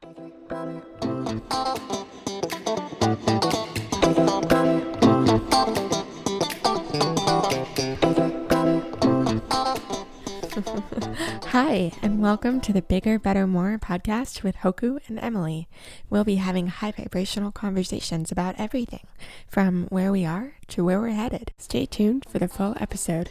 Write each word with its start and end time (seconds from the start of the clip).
Hi, 11.48 11.92
and 12.00 12.22
welcome 12.22 12.62
to 12.62 12.72
the 12.72 12.80
Bigger, 12.80 13.18
Better, 13.18 13.46
More 13.46 13.78
podcast 13.78 14.42
with 14.42 14.56
Hoku 14.56 15.06
and 15.06 15.18
Emily. 15.18 15.68
We'll 16.08 16.24
be 16.24 16.36
having 16.36 16.68
high 16.68 16.92
vibrational 16.92 17.52
conversations 17.52 18.32
about 18.32 18.54
everything 18.58 19.06
from 19.46 19.84
where 19.90 20.10
we 20.10 20.24
are 20.24 20.54
to 20.68 20.82
where 20.82 20.98
we're 20.98 21.10
headed. 21.10 21.52
Stay 21.58 21.84
tuned 21.84 22.24
for 22.26 22.38
the 22.38 22.48
full 22.48 22.74
episode. 22.80 23.28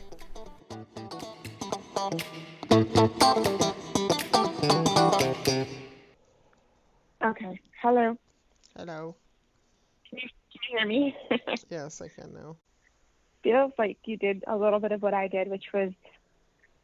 Okay. 7.24 7.60
Hello. 7.82 8.18
Hello. 8.78 9.16
Can 10.10 10.20
you, 10.20 10.30
can 10.30 10.62
you 10.70 10.78
hear 10.78 10.88
me? 10.88 11.16
Yes, 11.70 12.02
I 12.02 12.08
can 12.08 12.34
now. 12.34 12.56
Feels 13.44 13.72
like 13.78 13.98
you 14.06 14.18
did 14.18 14.44
a 14.48 14.56
little 14.56 14.80
bit 14.80 14.92
of 14.92 15.02
what 15.02 15.14
I 15.14 15.28
did, 15.28 15.50
which 15.50 15.66
was 15.74 15.92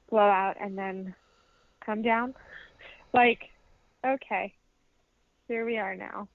blow 0.09 0.19
out 0.19 0.55
and 0.59 0.77
then 0.77 1.15
come 1.85 2.01
down. 2.01 2.33
Like, 3.13 3.49
okay, 4.05 4.53
here 5.47 5.65
we 5.65 5.77
are 5.77 5.95
now. 5.95 6.27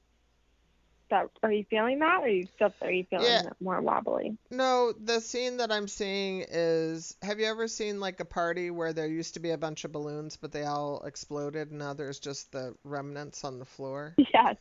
That 1.11 1.29
are 1.43 1.53
you 1.53 1.65
feeling 1.69 1.99
that, 1.99 2.21
or 2.21 2.25
are 2.25 2.29
you 2.29 2.47
still 2.55 2.73
are 2.83 2.91
you 2.91 3.05
feeling 3.11 3.27
Yeah. 3.27 3.51
more 3.61 3.81
wobbly? 3.81 4.37
No, 4.51 4.93
the 4.93 5.21
scene 5.21 5.57
that 5.57 5.73
I'm 5.73 5.89
seeing 5.89 6.45
is 6.49 7.17
have 7.23 7.41
you 7.41 7.47
ever 7.47 7.67
seen 7.69 7.99
like 8.01 8.21
a 8.21 8.25
party 8.25 8.71
where 8.71 8.93
there 8.93 9.09
used 9.09 9.35
to 9.35 9.41
be 9.41 9.51
a 9.51 9.59
bunch 9.59 9.85
of 9.85 9.91
balloons 9.93 10.37
but 10.37 10.53
they 10.53 10.65
all 10.65 11.03
exploded 11.05 11.71
and 11.71 11.81
now 11.81 11.95
there's 11.95 12.21
just 12.21 12.53
the 12.53 12.75
remnants 12.85 13.45
on 13.45 13.59
the 13.59 13.65
floor? 13.65 14.15
Yes, 14.33 14.57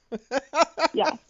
yes. 0.93 1.17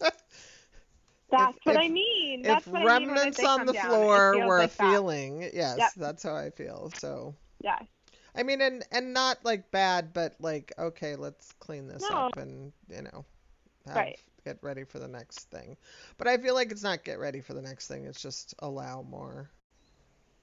That's 1.30 1.56
If- 1.58 1.64
what 1.66 1.76
if- 1.76 1.80
I 1.82 1.88
mean. 1.88 2.40
if 2.40 2.46
That's 2.46 2.66
what 2.66 2.82
I 2.90 2.98
mean 2.98 3.08
remnants 3.10 3.44
on 3.44 3.66
the 3.66 3.72
down. 3.72 3.86
Floor 3.86 4.46
were 4.46 4.58
like 4.58 4.72
a 4.72 4.76
that. 4.78 4.90
feeling, 4.90 5.42
yes, 5.52 5.76
Yep. 5.78 5.90
that's 5.96 6.22
how 6.22 6.34
I 6.34 6.50
feel. 6.50 6.90
So, 6.96 7.34
Yes. 7.62 7.84
I 8.34 8.42
mean 8.42 8.60
and 8.60 8.84
and 8.90 9.12
not 9.12 9.44
like 9.44 9.70
bad, 9.70 10.12
but 10.12 10.34
like 10.40 10.72
okay, 10.78 11.16
let's 11.16 11.52
clean 11.60 11.86
this 11.88 12.02
No. 12.10 12.16
up 12.16 12.36
and, 12.36 12.72
you 12.88 13.02
know, 13.02 13.24
have, 13.86 13.96
Right. 13.96 14.18
Get 14.44 14.58
ready 14.62 14.84
for 14.84 14.98
the 14.98 15.08
next 15.08 15.50
thing. 15.50 15.76
But 16.18 16.28
I 16.28 16.38
feel 16.38 16.54
like 16.54 16.70
it's 16.72 16.82
not 16.82 17.04
get 17.04 17.18
ready 17.18 17.40
for 17.40 17.54
the 17.54 17.62
next 17.62 17.88
thing, 17.88 18.04
it's 18.04 18.22
just 18.22 18.54
allow 18.60 19.02
more. 19.02 19.50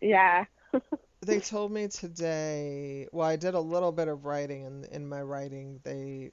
Yeah. 0.02 0.46
they 1.22 1.40
told 1.40 1.72
me 1.72 1.88
today 1.88 3.08
well 3.12 3.28
i 3.28 3.36
did 3.36 3.54
a 3.56 3.60
little 3.60 3.92
bit 3.92 4.08
of 4.08 4.26
writing 4.26 4.66
and 4.66 4.86
in 4.86 5.08
my 5.08 5.22
writing 5.22 5.80
they 5.84 6.32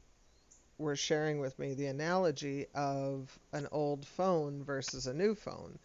were 0.79 0.97
sharing 0.97 1.39
with 1.41 1.59
me 1.59 1.75
the 1.75 1.87
analogy 1.87 2.67
of 2.75 3.39
an 3.53 3.67
old 3.73 4.05
phone 4.07 4.63
versus 4.65 5.07
a 5.07 5.15
new 5.15 5.35
phone 5.35 5.79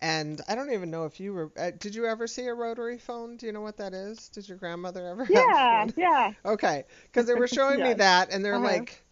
and 0.00 0.40
i 0.48 0.54
don't 0.54 0.72
even 0.72 0.90
know 0.90 1.04
if 1.04 1.20
you 1.20 1.32
were 1.32 1.50
uh, 1.58 1.70
did 1.78 1.94
you 1.94 2.06
ever 2.06 2.26
see 2.26 2.46
a 2.46 2.54
rotary 2.54 2.98
phone 2.98 3.36
do 3.36 3.46
you 3.46 3.52
know 3.52 3.60
what 3.62 3.76
that 3.76 3.92
is 3.94 4.28
did 4.28 4.48
your 4.48 4.58
grandmother 4.58 5.06
ever 5.06 5.24
have 5.24 5.56
Yeah. 5.56 5.86
one? 5.86 5.92
Yeah. 5.96 6.32
Okay, 6.44 6.84
because 7.04 7.26
they 7.26 7.34
were 7.34 7.46
showing 7.48 7.82
me 7.82 7.94
that, 7.94 8.30
and 8.32 8.44
they're 8.44 8.58
Uh-huh. 8.58 8.58
like, 8.58 9.04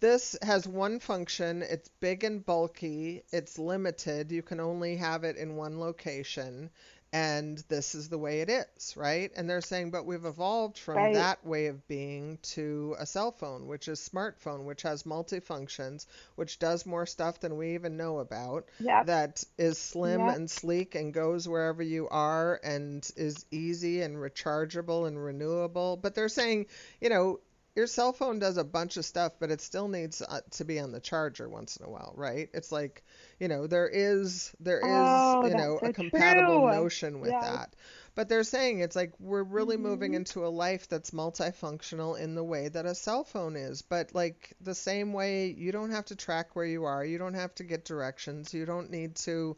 this 0.00 0.36
has 0.42 0.66
one 0.66 0.98
function. 1.00 1.62
It's 1.62 1.88
big 2.00 2.24
and 2.24 2.44
bulky. 2.44 3.22
It's 3.32 3.58
limited. 3.58 4.32
You 4.32 4.42
can 4.42 4.60
only 4.60 4.96
have 4.96 5.24
it 5.24 5.36
in 5.36 5.56
one 5.56 5.78
location, 5.78 6.70
and 7.12 7.58
this 7.68 7.94
is 7.94 8.08
the 8.08 8.18
way 8.18 8.40
it 8.40 8.48
is, 8.48 8.96
right? 8.96 9.30
And 9.36 9.48
they're 9.48 9.60
saying, 9.60 9.90
but 9.90 10.06
we've 10.06 10.24
evolved 10.24 10.78
from 10.78 10.94
Right. 10.94 11.12
that 11.12 11.44
way 11.44 11.66
of 11.66 11.86
being 11.88 12.38
to 12.54 12.96
a 12.98 13.06
cell 13.06 13.32
phone, 13.32 13.66
which 13.66 13.88
is 13.88 14.00
smartphone, 14.00 14.64
which 14.64 14.82
has 14.82 15.02
multifunctions, 15.02 16.06
which 16.36 16.58
does 16.58 16.86
more 16.86 17.06
stuff 17.06 17.40
than 17.40 17.56
we 17.56 17.74
even 17.74 17.96
know 17.96 18.18
about 18.20 18.68
Yep. 18.78 19.06
that 19.06 19.44
is 19.58 19.78
slim 19.78 20.28
Yep. 20.28 20.36
and 20.36 20.50
sleek 20.50 20.94
and 20.94 21.12
goes 21.12 21.48
wherever 21.48 21.82
you 21.82 22.08
are 22.08 22.60
and 22.62 23.08
is 23.16 23.44
easy 23.50 24.02
and 24.02 24.16
rechargeable 24.16 25.06
and 25.06 25.22
renewable. 25.22 25.96
But 25.96 26.14
they're 26.14 26.28
saying, 26.28 26.66
you 27.00 27.08
know, 27.10 27.40
your 27.76 27.86
cell 27.86 28.12
phone 28.12 28.38
does 28.38 28.56
a 28.56 28.64
bunch 28.64 28.96
of 28.96 29.04
stuff, 29.04 29.32
but 29.38 29.50
it 29.50 29.60
still 29.60 29.88
needs 29.88 30.20
uh, 30.22 30.40
to 30.52 30.64
be 30.64 30.80
on 30.80 30.92
the 30.92 31.00
charger 31.00 31.48
once 31.48 31.76
in 31.76 31.86
a 31.86 31.90
while, 31.90 32.12
right? 32.16 32.48
It's 32.52 32.72
like, 32.72 33.02
you 33.38 33.48
know, 33.48 33.66
there 33.66 33.88
is 33.88 34.54
there 34.60 34.80
is, 34.82 35.36
Oh, 35.36 35.42
you 35.42 35.54
know, 35.54 35.78
a 35.82 35.90
compatible 35.90 36.60
true. 36.60 36.62
notion 36.62 37.20
with 37.20 37.38
Yes. 37.40 37.40
that. 37.40 37.74
But 38.14 38.28
they're 38.28 38.44
saying 38.44 38.80
it's 38.80 38.96
like 38.96 39.12
we're 39.20 39.42
really 39.44 39.76
moving 39.76 40.12
Mhm. 40.12 40.14
into 40.14 40.44
a 40.46 40.48
life 40.48 40.88
that's 40.88 41.10
multifunctional 41.12 42.18
in 42.18 42.34
the 42.34 42.44
way 42.44 42.68
that 42.68 42.86
a 42.86 42.94
cell 42.94 43.24
phone 43.24 43.56
is. 43.56 43.82
But 43.82 44.14
like 44.14 44.54
the 44.60 44.74
same 44.74 45.12
way 45.12 45.46
you 45.48 45.72
don't 45.72 45.90
have 45.92 46.06
to 46.06 46.16
track 46.16 46.56
where 46.56 46.66
you 46.66 46.84
are, 46.84 47.04
you 47.04 47.18
don't 47.18 47.34
have 47.34 47.54
to 47.56 47.64
get 47.64 47.84
directions, 47.84 48.52
you 48.52 48.66
don't 48.66 48.90
need 48.90 49.16
to, 49.16 49.56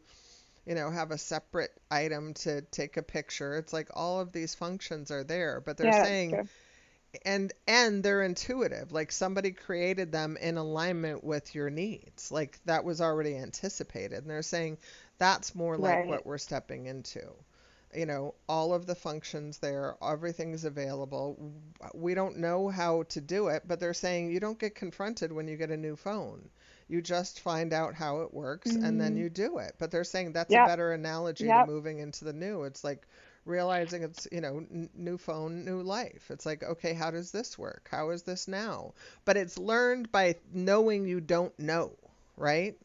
you 0.65 0.75
know, 0.75 0.89
have 0.91 1.11
a 1.11 1.17
separate 1.17 1.71
item 1.91 2.33
to 2.35 2.61
take 2.61 2.97
a 2.97 3.03
picture. 3.03 3.57
It's 3.57 3.73
like 3.73 3.89
all 3.93 4.19
of 4.21 4.31
these 4.31 4.55
functions 4.55 5.11
are 5.11 5.23
there, 5.23 5.61
but 5.61 5.77
they're 5.77 5.91
yeah, 5.91 6.05
saying. 6.05 6.41
And 7.25 7.51
and 7.67 8.03
they're 8.03 8.23
intuitive 8.23 8.91
like 8.91 9.11
somebody 9.11 9.51
created 9.51 10.11
them 10.11 10.37
in 10.37 10.57
alignment 10.57 11.23
with 11.23 11.53
your 11.55 11.69
needs 11.69 12.31
like 12.31 12.59
that 12.65 12.83
was 12.83 13.01
already 13.01 13.35
anticipated 13.37 14.19
and 14.19 14.29
they're 14.29 14.41
saying 14.41 14.77
that's 15.17 15.55
more 15.55 15.77
like 15.77 16.01
Right. 16.01 16.07
what 16.07 16.25
we're 16.25 16.37
stepping 16.37 16.85
into 16.85 17.21
you 17.95 18.05
know 18.05 18.33
all 18.47 18.73
of 18.73 18.85
the 18.85 18.95
functions 18.95 19.57
there 19.59 19.95
everything's 20.01 20.65
available 20.65 21.51
we 21.93 22.13
don't 22.13 22.37
know 22.37 22.67
how 22.69 23.03
to 23.03 23.21
do 23.21 23.47
it 23.47 23.63
but 23.67 23.79
they're 23.79 23.93
saying 23.93 24.31
you 24.31 24.39
don't 24.39 24.59
get 24.59 24.75
confronted 24.75 25.31
when 25.31 25.47
you 25.47 25.55
get 25.57 25.71
a 25.71 25.77
new 25.77 25.95
phone 25.95 26.49
you 26.87 27.01
just 27.01 27.39
find 27.39 27.73
out 27.73 27.93
how 27.95 28.21
it 28.21 28.33
works 28.33 28.75
and 28.81 28.99
then 28.99 29.15
Mhm. 29.15 29.17
you 29.17 29.29
do 29.29 29.57
it 29.59 29.73
but 29.79 29.91
they're 29.91 30.03
saying 30.03 30.31
that's 30.33 30.55
Yep. 30.55 30.55
a 30.55 30.59
better 30.59 30.91
analogy 30.91 31.51
Yep. 31.51 31.53
to 31.53 31.61
moving 31.61 31.99
into 31.99 32.25
the 32.25 32.33
new 32.33 32.63
it's 32.63 32.83
like 32.83 33.07
realizing 33.45 34.03
it's 34.03 34.27
you 34.31 34.41
know 34.41 34.57
n- 34.59 34.89
new 34.95 35.17
phone 35.17 35.65
new 35.65 35.81
life. 35.81 36.29
It's 36.31 36.45
like 36.45 36.63
okay 36.63 36.93
how 36.93 37.11
does 37.11 37.31
this 37.31 37.57
work? 37.57 37.87
How 37.91 38.09
is 38.11 38.23
this 38.23 38.47
now? 38.47 38.93
But 39.25 39.37
it's 39.37 39.57
learned 39.57 40.11
by 40.11 40.35
knowing 40.53 41.05
you 41.07 41.19
don't 41.21 41.57
know 41.59 41.93
right? 42.37 42.75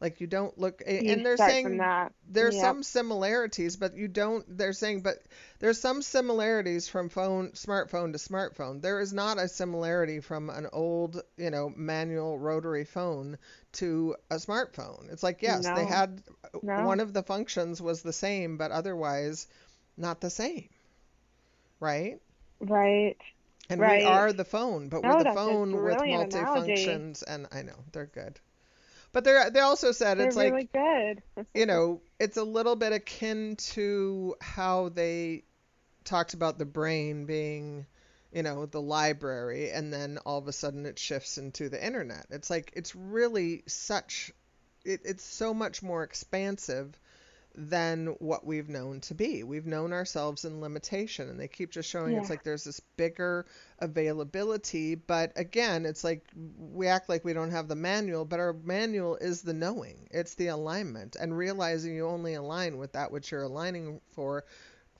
Like 0.00 0.20
you 0.20 0.26
don't 0.26 0.56
look 0.58 0.82
You 0.86 1.00
and 1.08 1.24
they're 1.24 1.36
saying 1.36 1.86
there's 2.28 2.56
Yep. 2.56 2.58
some 2.58 2.82
similarities 2.82 3.76
but 3.76 3.96
you 3.96 4.08
don't 4.08 4.44
they're 4.58 4.72
saying 4.72 5.00
but 5.02 5.16
there's 5.58 5.80
some 5.80 6.02
similarities 6.02 6.88
from 6.88 7.08
phone 7.08 7.50
smartphone 7.52 8.12
to 8.12 8.18
smartphone. 8.18 8.80
There 8.82 9.00
is 9.00 9.12
not 9.12 9.38
a 9.38 9.48
similarity 9.48 10.20
from 10.20 10.50
an 10.50 10.66
old 10.72 11.22
you 11.36 11.50
know 11.50 11.70
manual 11.74 12.38
rotary 12.38 12.84
phone 12.84 13.38
to 13.72 14.16
a 14.30 14.36
smartphone. 14.36 15.10
It's 15.12 15.22
like 15.22 15.42
yes 15.42 15.68
they 15.70 15.84
had 15.86 16.22
No. 16.62 16.74
one 16.74 17.00
of 17.00 17.12
the 17.12 17.22
functions 17.22 17.80
was 17.80 18.02
the 18.02 18.12
same 18.12 18.56
but 18.56 18.70
otherwise 18.70 19.46
not 19.96 20.20
the 20.20 20.30
same 20.30 20.68
right 21.80 22.20
Right. 22.60 23.16
and 23.68 23.80
Right. 23.80 23.98
we 23.98 24.04
are 24.04 24.32
the 24.32 24.44
phone 24.44 24.88
but 24.88 25.02
No, 25.02 25.08
we're 25.10 25.20
oh, 25.20 25.24
the 25.24 25.30
phone 25.32 25.72
with 25.72 25.98
brilliant 25.98 26.34
analogy. 26.34 26.84
and 27.26 27.46
i 27.52 27.62
know 27.62 27.76
they're 27.92 28.06
good 28.06 28.38
but 29.12 29.24
they're 29.24 29.50
they 29.50 29.60
also 29.60 29.92
said 29.92 30.18
They're 30.18 30.26
it's 30.28 30.36
like 30.36 30.72
good. 30.72 31.22
you 31.54 31.66
know, 31.66 32.00
it's 32.20 32.36
a 32.36 32.44
little 32.44 32.76
bit 32.76 32.92
akin 32.92 33.56
to 33.56 34.36
how 34.40 34.90
they 34.90 35.44
talked 36.04 36.34
about 36.34 36.58
the 36.58 36.64
brain 36.66 37.26
being, 37.26 37.86
you 38.32 38.42
know, 38.42 38.66
the 38.66 38.80
library, 38.82 39.70
and 39.70 39.92
then 39.92 40.18
all 40.26 40.38
of 40.38 40.48
a 40.48 40.52
sudden 40.52 40.86
it 40.86 40.98
shifts 40.98 41.38
into 41.38 41.68
the 41.68 41.84
internet. 41.84 42.26
It's 42.30 42.50
like 42.50 42.72
it's 42.76 42.94
really 42.94 43.62
such, 43.66 44.32
it, 44.84 45.00
it's 45.04 45.24
so 45.24 45.54
much 45.54 45.82
more 45.82 46.02
expansive 46.02 46.98
than 47.56 48.08
what 48.18 48.44
we've 48.44 48.68
known 48.68 49.00
to 49.00 49.14
be. 49.14 49.42
We've 49.42 49.66
known 49.66 49.92
ourselves 49.92 50.44
in 50.44 50.60
limitation, 50.60 51.30
and 51.30 51.40
they 51.40 51.48
keep 51.48 51.70
just 51.70 51.88
showing 51.88 52.16
it's 52.16 52.28
like 52.28 52.42
there's 52.42 52.64
this 52.64 52.80
bigger 52.80 53.46
availability, 53.78 54.94
but 54.94 55.32
again, 55.36 55.86
it's 55.86 56.04
like 56.04 56.26
we 56.58 56.86
act 56.86 57.08
like 57.08 57.24
we 57.24 57.32
don't 57.32 57.52
have 57.52 57.68
the 57.68 57.74
manual, 57.74 58.26
but 58.26 58.40
our 58.40 58.52
manual 58.52 59.16
is 59.16 59.40
the 59.40 59.54
knowing, 59.54 60.06
it's 60.10 60.34
the 60.34 60.48
alignment, 60.48 61.16
and 61.16 61.36
realizing 61.36 61.94
you 61.94 62.06
only 62.06 62.34
align 62.34 62.76
with 62.76 62.92
that 62.92 63.10
which 63.10 63.30
you're 63.30 63.42
aligning 63.42 64.00
for 64.12 64.44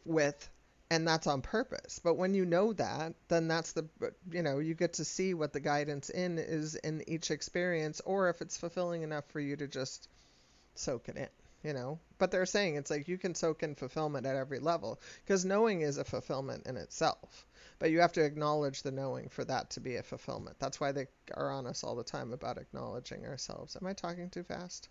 with. 0.05 0.49
And 0.89 1.07
that's 1.07 1.27
on 1.27 1.43
purpose. 1.43 1.99
But 1.99 2.15
when 2.15 2.33
you 2.35 2.47
know 2.47 2.73
that, 2.75 3.15
then 3.27 3.49
that's 3.49 3.73
the, 3.73 3.89
you 4.31 4.43
know, 4.43 4.61
you 4.61 4.75
get 4.75 4.93
to 4.95 5.05
see 5.05 5.35
what 5.35 5.53
the 5.53 5.59
guidance 5.59 6.11
in 6.11 6.39
is 6.39 6.77
in 6.77 7.03
each 7.09 7.33
experience, 7.33 8.01
or 8.05 8.29
if 8.29 8.41
it's 8.41 8.57
fulfilling 8.57 9.03
enough 9.03 9.25
for 9.31 9.41
you 9.41 9.57
to 9.57 9.67
just 9.67 10.09
soak 10.77 11.09
it 11.09 11.17
in 11.17 11.27
you 11.63 11.73
know 11.73 11.99
but 12.19 12.31
they're 12.31 12.47
saying 12.47 12.77
it's 12.77 12.91
like 12.91 13.09
you 13.09 13.19
can 13.19 13.35
soak 13.35 13.63
in 13.63 13.75
fulfillment 13.75 14.27
at 14.27 14.37
every 14.37 14.59
level 14.59 15.01
because 15.25 15.45
knowing 15.45 15.81
is 15.83 15.99
a 15.99 16.05
fulfillment 16.05 16.67
in 16.67 16.77
itself 16.77 17.47
but 17.79 17.91
you 17.91 18.01
have 18.01 18.13
to 18.13 18.25
acknowledge 18.25 18.83
the 18.83 18.91
knowing 18.91 19.29
for 19.29 19.45
that 19.45 19.71
to 19.71 19.81
be 19.81 19.97
a 19.97 20.03
fulfillment 20.03 20.57
that's 20.59 20.81
why 20.81 20.93
they 20.93 21.07
are 21.35 21.51
on 21.51 21.67
us 21.67 21.85
all 21.85 21.95
the 21.97 22.05
time 22.05 22.33
about 22.33 22.59
acknowledging 22.59 23.25
ourselves 23.27 23.77
am 23.81 23.87
i 23.87 23.93
talking 23.93 24.31
too 24.31 24.43
fast 24.43 24.89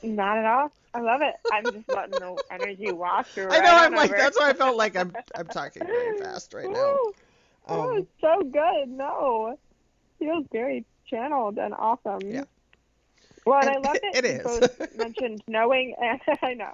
Not 0.00 0.38
at 0.38 0.44
all. 0.44 0.70
I 0.94 1.00
love 1.00 1.22
it. 1.22 1.34
I'm 1.52 1.64
just 1.64 1.88
letting 1.88 2.12
the 2.12 2.40
energy 2.52 2.92
wash 2.92 3.26
through. 3.28 3.48
i 3.50 3.58
know 3.58 3.62
right 3.64 3.86
i'm 3.86 3.94
like 3.94 4.10
over. 4.10 4.18
that's 4.18 4.38
why 4.38 4.50
i 4.50 4.52
felt 4.52 4.76
like 4.76 4.96
i'm 4.96 5.12
i'm 5.34 5.46
talking 5.48 5.84
very 5.84 6.18
fast 6.18 6.54
right 6.54 6.70
now 6.70 6.78
Ooh, 6.78 7.12
oh, 7.68 7.90
um, 7.90 7.96
it's 7.98 8.08
so 8.20 8.42
good. 8.42 8.88
No. 8.88 9.58
feels 10.18 10.46
very 10.52 10.84
channeled 11.08 11.58
and 11.58 11.74
awesome. 11.74 12.20
Yeah. 12.24 12.44
Well, 13.48 13.60
and, 13.60 13.76
And 13.76 13.86
I 13.86 13.88
love 13.88 13.98
it 14.02 14.24
you 14.24 14.30
is. 14.30 14.42
both 14.78 14.96
mentioned 14.96 15.42
knowing, 15.48 15.94
and 16.00 16.20
I 16.42 16.54
know 16.54 16.72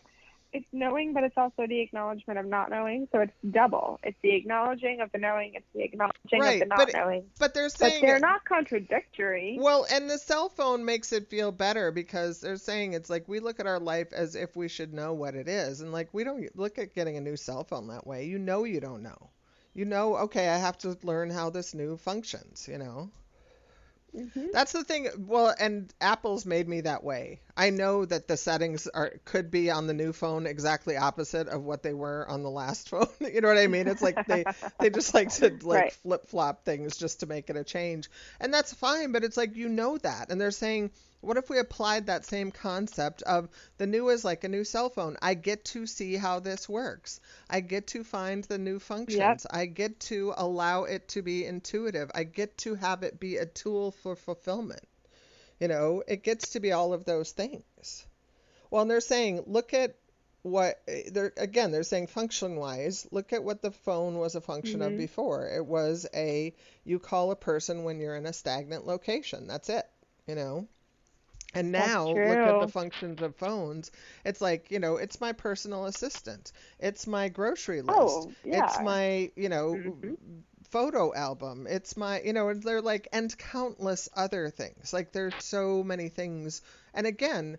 it's 0.52 0.66
knowing, 0.72 1.12
but 1.14 1.24
it's 1.24 1.36
also 1.36 1.66
the 1.66 1.80
acknowledgement 1.80 2.38
of 2.38 2.46
not 2.46 2.70
knowing. 2.70 3.08
So 3.10 3.18
it's 3.18 3.32
double. 3.50 3.98
It's 4.04 4.16
the 4.22 4.36
acknowledging 4.36 5.00
of 5.00 5.10
the 5.10 5.18
knowing. 5.18 5.54
It's 5.56 5.66
the 5.74 5.82
acknowledging 5.82 6.38
Right, 6.38 6.62
of 6.62 6.68
the 6.68 6.74
not 6.76 6.78
but- 6.78 6.92
knowing. 6.94 7.24
But 7.40 7.54
they're 7.54 7.68
saying 7.68 7.90
But 7.90 7.90
saying 7.94 8.06
they're 8.06 8.20
not 8.20 8.44
contradictory. 8.44 9.56
Well, 9.60 9.84
and 9.90 10.08
the 10.08 10.16
cell 10.16 10.48
phone 10.48 10.84
makes 10.84 11.12
it 11.12 11.28
feel 11.28 11.50
better 11.50 11.90
because 11.90 12.40
they're 12.40 12.56
saying 12.56 12.92
it's 12.92 13.10
like 13.10 13.26
we 13.28 13.40
look 13.40 13.58
at 13.58 13.66
our 13.66 13.80
life 13.80 14.12
as 14.12 14.36
if 14.36 14.54
we 14.54 14.68
should 14.68 14.94
know 14.94 15.12
what 15.12 15.34
it 15.34 15.48
is. 15.48 15.80
And 15.80 15.90
like 15.92 16.08
we 16.12 16.22
don't 16.22 16.48
look 16.56 16.78
at 16.78 16.94
getting 16.94 17.16
a 17.16 17.20
new 17.20 17.36
cell 17.36 17.64
phone 17.64 17.88
that 17.88 18.06
way. 18.06 18.26
You 18.26 18.38
know 18.38 18.62
you 18.62 18.78
don't 18.80 19.02
know. 19.02 19.30
You 19.74 19.86
know, 19.86 20.16
okay, 20.18 20.48
I 20.48 20.58
have 20.58 20.78
to 20.78 20.96
learn 21.02 21.30
how 21.30 21.50
this 21.50 21.74
new 21.74 21.96
functions, 21.96 22.68
you 22.70 22.78
know. 22.78 23.10
Hmm 24.14 24.52
That's 24.52 24.72
the 24.72 24.84
thing. 24.84 25.08
Well, 25.18 25.54
and 25.58 25.92
Apple's 26.00 26.46
made 26.46 26.68
me 26.68 26.80
that 26.82 27.02
way. 27.04 27.40
I 27.56 27.70
know 27.70 28.04
that 28.04 28.28
the 28.28 28.36
settings 28.36 28.86
are 28.86 29.12
could 29.24 29.50
be 29.50 29.70
on 29.70 29.86
the 29.86 29.94
new 29.94 30.12
phone 30.12 30.46
exactly 30.46 30.96
opposite 30.96 31.48
of 31.48 31.62
what 31.62 31.82
they 31.82 31.92
were 31.94 32.26
on 32.28 32.42
the 32.42 32.50
last 32.50 32.88
phone. 32.90 33.08
you 33.20 33.40
know 33.40 33.48
what 33.48 33.58
I 33.58 33.66
mean? 33.66 33.88
It's 33.88 34.02
like 34.02 34.26
they 34.26 34.46
they 34.80 34.90
just 34.90 35.14
like 35.14 35.30
to 35.34 35.50
like 35.62 35.88
Right. 35.88 35.92
flip 35.92 36.28
flop 36.28 36.64
things 36.64 36.96
just 36.96 37.20
to 37.20 37.26
make 37.26 37.50
it 37.50 37.56
a 37.56 37.64
change, 37.64 38.08
and 38.40 38.52
that's 38.54 38.72
fine. 38.74 39.12
But 39.12 39.24
it's 39.24 39.36
like 39.36 39.56
you 39.56 39.68
know 39.68 39.98
that, 39.98 40.30
and 40.30 40.40
they're 40.40 40.50
saying, 40.52 40.90
what 41.24 41.36
if 41.36 41.48
we 41.50 41.58
applied 41.58 42.06
that 42.06 42.24
same 42.26 42.50
concept 42.52 43.22
of 43.22 43.48
the 43.78 43.86
new 43.86 44.08
is 44.10 44.24
like 44.24 44.44
a 44.44 44.48
new 44.48 44.64
cell 44.64 44.90
phone? 44.90 45.16
I 45.22 45.34
get 45.34 45.64
to 45.66 45.86
see 45.86 46.14
how 46.16 46.40
this 46.40 46.68
works. 46.68 47.20
I 47.48 47.60
get 47.60 47.88
to 47.88 48.04
find 48.04 48.44
the 48.44 48.58
new 48.58 48.78
functions. 48.78 49.46
I 49.50 49.66
get 49.66 50.00
to 50.00 50.34
allow 50.36 50.84
it 50.84 51.08
to 51.08 51.22
be 51.22 51.44
intuitive. 51.46 52.10
I 52.14 52.24
get 52.24 52.58
to 52.58 52.74
have 52.74 53.02
it 53.02 53.18
be 53.20 53.36
a 53.38 53.46
tool 53.46 53.92
for 53.92 54.16
fulfillment. 54.16 54.86
You 55.60 55.68
know, 55.68 56.02
it 56.06 56.22
gets 56.22 56.50
to 56.50 56.60
be 56.60 56.72
all 56.72 56.92
of 56.92 57.04
those 57.04 57.32
things. 57.32 58.06
Well, 58.70 58.82
and 58.82 58.90
they're 58.90 59.00
saying, 59.00 59.44
look 59.46 59.72
at 59.74 59.96
what 60.42 60.82
they're 61.10 61.32
again, 61.38 61.70
they're 61.72 61.82
saying 61.84 62.08
function 62.08 62.56
wise, 62.56 63.06
look 63.10 63.32
at 63.32 63.42
what 63.42 63.62
the 63.62 63.70
phone 63.70 64.18
was 64.18 64.34
a 64.34 64.40
function 64.42 64.82
of 64.82 64.92
Mhm. 64.92 64.98
before. 64.98 65.48
It 65.48 65.64
was 65.64 66.06
a 66.14 66.54
you 66.84 66.98
call 66.98 67.30
a 67.30 67.36
person 67.36 67.84
when 67.84 67.98
you're 68.00 68.16
in 68.16 68.26
a 68.26 68.32
stagnant 68.32 68.86
location. 68.86 69.46
That's 69.46 69.70
it, 69.70 69.88
you 70.26 70.34
know. 70.34 70.68
And 71.54 71.72
now 71.72 72.08
look 72.24 72.46
at 72.46 72.58
the 72.58 72.68
functions 72.68 73.22
of 73.22 73.36
phones. 73.36 73.90
It's 74.24 74.40
like, 74.40 74.70
you 74.70 74.78
know, 74.80 74.96
it's 74.96 75.20
my 75.20 75.32
personal 75.32 75.86
assistant. 75.86 76.52
It's 76.78 77.06
my 77.06 77.28
grocery 77.28 77.82
list. 77.82 78.26
Oh, 78.26 78.34
yeah. 78.44 78.58
It's 78.58 78.78
my, 78.80 79.30
you 79.36 79.48
know, 79.48 79.80
Mhm. 79.84 80.16
photo 80.70 81.14
album. 81.14 81.66
It's 81.68 81.96
my, 81.96 82.20
you 82.22 82.32
know, 82.32 82.48
and 82.48 82.62
they're 82.62 82.82
like, 82.82 83.08
and 83.12 83.36
countless 83.38 84.08
other 84.14 84.50
things. 84.50 84.92
Like 84.92 85.12
there's 85.12 85.42
so 85.44 85.82
many 85.84 86.08
things. 86.08 86.62
And 86.94 87.06
again, 87.06 87.58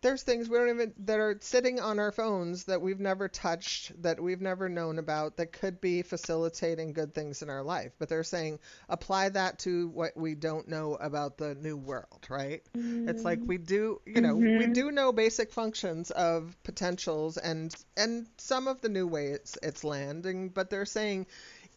there's 0.00 0.22
things 0.22 0.48
we 0.48 0.56
don't 0.58 0.68
even 0.70 0.94
that 1.06 1.18
are 1.18 1.38
sitting 1.40 1.80
on 1.80 1.98
our 1.98 2.12
phones 2.12 2.64
that 2.64 2.80
we've 2.80 3.00
never 3.00 3.28
touched, 3.28 4.00
that 4.02 4.20
we've 4.20 4.40
never 4.40 4.68
known 4.68 4.98
about, 4.98 5.36
that 5.36 5.52
could 5.52 5.80
be 5.80 6.02
facilitating 6.02 6.92
good 6.92 7.14
things 7.14 7.42
in 7.42 7.50
our 7.50 7.62
life. 7.62 7.92
But 7.98 8.08
they're 8.08 8.22
saying 8.24 8.58
apply 8.88 9.30
that 9.30 9.58
to 9.60 9.88
what 9.88 10.16
we 10.16 10.34
don't 10.34 10.68
know 10.68 10.94
about 10.94 11.36
the 11.38 11.54
new 11.54 11.76
world, 11.76 12.26
right? 12.28 12.62
It's 13.06 13.24
like 13.24 13.48
we 13.48 13.58
do, 13.58 14.00
you 14.06 14.20
know, 14.20 14.44
we 14.52 14.66
Mhm. 14.66 14.68
do 14.68 14.90
know 14.90 15.12
basic 15.12 15.52
functions 15.52 16.10
of 16.10 16.56
potentials 16.62 17.36
and 17.38 17.74
and 17.96 18.26
some 18.38 18.68
of 18.68 18.80
the 18.80 18.88
new 18.88 19.06
ways 19.06 19.56
it's 19.62 19.84
landing, 19.84 20.48
but 20.50 20.70
they're 20.70 20.84
saying 20.86 21.26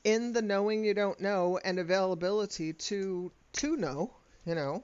in 0.03 0.33
the 0.33 0.41
knowing 0.41 0.83
you 0.83 0.93
don't 0.93 1.19
know 1.19 1.59
and 1.63 1.79
availability 1.79 2.73
to 2.73 3.31
to 3.53 3.75
know, 3.77 4.11
you 4.45 4.55
know, 4.55 4.83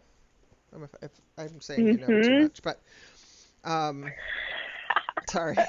I'm 0.74 0.83
if, 0.83 0.92
if 1.01 1.12
I'm 1.38 1.62
saying 1.62 1.92
you 1.92 1.98
know 1.98 2.18
too 2.18 2.33
Mhm. 2.33 2.38
much, 2.38 2.62
but 2.63 2.81
um, 3.63 4.06
sorry. 5.30 5.57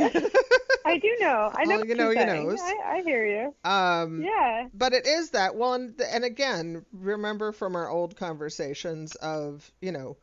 I 0.86 0.98
do 0.98 1.16
know. 1.20 1.52
I 1.54 1.64
know. 1.64 1.76
Well, 1.76 1.84
you 1.84 1.94
know, 1.94 2.10
you 2.10 2.24
knows. 2.24 2.58
I, 2.60 2.76
I 2.96 3.02
hear 3.02 3.26
you. 3.26 3.70
um, 3.70 4.22
Yeah. 4.22 4.68
but 4.72 4.92
it 4.94 5.06
is 5.06 5.30
that 5.30 5.54
well 5.54 5.74
and, 5.74 6.00
and 6.00 6.24
again 6.24 6.84
remember 6.92 7.52
from 7.52 7.76
our 7.76 7.88
old 7.90 8.16
conversations 8.16 9.14
of 9.16 9.70
you 9.80 9.92
know 9.92 10.16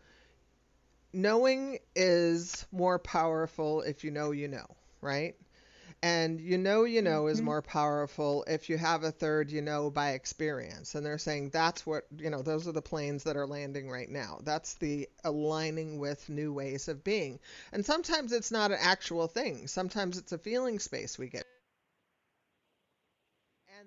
knowing 1.13 1.79
is 1.95 2.65
more 2.71 2.99
powerful 2.99 3.81
if 3.81 4.03
you 4.03 4.11
know 4.11 4.31
you 4.31 4.47
know 4.47 4.65
right 5.01 5.35
and 6.03 6.39
you 6.41 6.57
know 6.57 6.83
you 6.83 7.01
know 7.01 7.27
is 7.27 7.41
Mhm. 7.41 7.43
more 7.43 7.61
powerful 7.61 8.43
if 8.47 8.69
you 8.69 8.77
have 8.77 9.03
a 9.03 9.11
third 9.11 9.51
you 9.51 9.61
know 9.61 9.89
by 9.89 10.11
experience. 10.11 10.95
And 10.95 11.05
they're 11.05 11.17
saying 11.17 11.49
that's 11.49 11.85
what 11.85 12.05
you 12.17 12.29
know 12.29 12.41
those 12.41 12.67
are 12.67 12.71
the 12.73 12.81
planes 12.81 13.23
that 13.23 13.37
are 13.37 13.47
landing 13.47 13.89
right 13.89 14.09
now. 14.09 14.39
That's 14.43 14.75
the 14.75 15.09
aligning 15.23 15.99
with 15.99 16.29
new 16.29 16.53
ways 16.53 16.87
of 16.87 17.03
being. 17.03 17.39
And 17.71 17.85
sometimes 17.85 18.31
it's 18.31 18.51
not 18.51 18.71
an 18.71 18.77
actual 18.81 19.27
thing. 19.27 19.67
Sometimes 19.67 20.17
it's 20.17 20.31
a 20.31 20.37
feeling 20.37 20.79
space 20.79 21.17
we 21.17 21.29
get 21.29 21.45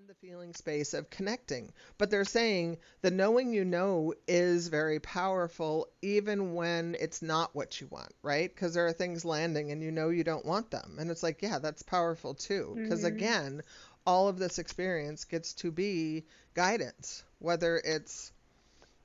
the 0.09 0.15
feeling 0.15 0.55
space 0.55 0.95
of 0.95 1.11
connecting. 1.11 1.71
But 1.99 2.11
they're 2.11 2.25
saying 2.25 2.79
the 3.03 3.11
knowing 3.11 3.53
you 3.53 3.65
know 3.65 4.15
is 4.27 4.69
very 4.69 5.01
powerful 5.01 5.87
even 6.01 6.55
when 6.55 6.97
it's 6.99 7.21
not 7.21 7.55
what 7.55 7.79
you 7.81 7.89
want, 7.89 8.15
right? 8.23 8.53
Because 8.53 8.73
there 8.73 8.87
are 8.87 8.93
things 8.93 9.27
landing 9.27 9.71
and 9.71 9.83
you 9.83 9.91
know 9.93 10.09
you 10.09 10.25
don't 10.25 10.47
want 10.47 10.71
them. 10.71 10.97
And 10.99 11.11
it's 11.11 11.23
like, 11.23 11.43
yeah, 11.43 11.59
that's 11.59 11.83
powerful 11.83 12.35
too. 12.35 12.79
Because 12.83 13.03
Mhm. 13.03 13.09
again, 13.09 13.63
all 14.07 14.29
of 14.29 14.39
this 14.39 14.59
experience 14.59 15.25
gets 15.27 15.53
to 15.55 15.71
be 15.71 16.25
guidance, 16.55 17.23
whether 17.39 17.77
it's, 17.77 18.33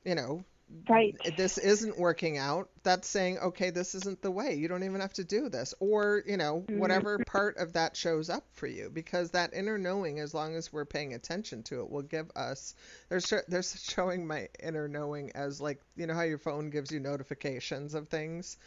you 0.05 0.15
know, 0.15 0.45
Right. 0.89 1.15
this 1.37 1.57
isn't 1.57 1.99
working 1.99 2.37
out, 2.37 2.69
that's 2.83 3.07
saying, 3.07 3.37
okay, 3.39 3.69
this 3.69 3.95
isn't 3.95 4.21
the 4.21 4.31
way. 4.31 4.55
You 4.55 4.67
don't 4.67 4.83
even 4.83 5.01
have 5.01 5.13
to 5.13 5.23
do 5.23 5.49
this. 5.49 5.73
Or, 5.79 6.23
you 6.25 6.37
know, 6.37 6.65
mm-hmm. 6.67 6.79
whatever 6.79 7.19
part 7.19 7.57
of 7.57 7.73
that 7.73 7.95
shows 7.95 8.29
up 8.29 8.43
for 8.53 8.67
you. 8.67 8.89
Because 8.91 9.31
that 9.31 9.53
inner 9.53 9.77
knowing, 9.77 10.19
as 10.19 10.33
long 10.33 10.55
as 10.55 10.73
we're 10.73 10.85
paying 10.85 11.13
attention 11.13 11.63
to 11.63 11.81
it, 11.81 11.89
will 11.89 12.01
give 12.01 12.31
us. 12.35 12.75
There's, 13.09 13.31
there's 13.47 13.81
showing 13.83 14.25
my 14.25 14.49
inner 14.61 14.87
knowing 14.87 15.31
as 15.35 15.61
like, 15.61 15.79
you 15.95 16.07
know, 16.07 16.15
how 16.15 16.23
your 16.23 16.39
phone 16.39 16.69
gives 16.69 16.91
you 16.91 16.99
notifications 16.99 17.93
of 17.93 18.09
things, 18.09 18.57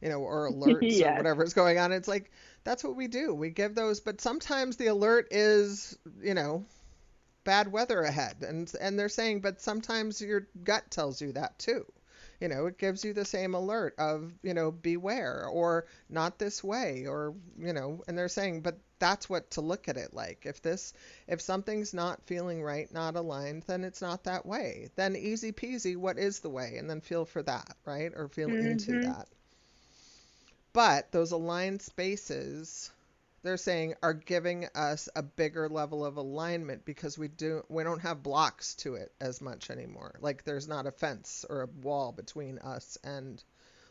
you 0.00 0.10
know, 0.10 0.20
or 0.20 0.50
alerts 0.52 0.82
or 0.82 0.84
Yes. 0.84 1.16
whatever's 1.16 1.54
going 1.54 1.78
on. 1.78 1.92
It's 1.92 2.08
like, 2.08 2.30
that's 2.64 2.84
what 2.84 2.96
we 2.96 3.08
do. 3.08 3.34
We 3.34 3.50
give 3.50 3.74
those, 3.74 4.00
but 4.00 4.20
sometimes 4.20 4.76
the 4.76 4.88
alert 4.88 5.28
is, 5.30 5.98
you 6.20 6.34
know, 6.34 6.66
bad 7.44 7.70
weather 7.70 8.02
ahead. 8.02 8.42
And 8.42 8.72
and 8.80 8.98
they're 8.98 9.08
saying 9.08 9.40
but 9.40 9.60
sometimes 9.60 10.20
your 10.20 10.48
gut 10.64 10.90
tells 10.90 11.20
you 11.20 11.32
that 11.32 11.58
too. 11.58 11.86
You 12.40 12.48
know 12.48 12.66
it 12.66 12.78
gives 12.78 13.04
you 13.04 13.12
the 13.12 13.24
same 13.24 13.54
alert 13.54 13.94
of 13.98 14.32
you 14.42 14.54
know 14.54 14.70
beware 14.70 15.46
or 15.46 15.86
not 16.08 16.38
this 16.38 16.62
way 16.64 17.06
or 17.06 17.34
you 17.58 17.72
know 17.72 18.02
and 18.08 18.16
they're 18.18 18.28
saying 18.28 18.60
but 18.60 18.78
that's 18.98 19.28
what 19.28 19.50
to 19.52 19.60
look 19.60 19.88
at 19.88 19.96
it 19.96 20.14
like. 20.14 20.46
If 20.46 20.62
this 20.62 20.92
if 21.26 21.40
something's 21.40 21.92
not 21.94 22.22
feeling 22.26 22.62
right 22.62 22.92
not 22.92 23.16
aligned 23.16 23.64
then 23.66 23.84
it's 23.84 24.02
not 24.02 24.24
that 24.24 24.46
way. 24.46 24.90
Then 24.96 25.16
easy 25.16 25.52
peasy 25.52 25.96
what 25.96 26.18
is 26.18 26.40
the 26.40 26.50
way? 26.50 26.76
And 26.78 26.88
then 26.90 27.00
feel 27.00 27.24
for 27.24 27.42
that 27.42 27.76
right? 27.84 28.12
Or 28.14 28.28
feel 28.28 28.54
into 28.54 28.92
Mhm. 28.92 29.00
that. 29.00 29.28
But 30.74 31.10
those 31.12 31.32
aligned 31.32 31.80
spaces 31.80 32.90
they're 33.44 33.56
saying 33.58 33.94
are 34.02 34.14
giving 34.14 34.66
us 34.74 35.08
a 35.16 35.22
bigger 35.22 35.68
level 35.68 36.04
of 36.04 36.16
alignment 36.16 36.84
because 36.84 37.18
we 37.18 37.28
do 37.28 37.64
we 37.68 37.84
don't 37.84 38.00
have 38.02 38.24
blocks 38.24 38.74
to 38.76 38.96
it 38.96 39.12
as 39.20 39.40
much 39.42 39.70
anymore. 39.70 40.16
Like 40.20 40.44
there's 40.44 40.68
not 40.68 40.86
a 40.86 40.92
fence 40.92 41.46
or 41.48 41.62
a 41.62 41.66
wall 41.66 42.12
between 42.12 42.58
us 42.58 42.98
and 43.04 43.42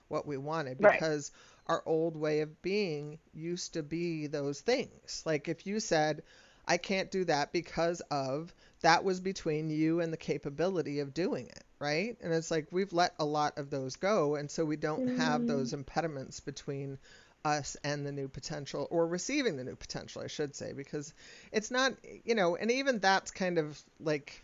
what 0.09 0.27
we 0.27 0.37
wanted 0.37 0.79
Right. 0.79 1.03
because 1.03 1.31
our 1.67 1.83
old 1.85 2.17
way 2.17 2.41
of 2.41 2.61
being 2.61 3.19
used 3.33 3.73
to 3.73 3.83
be 3.83 4.27
those 4.27 4.61
things. 4.61 5.23
Like 5.25 5.47
if 5.49 5.67
you 5.67 5.79
said 5.79 6.23
I 6.67 6.77
can't 6.77 7.11
do 7.11 7.25
that 7.25 7.51
because 7.53 8.01
of 8.11 8.53
that 8.81 9.03
was 9.03 9.19
between 9.21 9.69
you 9.69 10.01
and 10.01 10.13
the 10.13 10.17
capability 10.17 10.99
of 10.99 11.13
doing 11.13 11.47
it, 11.47 11.63
right? 11.79 12.17
And 12.21 12.33
it's 12.33 12.51
like 12.51 12.67
we've 12.71 12.93
let 12.93 13.13
a 13.19 13.25
lot 13.25 13.57
of 13.57 13.69
those 13.69 13.95
go 13.97 14.35
and 14.35 14.49
so 14.51 14.65
we 14.65 14.77
don't 14.77 15.07
have 15.09 15.45
Mm. 15.45 15.47
those 15.47 15.73
impediments 15.73 16.39
between 16.41 16.97
us 17.45 17.75
and 17.83 18.05
the 18.05 18.11
new 18.11 18.27
potential 18.27 18.87
or 18.89 19.05
receiving 19.05 19.57
the 19.57 19.63
new 19.63 19.75
potential 19.75 20.21
I 20.21 20.27
should 20.27 20.55
say 20.55 20.73
because 20.73 21.13
it's 21.51 21.71
not 21.71 21.93
you 22.23 22.35
know 22.35 22.55
and 22.55 22.71
even 22.71 22.99
that's 22.99 23.31
kind 23.31 23.57
of 23.57 23.81
like 23.99 24.43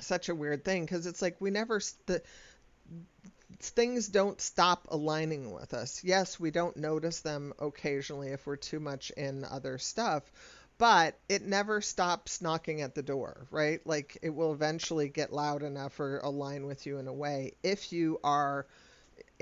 such 0.00 0.28
a 0.28 0.34
weird 0.34 0.64
thing 0.64 0.84
because 0.84 1.06
it's 1.06 1.22
like 1.22 1.40
we 1.40 1.50
never 1.50 1.80
the 2.06 2.22
things 3.60 4.08
don't 4.08 4.40
stop 4.40 4.88
aligning 4.90 5.52
with 5.52 5.74
us. 5.74 6.02
Yes 6.04 6.38
we 6.38 6.50
don't 6.50 6.76
notice 6.76 7.20
them 7.20 7.52
occasionally 7.58 8.28
if 8.28 8.46
we're 8.46 8.56
too 8.56 8.80
much 8.80 9.10
in 9.10 9.44
other 9.44 9.78
stuff 9.78 10.22
but 10.76 11.16
it 11.28 11.42
never 11.42 11.80
stops 11.80 12.42
knocking 12.42 12.80
at 12.82 12.94
the 12.94 13.02
door 13.02 13.46
right? 13.50 13.80
Like 13.84 14.18
it 14.22 14.30
will 14.30 14.52
eventually 14.52 15.08
get 15.08 15.32
loud 15.32 15.62
enough 15.62 15.98
or 15.98 16.18
align 16.18 16.66
with 16.66 16.86
you 16.86 16.98
in 16.98 17.08
a 17.08 17.12
way 17.12 17.54
if 17.62 17.92
you 17.92 18.20
are 18.22 18.66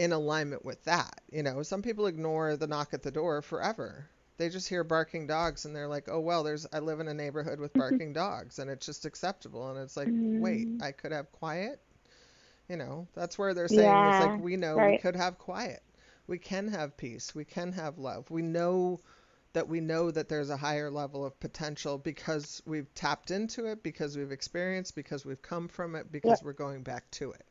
in 0.02 0.12
alignment 0.12 0.64
with 0.64 0.82
that. 0.84 1.20
You 1.30 1.42
know, 1.42 1.62
some 1.62 1.82
people 1.82 2.06
ignore 2.06 2.56
the 2.56 2.66
knock 2.66 2.94
at 2.94 3.02
the 3.02 3.10
door 3.12 3.42
forever. 3.42 4.08
They 4.38 4.48
just 4.48 4.68
hear 4.68 4.84
barking 4.84 5.26
dogs 5.26 5.64
and 5.64 5.76
they're 5.76 5.88
like, 5.88 6.08
"Oh 6.08 6.20
well, 6.20 6.42
there's 6.42 6.66
I 6.72 6.80
live 6.80 7.00
in 7.00 7.08
a 7.08 7.14
neighborhood 7.14 7.60
with 7.60 7.76
barking 7.76 8.12
dogs 8.12 8.58
and 8.58 8.70
it's 8.70 8.86
just 8.86 9.06
acceptable." 9.06 9.70
And 9.70 9.78
it's 9.78 9.96
like, 9.96 10.14
"Wait, 10.38 10.68
Mm. 10.68 10.80
I 10.80 10.92
could 10.92 11.12
have 11.12 11.32
quiet?" 11.32 11.80
You 12.68 12.76
know, 12.76 13.08
that's 13.14 13.38
where 13.38 13.54
they're 13.54 13.68
saying 13.68 14.04
it's 14.04 14.18
like 14.18 14.38
we 14.38 14.56
know 14.56 14.80
we 14.80 14.94
could 14.94 15.16
have 15.16 15.38
quiet. 15.38 15.82
We 16.26 16.38
can 16.38 16.68
have 16.68 16.96
peace. 16.96 17.34
We 17.34 17.44
can 17.44 17.72
have 17.72 17.98
love. 17.98 18.30
We 18.30 18.42
know 18.42 19.00
that 19.52 19.68
we 19.68 19.80
know 19.80 20.10
that 20.10 20.28
there's 20.28 20.50
a 20.50 20.56
higher 20.56 20.90
level 20.90 21.24
of 21.24 21.38
potential 21.40 21.98
because 21.98 22.62
we've 22.66 22.92
tapped 22.94 23.30
into 23.30 23.66
it, 23.66 23.82
because 23.82 24.16
we've 24.16 24.32
experienced, 24.32 24.94
because 24.96 25.24
we've 25.24 25.42
come 25.42 25.68
from 25.68 25.94
it, 25.96 26.10
because 26.10 26.42
Yep. 26.42 26.42
we're 26.42 26.52
going 26.54 26.82
back 26.82 27.10
to 27.12 27.32
it. 27.32 27.46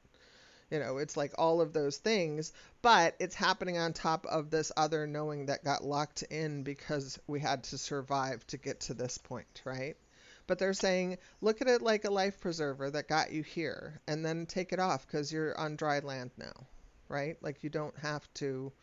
You 0.71 0.79
know, 0.79 0.97
it's 0.97 1.17
like 1.17 1.33
all 1.37 1.61
of 1.61 1.73
those 1.73 1.97
things, 1.97 2.53
but 2.81 3.15
it's 3.19 3.35
happening 3.35 3.77
on 3.77 3.93
top 3.93 4.25
of 4.25 4.49
this 4.49 4.71
other 4.77 5.05
knowing 5.07 5.47
that 5.47 5.63
got 5.65 5.83
locked 5.83 6.23
in 6.23 6.63
because 6.63 7.19
we 7.27 7.39
had 7.39 7.63
to 7.65 7.77
survive 7.77 8.45
to 8.47 8.57
get 8.57 8.81
to 8.81 8.93
this 8.95 9.17
point, 9.19 9.61
right? 9.65 9.97
But 10.47 10.59
they're 10.59 10.73
saying, 10.73 11.17
look 11.41 11.61
at 11.61 11.67
it 11.67 11.81
like 11.81 12.05
a 12.05 12.11
life 12.11 12.39
preserver 12.39 12.89
that 12.91 13.07
got 13.07 13.31
you 13.31 13.43
here, 13.43 14.01
and 14.07 14.25
then 14.25 14.47
take 14.47 14.73
it 14.73 14.79
off 14.79 15.05
because 15.07 15.31
you're 15.31 15.57
on 15.59 15.75
dry 15.75 15.99
land 15.99 16.31
now, 16.37 16.67
right? 17.09 17.37
Like 17.41 17.63
you 17.63 17.69
don't 17.69 17.97
have 17.99 18.31
to 18.35 18.73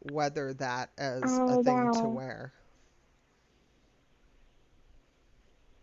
weather 0.00 0.54
that 0.54 0.90
as 0.98 1.40
Oh, 1.40 1.48
a 1.48 1.56
thing 1.56 1.90
to 1.92 2.08
wow. 2.08 2.10
wear. 2.10 2.52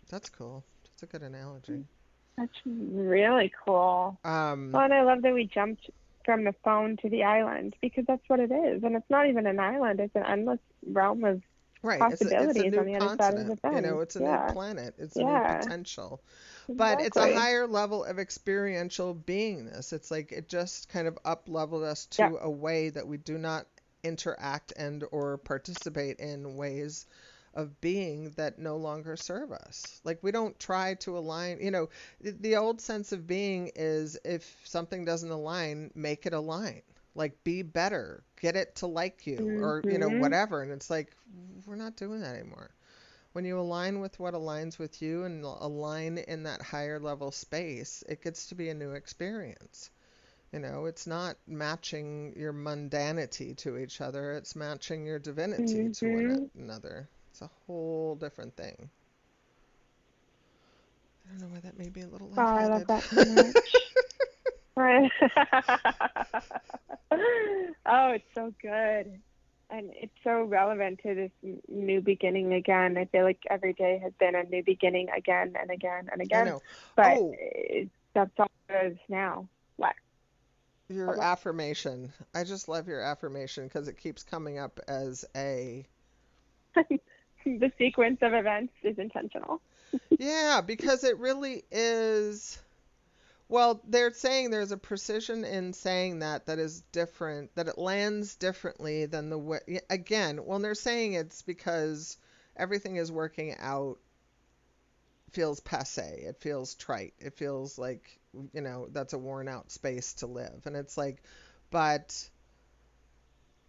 That's 0.10 0.30
cool. 0.30 0.66
That's 0.84 1.04
a 1.04 1.08
good 1.08 1.24
analogy. 1.24 1.86
That's 2.38 2.54
really 2.66 3.52
cool. 3.66 4.20
Um, 4.24 4.72
Well, 4.72 4.84
and 4.84 4.94
I 4.94 5.04
love 5.04 5.22
that 5.24 5.34
we 5.34 5.46
jumped 5.46 5.90
from 6.26 6.44
the 6.44 6.54
phone 6.64 6.98
to 6.98 7.10
the 7.10 7.24
island 7.24 7.76
because 7.82 8.06
that's 8.06 8.24
what 8.28 8.40
it 8.40 8.52
is. 8.52 8.84
And 8.84 8.96
it's 8.96 9.10
not 9.10 9.28
even 9.28 9.48
an 9.48 9.60
island, 9.60 10.00
it's 10.00 10.16
an 10.16 10.26
endless 10.26 10.60
realm 10.86 11.24
of 11.24 11.42
right. 11.82 12.02
It's 12.12 12.22
a, 12.22 12.26
it's 12.26 12.34
a 12.34 12.38
possibilities 12.38 12.78
on 12.78 12.86
the 12.86 12.96
other 12.96 13.18
side 13.18 13.34
of 13.36 13.48
the 13.48 13.56
continent. 13.58 13.86
You 13.86 13.92
know, 13.92 14.00
it's 14.02 14.16
a 14.18 14.22
Yeah. 14.22 14.46
new 14.48 14.54
planet. 14.54 14.96
It's 15.00 15.16
a 15.16 15.24
new 15.24 15.40
potential. 15.40 16.22
But 16.70 17.00
it's 17.02 17.18
a 17.18 17.34
higher 17.34 17.66
level 17.66 18.04
of 18.04 18.20
experiential 18.20 19.16
beingness. 19.16 19.94
It's 19.94 20.12
like 20.12 20.32
it 20.32 20.50
just 20.50 20.90
kind 20.90 21.08
of 21.08 21.18
up 21.26 21.48
leveled 21.48 21.84
us 21.84 22.06
to 22.08 22.24
Yeah. 22.24 22.32
a 22.42 22.50
way 22.50 22.90
that 22.90 23.08
we 23.08 23.18
do 23.18 23.38
not 23.38 23.66
interact 24.04 24.74
and 24.78 25.04
or 25.12 25.38
participate 25.38 26.20
in 26.20 26.56
ways 26.56 27.06
of 27.58 27.82
being 27.82 28.32
that 28.38 28.60
no 28.60 28.78
longer 28.78 29.18
serve 29.18 29.52
us. 29.52 30.02
Like 30.06 30.24
we 30.24 30.32
don't 30.32 30.60
try 30.60 30.96
to 30.96 31.18
align, 31.18 31.60
you 31.62 31.72
know, 31.72 31.90
the, 32.22 32.32
the 32.32 32.56
old 32.58 32.82
sense 32.82 33.12
of 33.14 33.28
being 33.28 33.72
is 33.76 34.18
if 34.26 34.62
something 34.66 35.06
doesn't 35.06 35.32
align, 35.32 35.92
make 35.96 36.26
it 36.28 36.34
align. 36.34 36.84
Like 37.16 37.44
be 37.44 37.64
better, 37.64 38.24
get 38.42 38.56
it 38.56 38.76
to 38.78 38.88
like 38.88 39.28
you 39.28 39.52
or 39.60 39.86
you 39.90 40.00
know 40.00 40.10
Mhm. 40.10 40.12
whatever 40.12 40.64
and 40.64 40.72
it's 40.72 40.90
like 40.92 41.12
we're 41.66 41.76
not 41.76 41.98
doing 41.98 42.22
that 42.22 42.36
anymore. 42.36 42.72
When 43.34 43.46
you 43.46 43.60
align 43.60 44.00
with 44.02 44.20
what 44.20 44.34
aligns 44.34 44.78
with 44.80 45.02
you 45.02 45.24
and 45.26 45.44
align 45.44 46.18
in 46.20 46.44
that 46.44 46.62
higher 46.62 47.00
level 47.00 47.32
space, 47.32 48.04
it 48.10 48.22
gets 48.24 48.48
to 48.48 48.56
be 48.56 48.70
a 48.70 48.74
new 48.76 48.92
experience. 48.94 49.92
You 50.52 50.60
know, 50.60 50.86
it's 50.86 51.08
not 51.08 51.38
matching 51.48 52.34
your 52.38 52.54
mundanity 52.54 53.56
to 53.58 53.78
each 53.78 54.02
other, 54.02 54.34
it's 54.34 54.56
matching 54.56 55.06
your 55.06 55.20
divinity 55.20 55.90
to 55.90 56.10
one 56.10 56.30
Mhm. 56.30 56.50
another. 56.56 57.10
It's 57.38 57.44
a 57.44 57.52
whole 57.68 58.16
different 58.16 58.56
thing. 58.56 58.90
I 61.24 61.30
don't 61.30 61.42
know 61.42 61.54
why 61.54 61.60
that 61.60 61.78
made 61.78 61.96
me 61.96 62.02
a 62.02 62.08
little 62.08 62.32
Oh, 62.36 62.42
I 62.42 62.66
love 62.66 62.88
that 62.88 63.04
so 63.04 63.24
much. 63.24 63.54
Right. 64.76 65.12
oh, 67.86 68.10
it's 68.16 68.26
so 68.34 68.52
good. 68.60 69.22
And 69.70 69.92
it's 69.94 70.14
so 70.24 70.46
relevant 70.46 71.00
to 71.04 71.14
this 71.14 71.32
new 71.68 72.02
beginning 72.02 72.54
again. 72.54 72.98
I 72.98 73.06
feel 73.06 73.24
like 73.24 73.38
every 73.52 73.74
day 73.74 74.00
has 74.02 74.14
been 74.20 74.34
a 74.34 74.42
new 74.46 74.64
beginning 74.64 75.10
again 75.16 75.54
and 75.62 75.70
again 75.70 76.10
and 76.12 76.20
again. 76.20 76.42
I 76.42 76.50
know. 76.50 76.62
But 76.96 77.06
Oh. 77.06 77.36
it, 77.40 77.90
that's 78.16 78.32
all 78.40 78.48
it 78.70 78.94
is 78.94 78.98
now. 79.10 79.48
What? 79.76 79.94
Your 80.90 81.12
Okay. 81.12 81.22
affirmation. 81.22 82.12
I 82.34 82.46
just 82.46 82.68
love 82.68 82.88
your 82.88 83.02
affirmation 83.02 83.66
because 83.66 83.88
it 83.88 83.98
keeps 83.98 84.24
coming 84.24 84.58
up 84.58 84.80
as 84.88 85.24
a 85.36 85.86
the 87.60 87.72
sequence 87.78 88.20
of 88.22 88.34
events 88.34 88.74
is 88.84 88.98
intentional. 88.98 89.62
Yeah, 90.20 90.60
because 90.66 91.06
it 91.06 91.18
really 91.18 91.64
is. 91.72 92.60
Well, 93.48 93.82
they're 93.88 94.12
saying 94.12 94.50
there's 94.50 94.74
a 94.74 94.78
precision 94.78 95.46
in 95.46 95.72
saying 95.72 96.20
that 96.20 96.48
that 96.48 96.60
is 96.60 96.82
different, 96.92 97.56
that 97.56 97.70
it 97.70 97.78
lands 97.78 98.36
differently 98.36 99.06
than 99.06 99.30
the 99.30 99.38
way. 99.38 99.80
Again, 99.90 100.40
when 100.40 100.62
they're 100.62 100.76
saying 100.76 101.14
it's 101.14 101.42
because 101.42 102.18
everything 102.58 102.98
is 102.98 103.10
working 103.10 103.56
out, 103.60 103.98
feels 105.32 105.62
passe. 105.62 106.26
It 106.28 106.42
feels 106.42 106.76
trite. 106.76 107.14
It 107.20 107.36
feels 107.36 107.78
like, 107.78 108.20
you 108.54 108.62
know, 108.62 108.90
that's 108.92 109.14
a 109.14 109.18
worn 109.18 109.48
out 109.48 109.72
space 109.72 110.16
to 110.16 110.28
live. 110.28 110.64
And 110.66 110.76
it's 110.76 110.98
like, 110.98 111.24
but 111.72 112.30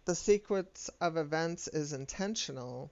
the 0.03 0.15
sequence 0.15 0.89
of 0.99 1.15
events 1.15 1.69
is 1.69 1.93
intentional 1.93 2.91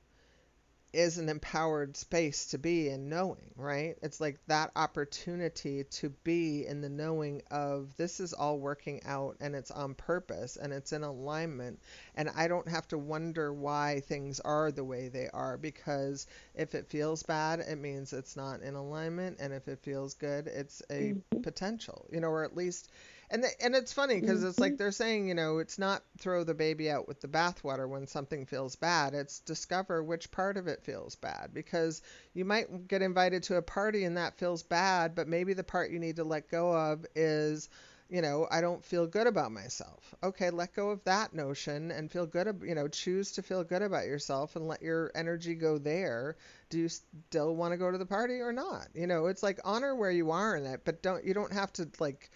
is 0.98 1.18
an 1.18 1.30
empowered 1.30 1.96
space 1.96 2.48
to 2.48 2.58
be 2.58 2.90
in 2.90 3.10
knowing, 3.10 3.54
right? 3.56 3.98
It's 4.02 4.20
like 4.20 4.40
that 4.48 4.72
opportunity 4.76 5.84
to 5.84 6.10
be 6.24 6.66
in 6.66 6.82
the 6.82 6.90
knowing 6.90 7.42
of 7.52 7.96
this 7.98 8.20
is 8.20 8.34
all 8.34 8.60
working 8.60 9.02
out 9.06 9.38
and 9.40 9.56
it's 9.56 9.72
on 9.72 9.94
purpose 9.96 10.58
and 10.58 10.74
it's 10.74 10.94
in 10.94 11.04
alignment. 11.04 11.80
And 12.16 12.30
I 12.36 12.48
don't 12.48 12.68
have 12.68 12.88
to 12.90 12.98
wonder 12.98 13.54
why 13.54 14.02
things 14.08 14.40
are 14.42 14.72
the 14.72 14.84
way 14.84 15.08
they 15.10 15.30
are 15.34 15.58
because 15.58 16.28
if 16.56 16.74
it 16.76 16.90
feels 16.90 17.24
bad, 17.24 17.60
it 17.60 17.78
means 17.78 18.14
it's 18.14 18.36
not 18.36 18.62
in 18.62 18.76
alignment. 18.76 19.38
And 19.40 19.54
if 19.54 19.68
it 19.68 19.80
feels 19.84 20.16
good, 20.16 20.48
it's 20.48 20.82
a 20.92 21.14
Mhm. 21.14 21.44
potential, 21.44 22.08
you 22.12 22.20
know, 22.20 22.30
or 22.30 22.44
at 22.44 22.56
least. 22.58 22.90
And, 23.30 23.44
the, 23.44 23.50
and 23.62 23.76
it's 23.76 23.92
funny 23.92 24.22
because 24.22 24.44
it's 24.44 24.58
like 24.58 24.74
mm-hmm. 24.74 24.78
they're 24.78 24.92
saying, 24.92 25.28
you 25.28 25.34
know, 25.34 25.58
it's 25.58 25.78
not 25.78 26.02
throw 26.18 26.46
the 26.46 26.54
baby 26.54 26.90
out 26.90 27.10
with 27.10 27.20
the 27.20 27.28
bathwater 27.28 27.88
when 27.88 28.08
something 28.08 28.46
feels 28.46 28.78
bad. 28.78 29.14
It's 29.14 29.40
discover 29.42 30.02
which 30.02 30.32
part 30.32 30.56
of 30.56 30.68
it 30.68 30.84
feels 30.84 31.16
bad 31.16 31.50
because 31.54 32.02
you 32.34 32.46
might 32.46 32.88
get 32.88 33.02
invited 33.02 33.44
to 33.44 33.58
a 33.58 33.62
party 33.62 34.06
and 34.06 34.16
that 34.16 34.38
feels 34.38 34.64
bad, 34.64 35.14
but 35.14 35.28
maybe 35.28 35.54
the 35.54 35.64
part 35.64 35.92
you 35.92 36.00
need 36.00 36.16
to 36.18 36.24
let 36.24 36.50
go 36.50 36.74
of 36.74 37.06
is, 37.16 37.68
you 38.10 38.22
know, 38.22 38.48
I 38.50 38.62
don't 38.62 38.84
feel 38.86 39.06
good 39.06 39.28
about 39.28 39.52
myself. 39.52 40.16
Okay, 40.24 40.50
let 40.50 40.74
go 40.74 40.92
of 40.92 41.04
that 41.04 41.34
notion 41.34 41.92
and 41.92 42.10
feel 42.10 42.26
good, 42.26 42.48
ab- 42.48 42.64
you 42.64 42.76
know, 42.76 42.88
choose 42.88 43.34
to 43.34 43.42
feel 43.42 43.66
good 43.66 43.82
about 43.82 44.06
yourself 44.06 44.56
and 44.56 44.70
let 44.70 44.82
your 44.82 45.12
energy 45.14 45.56
go 45.56 45.78
there. 45.78 46.38
Do 46.70 46.80
you 46.80 46.88
still 46.88 47.54
want 47.56 47.74
to 47.74 47.78
go 47.78 47.92
to 47.92 47.98
the 47.98 48.06
party 48.06 48.40
or 48.40 48.54
not? 48.54 48.88
You 48.94 49.08
know, 49.08 49.26
it's 49.26 49.44
like 49.44 49.60
honor 49.66 49.94
where 49.96 50.12
you 50.12 50.32
are 50.32 50.56
in 50.56 50.66
it, 50.66 50.82
but 50.86 51.02
don't 51.02 51.26
you 51.26 51.34
don't 51.34 51.52
have 51.52 51.74
to 51.74 51.90
like 52.00 52.30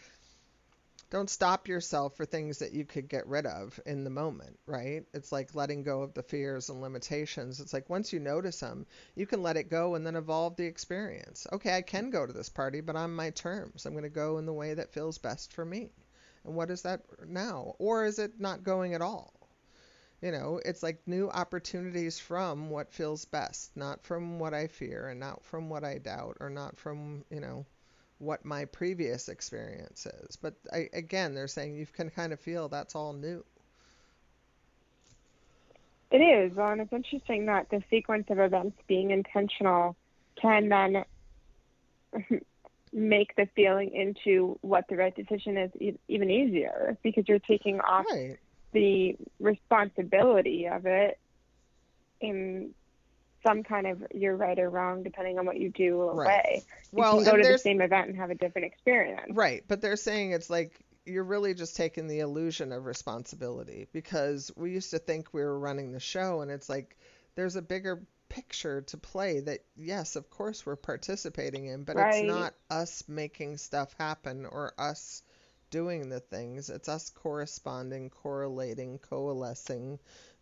don't 1.12 1.30
stop 1.30 1.68
yourself 1.68 2.16
for 2.16 2.26
things 2.26 2.60
that 2.60 2.72
you 2.72 2.86
could 2.86 3.10
get 3.10 3.28
rid 3.28 3.46
of 3.46 3.78
in 3.86 4.06
the 4.06 4.10
moment, 4.10 4.58
right? 4.66 5.04
It's 5.14 5.34
like 5.34 5.54
letting 5.54 5.84
go 5.84 6.04
of 6.04 6.14
the 6.14 6.24
fears 6.24 6.70
and 6.70 6.82
limitations. 6.82 7.60
It's 7.60 7.74
like 7.74 7.90
once 7.90 8.14
you 8.14 8.20
notice 8.22 8.62
them, 8.62 8.88
you 9.14 9.28
can 9.28 9.44
let 9.44 9.58
it 9.58 9.70
go 9.70 9.96
and 9.96 10.08
then 10.08 10.16
evolve 10.16 10.56
the 10.56 10.66
experience. 10.66 11.46
Okay, 11.52 11.76
I 11.76 11.82
can 11.82 12.12
go 12.12 12.26
to 12.26 12.32
this 12.32 12.48
party, 12.48 12.80
but 12.80 12.96
on 12.96 13.14
my 13.14 13.30
terms. 13.32 13.86
I'm 13.86 13.92
going 13.92 14.04
to 14.04 14.10
go 14.10 14.38
in 14.38 14.46
the 14.46 14.54
way 14.54 14.74
that 14.74 14.94
feels 14.94 15.18
best 15.18 15.52
for 15.52 15.66
me. 15.66 15.92
And 16.46 16.56
what 16.56 16.72
is 16.72 16.84
that 16.84 17.02
now? 17.28 17.76
Or 17.78 18.06
is 18.06 18.18
it 18.18 18.40
not 18.40 18.64
going 18.64 18.94
at 18.94 19.02
all? 19.02 19.34
You 20.22 20.32
know, 20.32 20.62
it's 20.64 20.82
like 20.82 21.06
new 21.08 21.30
opportunities 21.30 22.20
from 22.20 22.70
what 22.70 22.94
feels 22.94 23.26
best, 23.26 23.76
not 23.76 24.02
from 24.04 24.40
what 24.40 24.54
I 24.54 24.68
fear 24.68 25.10
and 25.10 25.20
not 25.20 25.44
from 25.44 25.70
what 25.70 25.84
I 25.84 25.98
doubt 25.98 26.38
or 26.40 26.50
not 26.50 26.80
from, 26.80 27.26
you 27.30 27.42
know, 27.42 27.66
what 28.22 28.46
my 28.46 28.66
previous 28.66 29.30
experience 29.30 30.06
is. 30.06 30.36
But 30.36 30.54
I, 30.72 30.90
again, 30.94 31.34
they're 31.34 31.48
saying 31.48 31.76
you 31.76 31.88
can 31.88 32.10
kind 32.10 32.32
of 32.32 32.40
feel 32.40 32.70
that's 32.70 32.96
all 32.96 33.14
new. 33.14 33.44
It 36.12 36.18
is. 36.18 36.56
Well, 36.56 36.72
and 36.72 36.82
it's 36.82 36.94
interesting 36.94 37.46
that 37.48 37.70
the 37.70 37.82
sequence 37.90 38.26
of 38.30 38.40
events 38.40 38.78
being 38.88 39.12
intentional 39.12 39.96
can 40.42 40.70
then 40.70 41.06
make 42.94 43.34
the 43.38 43.48
feeling 43.56 43.92
into 43.94 44.58
what 44.62 44.86
the 44.90 44.98
right 44.98 45.16
decision 45.16 45.58
is 45.58 45.72
e- 45.80 46.00
even 46.10 46.30
easier 46.30 46.98
because 47.02 47.24
you're 47.28 47.40
taking 47.40 47.80
off 47.80 48.06
Right. 48.12 48.38
the 48.74 49.16
responsibility 49.40 50.68
of 50.68 50.86
it 50.86 51.18
in 52.20 52.74
some 53.46 53.64
kind 53.64 53.88
of 53.88 54.04
you're 54.14 54.36
right 54.36 54.58
or 54.60 54.70
wrong 54.70 55.04
depending 55.04 55.40
on 55.40 55.46
what 55.46 55.58
you 55.58 55.70
do 55.70 55.98
Right. 56.12 56.26
way. 56.26 56.66
You 56.96 57.04
Well, 57.04 57.16
can 57.16 57.24
go 57.24 57.38
to 57.38 57.46
the 57.46 57.58
same 57.58 57.82
event 57.82 58.10
and 58.10 58.18
have 58.18 58.30
a 58.30 58.36
different 58.36 58.68
experience. 58.68 59.34
right, 59.36 59.64
but 59.68 59.82
they're 59.82 59.96
saying 59.96 60.32
it's 60.32 60.50
like 60.50 60.74
you're 61.06 61.24
really 61.24 61.54
just 61.54 61.76
taking 61.76 62.08
the 62.08 62.20
illusion 62.20 62.72
of 62.72 62.86
responsibility 62.86 63.88
because 63.92 64.52
we 64.56 64.72
used 64.72 64.92
to 64.92 65.00
think 65.00 65.34
we 65.34 65.42
were 65.42 65.58
running 65.58 65.92
the 65.92 66.00
show 66.00 66.42
and 66.42 66.52
it's 66.52 66.70
like 66.70 66.98
there's 67.36 67.56
a 67.56 67.62
bigger 67.62 68.06
picture 68.30 68.82
to 68.82 68.98
play 68.98 69.40
that 69.42 69.60
yes, 69.76 70.16
of 70.16 70.30
course 70.30 70.66
we're 70.66 70.76
participating 70.76 71.66
in, 71.66 71.84
but 71.84 71.98
Right. 71.98 72.08
it's 72.08 72.22
not 72.22 72.54
us 72.70 73.04
making 73.08 73.58
stuff 73.58 73.94
happen 73.98 74.46
or 74.46 74.74
us 74.78 75.24
doing 75.70 76.10
the 76.10 76.20
things. 76.20 76.70
It's 76.70 76.90
us 76.90 77.10
corresponding, 77.10 78.10
correlating, 78.10 79.00
coalescing, 79.00 80.00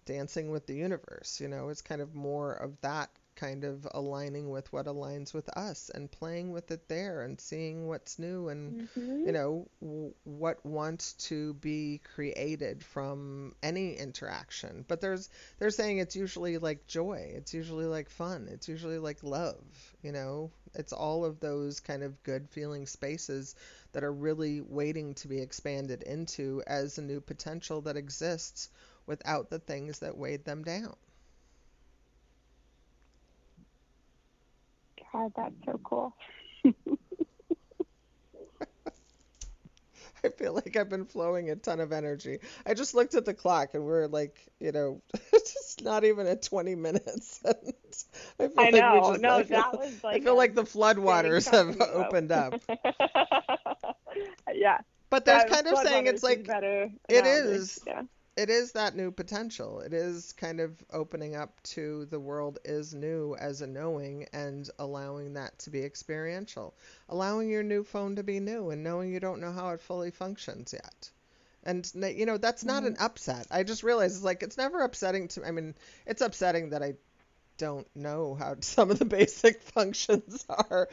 dancing 0.10 0.52
with 0.52 0.68
the 0.68 0.76
universe. 0.76 1.40
You 1.42 1.50
know, 1.50 1.70
it's 1.70 1.82
kind 1.82 2.02
of 2.02 2.16
more 2.16 2.54
of 2.54 2.82
that 2.82 3.10
kind 3.36 3.64
of 3.66 3.88
aligning 3.94 4.50
with 4.50 4.72
what 4.74 4.88
aligns 4.88 5.34
with 5.34 5.50
us 5.58 5.90
and 5.96 6.12
playing 6.12 6.52
with 6.52 6.72
it 6.72 6.88
there 6.90 7.22
and 7.24 7.40
seeing 7.40 7.88
what's 7.88 8.20
new 8.20 8.50
and 8.50 8.76
Mhm. 8.96 9.26
you 9.26 9.32
know 9.34 9.68
w- 9.82 10.14
what 10.26 10.66
wants 10.66 11.14
to 11.14 11.54
be 11.56 12.02
created 12.16 12.84
from 12.84 13.56
any 13.64 13.94
interaction 13.96 14.86
but 14.88 15.02
there's 15.02 15.30
they're 15.60 15.72
saying 15.72 16.00
it's 16.00 16.16
usually 16.16 16.58
like 16.58 16.88
joy 16.88 17.32
it's 17.36 17.54
usually 17.54 17.86
like 17.86 18.10
fun 18.10 18.48
it's 18.52 18.68
usually 18.70 19.00
like 19.00 19.24
love 19.24 19.64
you 20.04 20.12
know 20.12 20.52
it's 20.76 20.94
all 20.94 21.26
of 21.26 21.40
those 21.40 21.80
kind 21.80 22.04
of 22.04 22.22
good 22.24 22.50
feeling 22.50 22.86
spaces 22.86 23.56
that 23.94 24.04
are 24.04 24.14
really 24.14 24.62
waiting 24.62 25.14
to 25.16 25.28
be 25.28 25.40
expanded 25.42 26.04
into 26.04 26.64
as 26.68 26.98
a 26.98 27.02
new 27.02 27.22
potential 27.22 27.82
that 27.82 27.98
exists 27.98 28.70
without 29.10 29.50
the 29.50 29.60
things 29.60 30.00
that 30.00 30.16
weighed 30.18 30.46
them 30.46 30.64
down 30.64 30.96
God, 35.12 35.32
that's 35.36 35.56
so 35.66 35.80
cool. 35.84 36.16
I 40.24 40.28
feel 40.30 40.54
like 40.54 40.76
I've 40.76 40.90
been 40.90 41.06
flowing 41.06 41.50
a 41.50 41.56
ton 41.56 41.80
of 41.80 41.94
energy. 41.94 42.40
I 42.66 42.74
just 42.74 42.94
looked 42.94 43.16
at 43.16 43.24
the 43.24 43.34
clock 43.34 43.70
and 43.74 43.86
we're 43.86 44.08
like, 44.08 44.36
you 44.60 44.74
know, 44.74 45.02
just 45.32 45.82
not 45.84 46.04
even 46.04 46.28
at 46.28 46.42
20 46.42 46.76
minutes. 46.76 47.42
I 47.48 47.54
feel 48.48 48.52
I 48.58 48.64
like 48.64 48.74
we 48.74 48.80
know. 48.80 49.12
just, 49.12 49.22
no, 49.22 49.38
I 49.38 49.44
feel, 49.44 49.58
that 49.58 49.80
was 49.80 50.04
like. 50.04 50.22
I 50.22 50.24
feel 50.24 50.36
like 50.36 50.56
the 50.56 50.64
floodwaters 50.64 51.50
have 51.50 51.80
opened 51.82 52.32
up. 52.32 52.62
yeah. 54.54 54.80
But 55.10 55.26
there's 55.26 55.44
that 55.44 55.50
kind 55.50 55.68
of 55.68 55.78
saying 55.80 56.08
it's 56.08 56.22
like 56.22 56.46
better 56.46 56.92
it 57.08 57.26
is. 57.26 57.80
Yeah. 57.88 58.04
It 58.40 58.50
is 58.50 58.72
that 58.72 58.96
new 58.96 59.12
potential. 59.12 59.82
It 59.82 59.94
is 59.94 60.32
kind 60.32 60.62
of 60.62 60.82
opening 60.94 61.36
up 61.36 61.62
to 61.76 62.06
the 62.06 62.22
world 62.22 62.58
is 62.64 62.94
new 62.94 63.36
as 63.36 63.62
a 63.62 63.68
knowing 63.68 64.28
and 64.32 64.70
allowing 64.80 65.34
that 65.34 65.60
to 65.60 65.70
be 65.70 65.84
experiential. 65.84 66.74
Allowing 67.10 67.50
your 67.50 67.64
new 67.64 67.84
phone 67.84 68.16
to 68.16 68.24
be 68.24 68.40
new 68.40 68.70
and 68.70 68.82
knowing 68.82 69.12
you 69.12 69.20
don't 69.20 69.42
know 69.42 69.52
how 69.52 69.72
it 69.72 69.82
fully 69.82 70.12
functions 70.12 70.72
yet. 70.72 71.10
And 71.66 71.92
you 72.18 72.26
know, 72.26 72.38
that's 72.38 72.64
not 72.64 72.84
an 72.84 72.94
mm-hmm. 72.94 73.04
upset. 73.04 73.46
I 73.52 73.64
just 73.64 73.84
realized 73.84 74.16
it's 74.16 74.24
like 74.24 74.42
it's 74.42 74.58
never 74.58 74.84
upsetting 74.84 75.28
to 75.30 75.46
I 75.46 75.52
mean, 75.52 75.76
it's 76.06 76.22
upsetting 76.22 76.70
that 76.70 76.82
I 76.82 76.94
don't 77.58 77.94
know 77.94 78.36
how 78.36 78.56
some 78.62 78.90
of 78.90 79.00
the 79.00 79.06
basic 79.06 79.62
functions 79.64 80.46
are. 80.48 80.88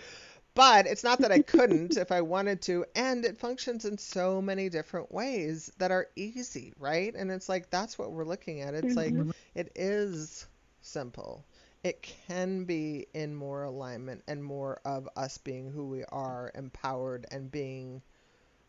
But 0.57 0.87
it's 0.87 1.05
not 1.05 1.19
that 1.19 1.31
I 1.31 1.43
couldn't 1.43 1.99
if 1.99 2.11
I 2.11 2.23
wanted 2.23 2.63
to, 2.63 2.87
and 2.95 3.27
it 3.27 3.37
functions 3.37 3.85
in 3.85 3.99
so 3.99 4.41
many 4.41 4.71
different 4.71 5.13
ways 5.13 5.71
that 5.77 5.91
are 5.91 6.09
easy, 6.17 6.73
right? 6.79 7.15
And 7.15 7.31
it's 7.31 7.47
like 7.47 7.69
that's 7.69 7.99
what 7.99 8.11
we're 8.11 8.25
looking 8.25 8.63
at. 8.63 8.73
It's 8.73 8.97
like 8.97 9.13
mm-hmm. 9.13 9.33
it 9.55 9.71
is 9.77 10.47
simple. 10.81 11.45
It 11.85 12.01
can 12.27 12.65
be 12.65 13.07
in 13.13 13.35
more 13.35 13.65
alignment 13.65 14.25
and 14.27 14.43
more 14.43 14.81
of 14.87 15.07
us 15.15 15.37
being 15.37 15.71
who 15.71 15.89
we 15.89 16.05
are, 16.05 16.51
empowered 16.55 17.27
and 17.31 17.51
being, 17.51 18.01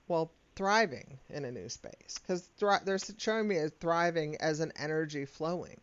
well, 0.09 0.33
thriving 0.57 1.19
in 1.29 1.45
a 1.45 1.51
new 1.51 1.69
space. 1.69 2.19
Because 2.21 2.41
thri- 2.57 2.83
they're 2.83 2.99
showing 3.17 3.47
me 3.47 3.55
as 3.59 3.71
thriving 3.79 4.35
as 4.41 4.59
an 4.59 4.73
energy 4.75 5.23
flowing, 5.23 5.79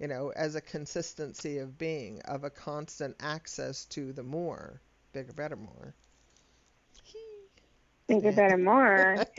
you 0.00 0.08
know, 0.08 0.30
as 0.30 0.54
a 0.54 0.62
consistency 0.62 1.58
of 1.58 1.76
being, 1.76 2.22
of 2.22 2.42
a 2.42 2.50
constant 2.50 3.16
access 3.20 3.84
to 3.84 4.14
the 4.14 4.22
more, 4.22 4.80
bigger, 5.12 5.32
better, 5.32 5.56
more. 5.56 5.94
Bigger, 8.08 8.32
better, 8.32 8.56
more. 8.56 9.16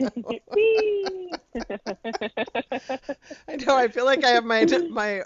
I 3.48 3.56
know. 3.56 3.76
I 3.76 3.88
feel 3.88 4.04
like 4.04 4.24
I 4.24 4.30
have 4.30 4.44
my 4.44 4.66
my. 4.88 5.22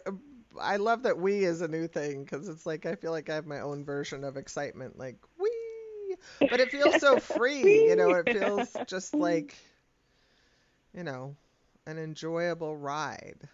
I 0.61 0.76
love 0.76 1.02
that 1.05 1.19
we 1.19 1.45
is 1.45 1.61
a 1.61 1.69
new 1.69 1.87
thing 1.87 2.25
because 2.25 2.49
it's 2.49 2.67
like 2.67 2.87
I 2.87 2.95
feel 2.97 3.12
like 3.12 3.31
I 3.31 3.35
have 3.35 3.47
my 3.47 3.61
own 3.61 3.85
version 3.85 4.25
of 4.25 4.37
excitement, 4.37 4.99
like 4.99 5.17
we. 5.40 5.50
But 6.49 6.61
it 6.61 6.71
feels 6.71 6.99
so 6.99 7.19
free, 7.19 7.87
you 7.88 7.97
know. 7.97 8.14
It 8.14 8.31
feels 8.31 8.81
just 8.87 9.19
like, 9.19 9.57
you 10.95 11.05
know, 11.05 11.37
an 11.87 11.99
enjoyable 11.99 12.76
ride. 12.76 13.49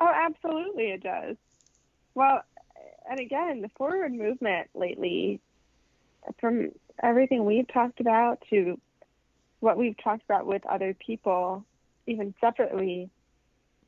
Oh, 0.00 0.12
absolutely, 0.12 0.90
it 0.90 1.02
does. 1.02 1.36
Well, 2.14 2.42
and 3.08 3.20
again, 3.20 3.60
the 3.60 3.70
forward 3.76 4.12
movement 4.12 4.68
lately, 4.74 5.40
from 6.40 6.70
everything 7.02 7.44
we've 7.44 7.68
talked 7.68 8.00
about 8.00 8.42
to 8.50 8.80
what 9.60 9.76
we've 9.76 9.96
talked 10.02 10.24
about 10.24 10.46
with 10.46 10.64
other 10.66 10.94
people, 10.94 11.64
even 12.06 12.34
separately, 12.40 13.10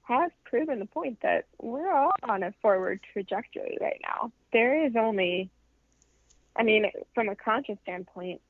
has 0.02 0.30
proven 0.44 0.78
the 0.78 0.86
point 0.86 1.18
that 1.22 1.46
we're 1.60 1.90
all 1.90 2.12
on 2.22 2.42
a 2.42 2.52
forward 2.62 3.00
trajectory 3.12 3.78
right 3.80 4.00
now. 4.02 4.30
There 4.52 4.86
is 4.86 4.94
only, 4.96 5.50
I 6.56 6.62
mean, 6.62 6.86
from 7.14 7.28
a 7.28 7.34
conscious 7.34 7.78
standpoint, 7.82 8.40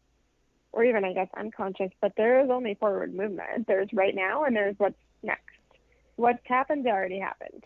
or 0.73 0.85
even 0.85 1.05
I 1.05 1.13
guess 1.13 1.29
unconscious, 1.37 1.93
but 2.01 2.13
there 2.17 2.45
is 2.45 2.51
only 2.51 2.75
forward 2.75 3.15
movement. 3.15 3.67
There's 3.67 3.89
right 3.93 4.15
now 4.15 4.45
and 4.45 4.55
there's 4.55 4.75
what's 4.79 4.99
next. 5.23 5.43
What's 6.17 6.45
happened 6.45 6.87
already 6.87 7.21
happened. 7.21 7.65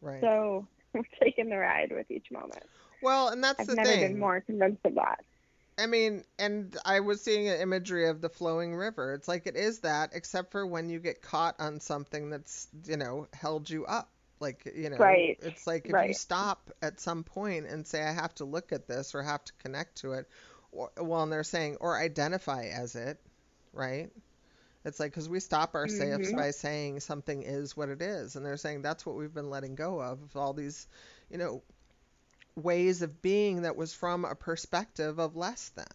Right. 0.00 0.20
So 0.20 0.66
we're 0.94 1.02
taking 1.22 1.48
the 1.48 1.56
ride 1.56 1.92
with 1.92 2.10
each 2.10 2.30
moment. 2.30 2.64
Well, 3.00 3.28
and 3.28 3.42
that's 3.42 3.60
I've 3.60 3.66
the 3.66 3.76
never 3.76 3.96
been 3.96 4.18
more 4.18 4.40
convinced 4.40 4.84
of 4.84 4.94
that. 4.96 5.24
I 5.78 5.86
mean, 5.86 6.24
and 6.38 6.76
I 6.84 7.00
was 7.00 7.22
seeing 7.22 7.48
an 7.48 7.60
imagery 7.60 8.08
of 8.08 8.20
the 8.20 8.28
flowing 8.28 8.74
river. 8.74 9.14
It's 9.14 9.28
like 9.28 9.46
it 9.46 9.56
is 9.56 9.80
that, 9.80 10.10
except 10.12 10.50
for 10.50 10.66
when 10.66 10.90
you 10.90 10.98
get 10.98 11.22
caught 11.22 11.54
on 11.60 11.78
something 11.80 12.30
that's, 12.30 12.66
you 12.84 12.96
know, 12.96 13.28
held 13.32 13.70
you 13.70 13.86
up. 13.86 14.10
Like, 14.40 14.72
you 14.74 14.90
know, 14.90 14.98
Right. 14.98 15.38
it's 15.40 15.66
like 15.66 15.88
if 15.88 16.02
you 16.02 16.14
stop 16.14 16.70
at 16.82 17.00
some 17.00 17.22
point 17.24 17.66
and 17.66 17.86
say, 17.86 18.02
I 18.02 18.12
have 18.12 18.34
to 18.36 18.44
look 18.44 18.72
at 18.72 18.88
this 18.88 19.14
or 19.14 19.22
have 19.22 19.44
to 19.44 19.52
connect 19.54 19.98
to 19.98 20.12
it, 20.14 20.28
or, 20.72 20.90
well, 20.96 21.22
and 21.22 21.30
they're 21.32 21.44
saying, 21.44 21.76
or 21.80 21.96
identify 21.96 22.66
as 22.66 22.94
it, 22.96 23.20
right? 23.72 24.10
It's 24.88 25.00
like, 25.00 25.12
because 25.12 25.28
we 25.28 25.40
stop 25.40 25.74
ourselves 25.74 26.32
Mhm. 26.32 26.36
by 26.36 26.50
saying 26.50 27.00
something 27.00 27.42
is 27.42 27.76
what 27.76 27.90
it 27.90 28.02
is. 28.02 28.36
And 28.36 28.44
they're 28.44 28.56
saying 28.56 28.82
that's 28.82 29.06
what 29.06 29.16
we've 29.16 29.34
been 29.34 29.50
letting 29.50 29.76
go 29.76 30.00
of, 30.00 30.22
of 30.22 30.36
all 30.36 30.54
these, 30.54 30.88
you 31.30 31.38
know, 31.38 31.62
ways 32.56 33.02
of 33.02 33.22
being 33.22 33.62
that 33.62 33.76
was 33.76 33.94
from 33.94 34.24
a 34.24 34.34
perspective 34.34 35.18
of 35.18 35.36
less 35.36 35.70
than 35.70 35.86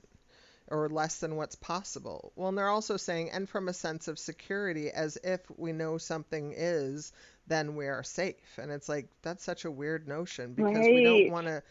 or 0.67 0.89
less 0.89 1.19
than 1.19 1.36
what's 1.36 1.56
possible. 1.56 2.32
Well, 2.36 2.49
and 2.49 2.58
they're 2.58 2.69
also 2.69 2.97
saying, 2.97 3.32
and 3.32 3.49
from 3.49 3.67
a 3.67 3.73
sense 3.73 4.08
of 4.08 4.17
security, 4.17 4.89
as 4.89 5.17
if 5.23 5.41
we 5.58 5.73
know 5.73 5.97
something 5.97 6.53
is, 6.56 7.12
then 7.47 7.75
we 7.75 7.88
are 7.88 8.03
safe. 8.03 8.58
And 8.58 8.71
it's 8.71 8.88
like 8.89 9.10
that's 9.21 9.43
such 9.43 9.65
a 9.65 9.71
weird 9.71 10.08
notion 10.08 10.53
because 10.53 10.89
we 10.89 11.01
don't 11.01 11.29
want 11.29 11.47
to 11.47 11.63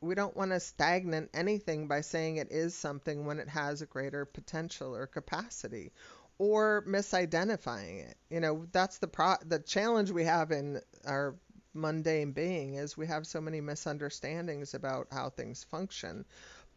we 0.00 0.14
don't 0.14 0.36
want 0.36 0.50
to 0.50 0.60
stagnate 0.60 1.30
anything 1.34 1.88
by 1.88 2.02
saying 2.02 2.36
it 2.36 2.52
is 2.52 2.74
something 2.74 3.24
when 3.24 3.38
it 3.38 3.48
has 3.48 3.82
a 3.82 3.86
greater 3.86 4.24
potential 4.26 4.94
or 4.94 5.06
capacity 5.06 5.92
or 6.38 6.84
misidentifying 6.86 8.08
it. 8.08 8.16
You 8.30 8.40
know, 8.40 8.66
that's 8.72 8.98
the 8.98 9.08
pro 9.08 9.36
the 9.44 9.58
challenge 9.58 10.10
we 10.10 10.24
have 10.24 10.50
in 10.50 10.80
our 11.06 11.34
mundane 11.74 12.32
being 12.32 12.74
is 12.74 12.96
we 12.96 13.06
have 13.06 13.26
so 13.26 13.40
many 13.40 13.60
misunderstandings 13.60 14.74
about 14.74 15.08
how 15.10 15.30
things 15.30 15.64
function. 15.64 16.24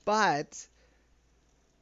But 0.06 0.68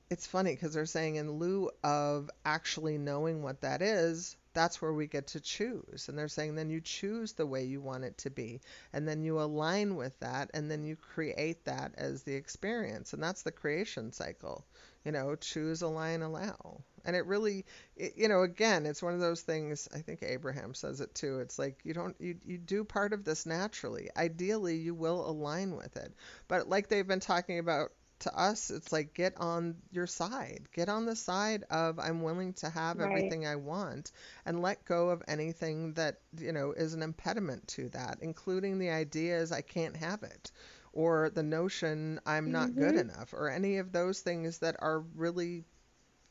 it's 0.10 0.28
funny 0.28 0.52
because 0.54 0.74
they're 0.74 0.86
saying 0.86 1.16
in 1.16 1.32
lieu 1.32 1.72
of 1.84 2.30
actually 2.46 2.98
knowing 2.98 3.42
what 3.42 3.62
that 3.62 3.82
is, 3.82 4.36
that's 4.54 4.82
where 4.82 4.94
we 4.94 5.08
get 5.08 5.28
to 5.28 5.40
choose. 5.40 6.08
And 6.08 6.18
they're 6.18 6.28
saying 6.28 6.56
then 6.56 6.70
you 6.70 6.82
choose 6.82 7.34
the 7.34 7.46
way 7.46 7.66
you 7.66 7.82
want 7.82 8.06
it 8.06 8.18
to 8.20 8.30
be, 8.30 8.62
and 8.94 9.08
then 9.08 9.24
you 9.24 9.42
align 9.42 9.96
with 9.96 10.18
that, 10.20 10.52
and 10.54 10.72
then 10.72 10.84
you 10.84 10.96
create 10.96 11.66
that 11.66 11.94
as 11.98 12.24
the 12.24 12.36
experience. 12.36 13.14
And 13.14 13.22
that's 13.22 13.44
the 13.44 13.52
creation 13.52 14.12
cycle. 14.12 14.66
You 15.04 15.12
know, 15.12 15.36
choose, 15.36 15.82
align, 15.82 16.22
allow. 16.22 16.82
And 17.06 17.16
it 17.16 17.26
really, 17.26 17.66
it, 17.96 18.14
you 18.18 18.28
know, 18.28 18.42
again, 18.44 18.86
it's 18.86 19.04
one 19.04 19.14
of 19.14 19.20
those 19.20 19.42
things. 19.42 19.88
I 19.94 20.00
think 20.00 20.22
Abraham 20.24 20.74
says 20.74 21.02
it 21.02 21.14
too. 21.16 21.40
It's 21.40 21.60
like 21.60 21.80
you 21.84 21.94
don't, 21.94 22.16
you, 22.20 22.36
you 22.46 22.58
do 22.58 22.84
part 22.84 23.14
of 23.14 23.24
this 23.24 23.46
naturally. 23.46 24.10
Ideally, 24.18 24.78
you 24.78 24.94
will 24.96 25.30
align 25.30 25.76
with 25.76 25.96
it. 25.98 26.14
But 26.48 26.70
like 26.70 26.88
they've 26.90 27.08
been 27.08 27.20
talking 27.20 27.60
about 27.60 27.92
to 28.20 28.38
us, 28.38 28.72
it's 28.72 28.92
like 28.92 29.14
get 29.14 29.34
on 29.38 29.76
your 29.92 30.08
side. 30.08 30.68
Get 30.74 30.90
on 30.90 31.06
the 31.06 31.16
side 31.16 31.64
of 31.70 32.00
I'm 32.00 32.22
willing 32.24 32.54
to 32.56 32.70
have 32.70 33.00
Right. 33.00 33.02
everything 33.02 33.46
I 33.46 33.56
want 33.58 34.12
and 34.46 34.62
let 34.62 34.86
go 34.86 35.10
of 35.10 35.22
anything 35.28 35.94
that, 35.94 36.20
you 36.40 36.52
know, 36.52 36.72
is 36.72 36.94
an 36.94 37.04
impediment 37.04 37.68
to 37.70 37.90
that, 37.90 38.20
including 38.22 38.80
the 38.80 38.90
ideas 38.90 39.52
I 39.52 39.62
can't 39.62 39.96
have 39.98 40.24
it 40.24 40.52
or 40.94 41.30
the 41.30 41.44
notion 41.44 42.20
I'm 42.26 42.52
not 42.52 42.78
good 42.78 42.96
Mhm. 42.96 42.98
enough 42.98 43.34
or 43.34 43.50
any 43.50 43.78
of 43.78 43.92
those 43.92 44.22
things 44.22 44.60
that 44.60 44.76
are 44.80 45.00
really 45.16 45.66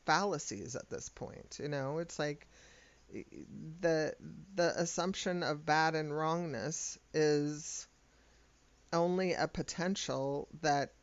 fallacies 0.05 0.75
at 0.75 0.89
this 0.89 1.09
point. 1.09 1.59
You 1.61 1.67
know, 1.67 1.99
it's 1.99 2.19
like 2.19 2.47
the 3.81 4.13
the 4.55 4.73
assumption 4.79 5.43
of 5.43 5.65
bad 5.65 5.95
and 5.95 6.15
wrongness 6.15 6.97
is 7.13 7.87
only 8.91 9.33
a 9.33 9.47
potential 9.47 10.47
that 10.61 10.93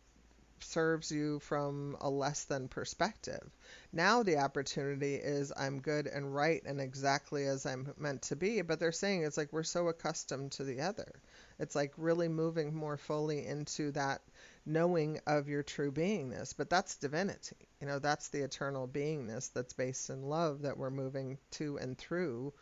serves 0.60 1.10
you 1.10 1.40
from 1.40 1.96
a 2.00 2.08
less 2.08 2.44
than 2.44 2.68
perspective. 2.68 3.50
Now 3.92 4.22
the 4.22 4.38
opportunity 4.38 5.16
is 5.16 5.52
I'm 5.56 5.80
good 5.80 6.06
and 6.06 6.34
right 6.34 6.62
and 6.64 6.80
exactly 6.80 7.46
as 7.46 7.66
I'm 7.66 7.92
meant 7.98 8.22
to 8.22 8.36
be, 8.36 8.62
but 8.62 8.78
they're 8.78 8.92
saying 8.92 9.24
it's 9.24 9.36
like 9.36 9.52
we're 9.52 9.64
so 9.64 9.88
accustomed 9.88 10.52
to 10.52 10.64
the 10.64 10.80
other. 10.80 11.12
It's 11.58 11.74
like 11.74 11.92
really 11.96 12.28
moving 12.28 12.74
more 12.74 12.96
fully 12.96 13.46
into 13.46 13.90
that 13.92 14.22
knowing 14.64 15.20
of 15.27 15.48
your 15.48 15.62
true 15.62 15.90
beingness, 15.90 16.55
but 16.57 16.70
that's 16.70 16.96
divinity. 16.96 17.68
You 17.81 17.87
know, 17.87 17.98
that's 17.98 18.29
the 18.29 18.42
eternal 18.42 18.87
beingness 18.88 19.53
that's 19.53 19.72
based 19.72 20.11
in 20.11 20.22
love 20.22 20.62
that 20.62 20.79
we're 20.79 20.90
moving 20.90 21.38
to 21.53 21.79
and 21.79 21.98
through 21.98 22.53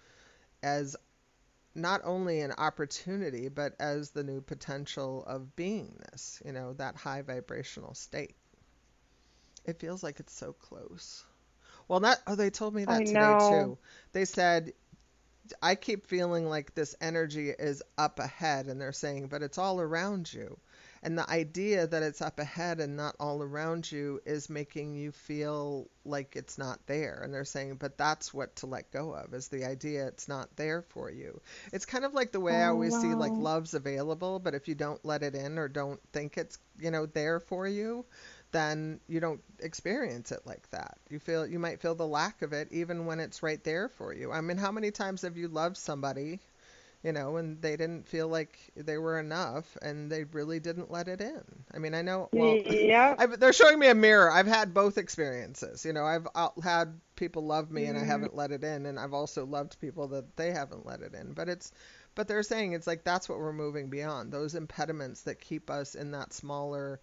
as 0.63 0.97
not 1.75 2.01
only 2.05 2.41
an 2.41 2.53
opportunity, 2.53 3.49
but 3.49 3.75
as 3.81 4.11
the 4.11 4.25
new 4.25 4.41
potential 4.41 5.25
of 5.27 5.55
beingness, 5.57 6.45
you 6.45 6.53
know, 6.53 6.73
that 6.75 6.97
high 6.97 7.23
vibrational 7.23 7.95
state. 7.95 8.35
It 9.65 9.79
feels 9.79 10.03
like 10.03 10.21
it's 10.21 10.33
so 10.35 10.53
close. 10.53 11.25
Well, 11.89 12.01
not, 12.01 12.19
oh, 12.27 12.35
they 12.35 12.51
told 12.51 12.75
me 12.75 12.85
that 12.87 13.05
I 13.05 13.05
today 13.05 13.35
know. 13.35 13.37
too. 13.37 13.79
They 14.13 14.25
said, 14.25 14.73
I 15.63 15.75
keep 15.75 16.07
feeling 16.07 16.49
like 16.49 16.75
this 16.75 16.95
energy 17.01 17.51
is 17.51 17.83
up 17.99 18.19
ahead, 18.19 18.67
and 18.67 18.81
they're 18.81 18.93
saying, 18.93 19.29
but 19.29 19.43
it's 19.43 19.59
all 19.59 19.81
around 19.81 20.33
you. 20.33 20.59
And 21.03 21.17
the 21.17 21.29
idea 21.29 21.87
that 21.87 22.03
it's 22.03 22.21
up 22.23 22.39
ahead 22.39 22.81
and 22.81 22.97
not 22.97 23.17
all 23.21 23.43
around 23.43 23.91
you 23.91 24.21
is 24.27 24.49
making 24.51 24.95
you 24.95 25.13
feel 25.13 25.89
like 26.05 26.37
it's 26.37 26.59
not 26.59 26.87
there. 26.87 27.21
And 27.23 27.33
they're 27.33 27.45
saying, 27.45 27.77
but 27.77 27.97
that's 27.99 28.33
what 28.35 28.57
to 28.57 28.67
let 28.67 28.91
go 28.91 29.15
of 29.15 29.33
is 29.35 29.49
the 29.49 29.65
idea 29.65 30.07
it's 30.07 30.29
not 30.29 30.57
there 30.57 30.83
for 30.83 31.11
you. 31.11 31.41
It's 31.73 31.87
kind 31.87 32.05
of 32.05 32.15
like 32.15 32.33
the 32.33 32.41
way 32.41 32.63
I 32.63 32.69
Oh, 32.69 32.71
always 32.71 32.97
see 32.97 33.15
like 33.15 33.39
love's 33.39 33.75
available, 33.75 34.39
but 34.39 34.55
if 34.55 34.69
you 34.69 34.75
don't 34.75 35.05
let 35.05 35.23
it 35.23 35.35
in 35.35 35.59
or 35.59 35.69
don't 35.69 36.01
think 36.13 36.37
it's, 36.39 36.59
you 36.79 36.91
know, 36.91 37.07
there 37.07 37.41
for 37.41 37.67
you, 37.67 38.05
then 38.53 39.01
you 39.09 39.21
don't 39.21 39.43
experience 39.61 40.33
it 40.33 40.41
like 40.47 40.69
that. 40.71 40.99
You 41.09 41.19
feel 41.19 41.47
you 41.47 41.59
might 41.59 41.81
feel 41.81 41.95
the 41.95 42.07
lack 42.07 42.43
of 42.43 42.53
it 42.53 42.69
even 42.73 43.07
when 43.07 43.21
it's 43.21 43.43
right 43.43 43.63
there 43.65 43.89
for 43.89 44.13
you. 44.13 44.33
I 44.33 44.41
mean, 44.41 44.57
how 44.57 44.73
many 44.73 44.91
times 44.91 45.23
have 45.23 45.37
you 45.37 45.49
loved 45.49 45.77
somebody 45.77 46.41
you 47.03 47.13
know, 47.13 47.37
and 47.37 47.61
they 47.63 47.77
didn't 47.77 48.07
feel 48.09 48.29
like 48.29 48.59
they 48.77 48.99
were 48.99 49.19
enough, 49.19 49.77
and 49.83 50.11
they 50.11 50.25
really 50.25 50.61
didn't 50.61 50.91
let 50.91 51.09
it 51.09 51.21
in. 51.21 51.43
I 51.73 51.79
mean, 51.79 51.95
I 51.95 52.03
know. 52.03 52.29
Well, 52.33 52.61
Yep. 52.65 53.19
I've, 53.19 53.39
they're 53.41 53.53
showing 53.53 53.79
me 53.79 53.89
a 53.89 53.95
mirror. 53.95 54.31
I've 54.31 54.47
had 54.47 54.75
both 54.75 54.99
experiences. 54.99 55.85
You 55.85 55.93
know, 55.93 56.05
I've 56.05 56.27
had 56.63 57.01
people 57.17 57.47
love 57.47 57.71
me, 57.71 57.87
and 57.87 57.99
I 57.99 58.05
Mhm. 58.05 58.05
haven't 58.05 58.35
let 58.37 58.53
it 58.53 58.65
in, 58.65 58.87
and 58.87 58.99
I've 58.99 59.15
also 59.15 59.47
loved 59.47 59.81
people 59.81 60.09
that 60.09 60.37
they 60.37 60.51
haven't 60.53 60.87
let 60.87 61.03
it 61.03 61.15
in. 61.15 61.33
But 61.33 61.49
it's, 61.49 61.73
but 62.15 62.29
they're 62.29 62.43
saying 62.43 62.73
it's 62.73 62.87
like 62.87 63.05
that's 63.05 63.29
what 63.29 63.39
we're 63.39 63.53
moving 63.53 63.89
beyond. 63.91 64.33
Those 64.33 64.55
impediments 64.55 65.23
that 65.23 65.41
keep 65.41 65.71
us 65.71 65.95
in 65.95 66.13
that 66.13 66.33
smaller 66.33 67.01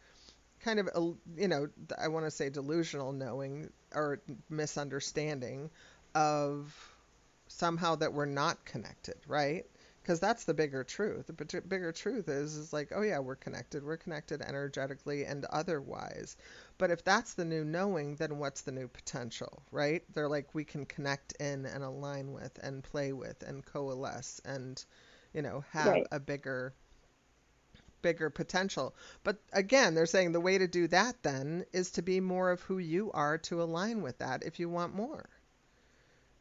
kind 0.59 0.79
of 0.79 0.89
you 1.35 1.47
know 1.47 1.69
I 1.97 2.07
want 2.07 2.25
to 2.25 2.31
say 2.31 2.49
delusional 2.49 3.11
knowing 3.11 3.69
or 3.93 4.21
misunderstanding 4.49 5.69
of 6.15 6.73
somehow 7.47 7.95
that 7.95 8.13
we're 8.13 8.25
not 8.25 8.65
connected, 8.65 9.15
right? 9.27 9.65
Because 10.07 10.21
that's 10.21 10.45
the 10.45 10.55
bigger 10.55 10.85
truth. 10.85 11.27
The 11.27 11.33
bigger 11.67 11.91
truth 11.91 12.29
is 12.29 12.55
is 12.55 12.73
like, 12.73 12.93
oh 12.95 13.03
yeah, 13.03 13.19
we're 13.19 13.35
connected. 13.35 13.83
We're 13.83 13.97
connected 13.97 14.41
energetically 14.41 15.25
and 15.25 15.45
otherwise. 15.45 16.37
But 16.77 16.91
if 16.91 17.03
that's 17.03 17.35
the 17.35 17.45
new 17.45 17.65
knowing, 17.65 18.15
then 18.15 18.39
what's 18.39 18.61
the 18.61 18.71
new 18.71 18.87
potential, 18.87 19.63
right? 19.71 20.03
They're 20.13 20.29
like 20.29 20.55
we 20.55 20.65
can 20.65 20.85
connect 20.85 21.33
in 21.41 21.65
and 21.65 21.83
align 21.83 22.33
with 22.33 22.57
and 22.63 22.83
play 22.83 23.13
with 23.13 23.43
and 23.43 23.65
coalesce 23.65 24.41
and 24.45 24.83
you 25.33 25.43
know 25.43 25.65
have 25.71 25.99
Right. 25.99 26.07
a 26.11 26.19
bigger 26.21 26.73
bigger 28.01 28.29
potential. 28.29 28.95
But 29.23 29.41
again, 29.53 29.95
they're 29.95 30.05
saying 30.07 30.31
the 30.31 30.41
way 30.41 30.57
to 30.57 30.67
do 30.67 30.87
that 30.87 31.21
then 31.23 31.65
is 31.73 31.91
to 31.91 32.01
be 32.01 32.21
more 32.21 32.51
of 32.51 32.61
who 32.61 32.79
you 32.79 33.11
are 33.13 33.37
to 33.39 33.61
align 33.63 34.01
with 34.01 34.19
that 34.19 34.43
if 34.45 34.59
you 34.59 34.69
want 34.69 34.95
more. 34.95 35.29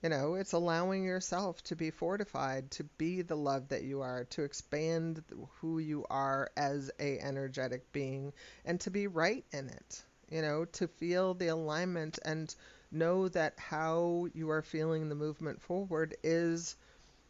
You 0.07 0.11
know, 0.11 0.35
it's 0.37 0.53
allowing 0.53 1.03
yourself 1.03 1.61
to 1.65 1.75
be 1.75 1.91
fortified, 1.91 2.71
to 2.71 2.85
be 2.85 3.23
the 3.23 3.35
love 3.37 3.71
that 3.71 3.83
you 3.83 4.03
are, 4.03 4.23
to 4.27 4.45
expand 4.45 5.25
who 5.61 5.81
you 5.81 6.07
are 6.09 6.49
as 6.57 6.93
a 7.01 7.19
energetic 7.19 7.91
being 7.91 8.33
and 8.65 8.81
to 8.83 8.91
be 8.93 9.09
right 9.09 9.45
in 9.51 9.69
it. 9.69 10.05
You 10.31 10.43
know, 10.43 10.65
to 10.65 10.87
feel 10.87 11.35
the 11.35 11.49
alignment 11.49 12.21
and 12.25 12.55
know 12.93 13.27
that 13.31 13.59
how 13.59 14.29
you 14.33 14.51
are 14.51 14.63
feeling 14.63 15.09
the 15.09 15.17
movement 15.17 15.61
forward 15.61 16.17
is 16.23 16.77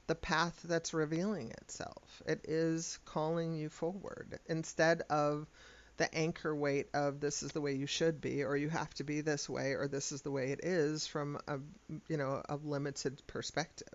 the 0.06 0.14
path 0.14 0.60
that's 0.62 0.92
revealing 0.92 1.52
itself. 1.52 2.22
It 2.26 2.44
is 2.46 2.98
calling 3.06 3.54
you 3.54 3.70
forward 3.70 4.38
instead 4.48 5.00
of 5.08 5.46
the 5.96 6.14
anchor 6.14 6.54
weight 6.54 6.88
of 6.94 7.20
this 7.20 7.42
is 7.42 7.52
the 7.52 7.60
way 7.60 7.72
you 7.72 7.86
should 7.86 8.20
be 8.20 8.44
or 8.44 8.56
you 8.56 8.68
have 8.68 8.92
to 8.94 9.04
be 9.04 9.20
this 9.20 9.48
way 9.48 9.72
or 9.72 9.88
this 9.88 10.12
is 10.12 10.22
the 10.22 10.30
way 10.30 10.52
it 10.52 10.60
is 10.62 11.06
from 11.06 11.38
a 11.48 11.58
you 12.08 12.16
know 12.16 12.42
a 12.48 12.56
limited 12.56 13.22
perspective. 13.26 13.88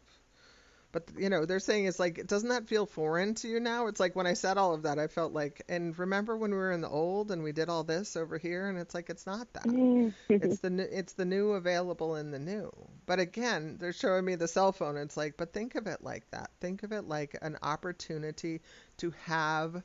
But 0.92 1.10
you 1.18 1.30
know, 1.30 1.46
they're 1.46 1.60
saying 1.60 1.86
it's 1.86 2.00
like 2.00 2.28
doesn't 2.28 2.50
that 2.50 2.68
feel 2.68 2.86
foreign 2.86 3.36
to 3.36 3.48
you 3.48 3.60
now? 3.60 3.88
It's 3.88 4.00
like 4.00 4.16
when 4.16 4.28
I 4.28 4.34
said 4.34 4.58
all 4.58 4.74
of 4.74 4.84
that, 4.84 5.00
I 5.00 5.08
felt 5.08 5.32
like 5.32 5.64
and 5.70 5.98
remember 5.98 6.36
when 6.36 6.52
we 6.52 6.58
were 6.58 6.72
in 6.72 6.82
the 6.82 6.90
old 6.90 7.32
and 7.32 7.44
we 7.44 7.54
did 7.54 7.70
all 7.70 7.84
this 7.84 8.18
over 8.18 8.38
here 8.38 8.68
and 8.68 8.78
it's 8.78 8.94
like 8.94 9.10
it's 9.10 9.26
not 9.26 9.52
that 9.54 9.64
mm-hmm. 9.64 10.10
it's 10.28 10.60
the 10.60 10.70
new, 10.70 10.88
it's 10.92 11.14
the 11.14 11.26
new 11.26 11.52
available 11.52 12.18
in 12.18 12.32
the 12.32 12.40
new. 12.40 12.72
But 13.06 13.20
again, 13.20 13.78
they're 13.80 13.94
showing 13.94 14.26
me 14.26 14.36
the 14.36 14.48
cell 14.48 14.72
phone. 14.72 14.98
It's 14.98 15.16
like, 15.16 15.38
but 15.38 15.54
think 15.54 15.76
of 15.76 15.88
it 15.88 16.04
like 16.04 16.30
that. 16.32 16.52
Think 16.60 16.84
of 16.84 16.92
it 16.92 17.08
like 17.08 17.38
an 17.42 17.58
opportunity 17.64 18.62
to 18.98 19.14
have 19.26 19.82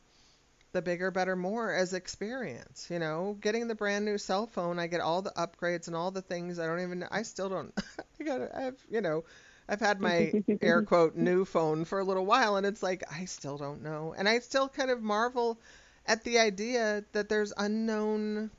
the 0.77 0.83
bigger, 0.83 1.11
better, 1.11 1.37
more 1.37 1.73
as 1.73 1.95
experience. 1.95 2.89
You 2.91 3.01
know, 3.01 3.37
getting 3.41 3.69
the 3.69 3.75
brand 3.75 4.05
new 4.05 4.19
cell 4.19 4.47
phone, 4.47 4.79
I 4.79 4.87
get 4.87 5.01
all 5.01 5.23
the 5.23 5.33
upgrades 5.33 5.89
and 5.89 5.97
all 5.97 6.13
the 6.13 6.23
things. 6.23 6.59
I 6.61 6.67
don't 6.67 6.81
even. 6.81 7.05
I 7.11 7.23
still 7.23 7.49
don't. 7.51 7.75
I 8.21 8.25
got. 8.25 8.55
I've. 8.55 8.87
You 8.91 9.01
know. 9.03 9.25
I've 9.69 9.81
had 9.81 10.01
my 10.01 10.37
air 10.63 10.83
quote 10.83 11.17
new 11.17 11.45
phone 11.45 11.85
for 11.85 11.99
a 12.01 12.05
little 12.05 12.27
while 12.27 12.57
and 12.57 12.67
it's 12.67 12.83
like 12.83 13.05
I 13.13 13.25
still 13.27 13.59
don't 13.59 13.83
know. 13.83 14.15
And 14.17 14.29
I 14.29 14.39
still 14.41 14.69
kind 14.69 14.91
of 14.91 15.03
marvel 15.03 15.61
at 16.07 16.25
the 16.25 16.39
idea 16.39 17.05
that 17.13 17.29
there's 17.29 17.53
unknown 17.57 18.51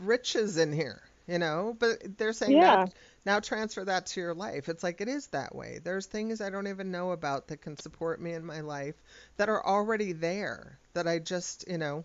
riches 0.00 0.56
in 0.56 0.72
here, 0.72 1.02
you 1.26 1.38
know? 1.38 1.76
But 1.78 2.18
they're 2.18 2.32
saying 2.32 2.60
Yeah. 2.60 2.60
that 2.60 2.92
now 3.24 3.40
transfer 3.40 3.84
that 3.84 4.06
to 4.06 4.20
your 4.20 4.34
life. 4.34 4.68
It's 4.68 4.82
like 4.82 5.00
it 5.00 5.08
is 5.08 5.26
that 5.28 5.54
way. 5.54 5.80
There's 5.82 6.06
things 6.06 6.40
I 6.40 6.50
don't 6.50 6.68
even 6.68 6.90
know 6.90 7.12
about 7.12 7.48
that 7.48 7.62
can 7.62 7.76
support 7.76 8.20
me 8.20 8.32
in 8.32 8.44
my 8.44 8.60
life 8.60 8.94
that 9.36 9.48
are 9.48 9.64
already 9.64 10.12
there 10.12 10.78
that 10.94 11.06
I 11.06 11.18
just, 11.18 11.66
you 11.68 11.78
know, 11.78 12.04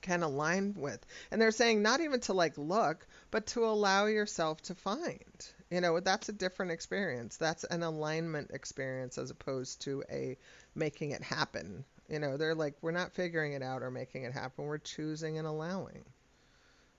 can 0.00 0.22
align 0.22 0.74
with. 0.76 1.04
And 1.30 1.40
they're 1.40 1.50
saying 1.50 1.82
not 1.82 2.00
even 2.00 2.20
to 2.20 2.32
like 2.32 2.58
look, 2.58 3.06
but 3.30 3.46
to 3.48 3.66
allow 3.66 4.06
yourself 4.06 4.62
to 4.62 4.74
find. 4.74 5.46
You 5.70 5.80
know, 5.80 5.98
that's 6.00 6.28
a 6.28 6.32
different 6.32 6.72
experience. 6.72 7.36
That's 7.36 7.64
an 7.64 7.82
alignment 7.82 8.50
experience 8.52 9.18
as 9.18 9.30
opposed 9.30 9.82
to 9.82 10.04
a 10.10 10.36
making 10.74 11.10
it 11.10 11.22
happen. 11.22 11.84
You 12.08 12.20
know, 12.20 12.36
they're 12.36 12.54
like, 12.54 12.74
we're 12.82 12.92
not 12.92 13.14
figuring 13.14 13.54
it 13.54 13.62
out 13.62 13.82
or 13.82 13.90
making 13.90 14.22
it 14.22 14.32
happen. 14.32 14.64
We're 14.66 14.78
choosing 14.78 15.38
and 15.38 15.46
allowing. 15.46 16.04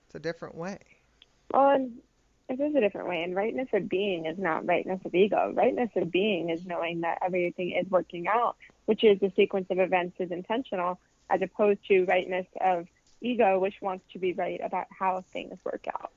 It's 0.06 0.14
a 0.14 0.20
different 0.20 0.54
way. 0.54 0.78
It 2.48 2.60
is 2.60 2.74
a 2.74 2.80
different 2.80 3.08
way. 3.08 3.22
And 3.22 3.34
rightness 3.34 3.68
of 3.72 3.88
being 3.88 4.26
is 4.26 4.38
not 4.38 4.66
rightness 4.66 5.00
of 5.04 5.14
ego. 5.14 5.52
Rightness 5.54 5.90
of 5.96 6.10
being 6.10 6.50
is 6.50 6.64
knowing 6.64 7.02
that 7.02 7.18
everything 7.24 7.72
is 7.72 7.90
working 7.90 8.26
out, 8.26 8.56
which 8.86 9.04
is 9.04 9.20
the 9.20 9.32
sequence 9.36 9.66
of 9.70 9.78
events 9.78 10.16
is 10.18 10.30
intentional, 10.30 10.98
as 11.28 11.42
opposed 11.42 11.80
to 11.88 12.04
rightness 12.04 12.46
of 12.60 12.86
ego, 13.20 13.58
which 13.58 13.74
wants 13.82 14.04
to 14.12 14.18
be 14.18 14.32
right 14.32 14.60
about 14.62 14.86
how 14.96 15.24
things 15.32 15.58
work 15.64 15.86
out. 15.92 16.10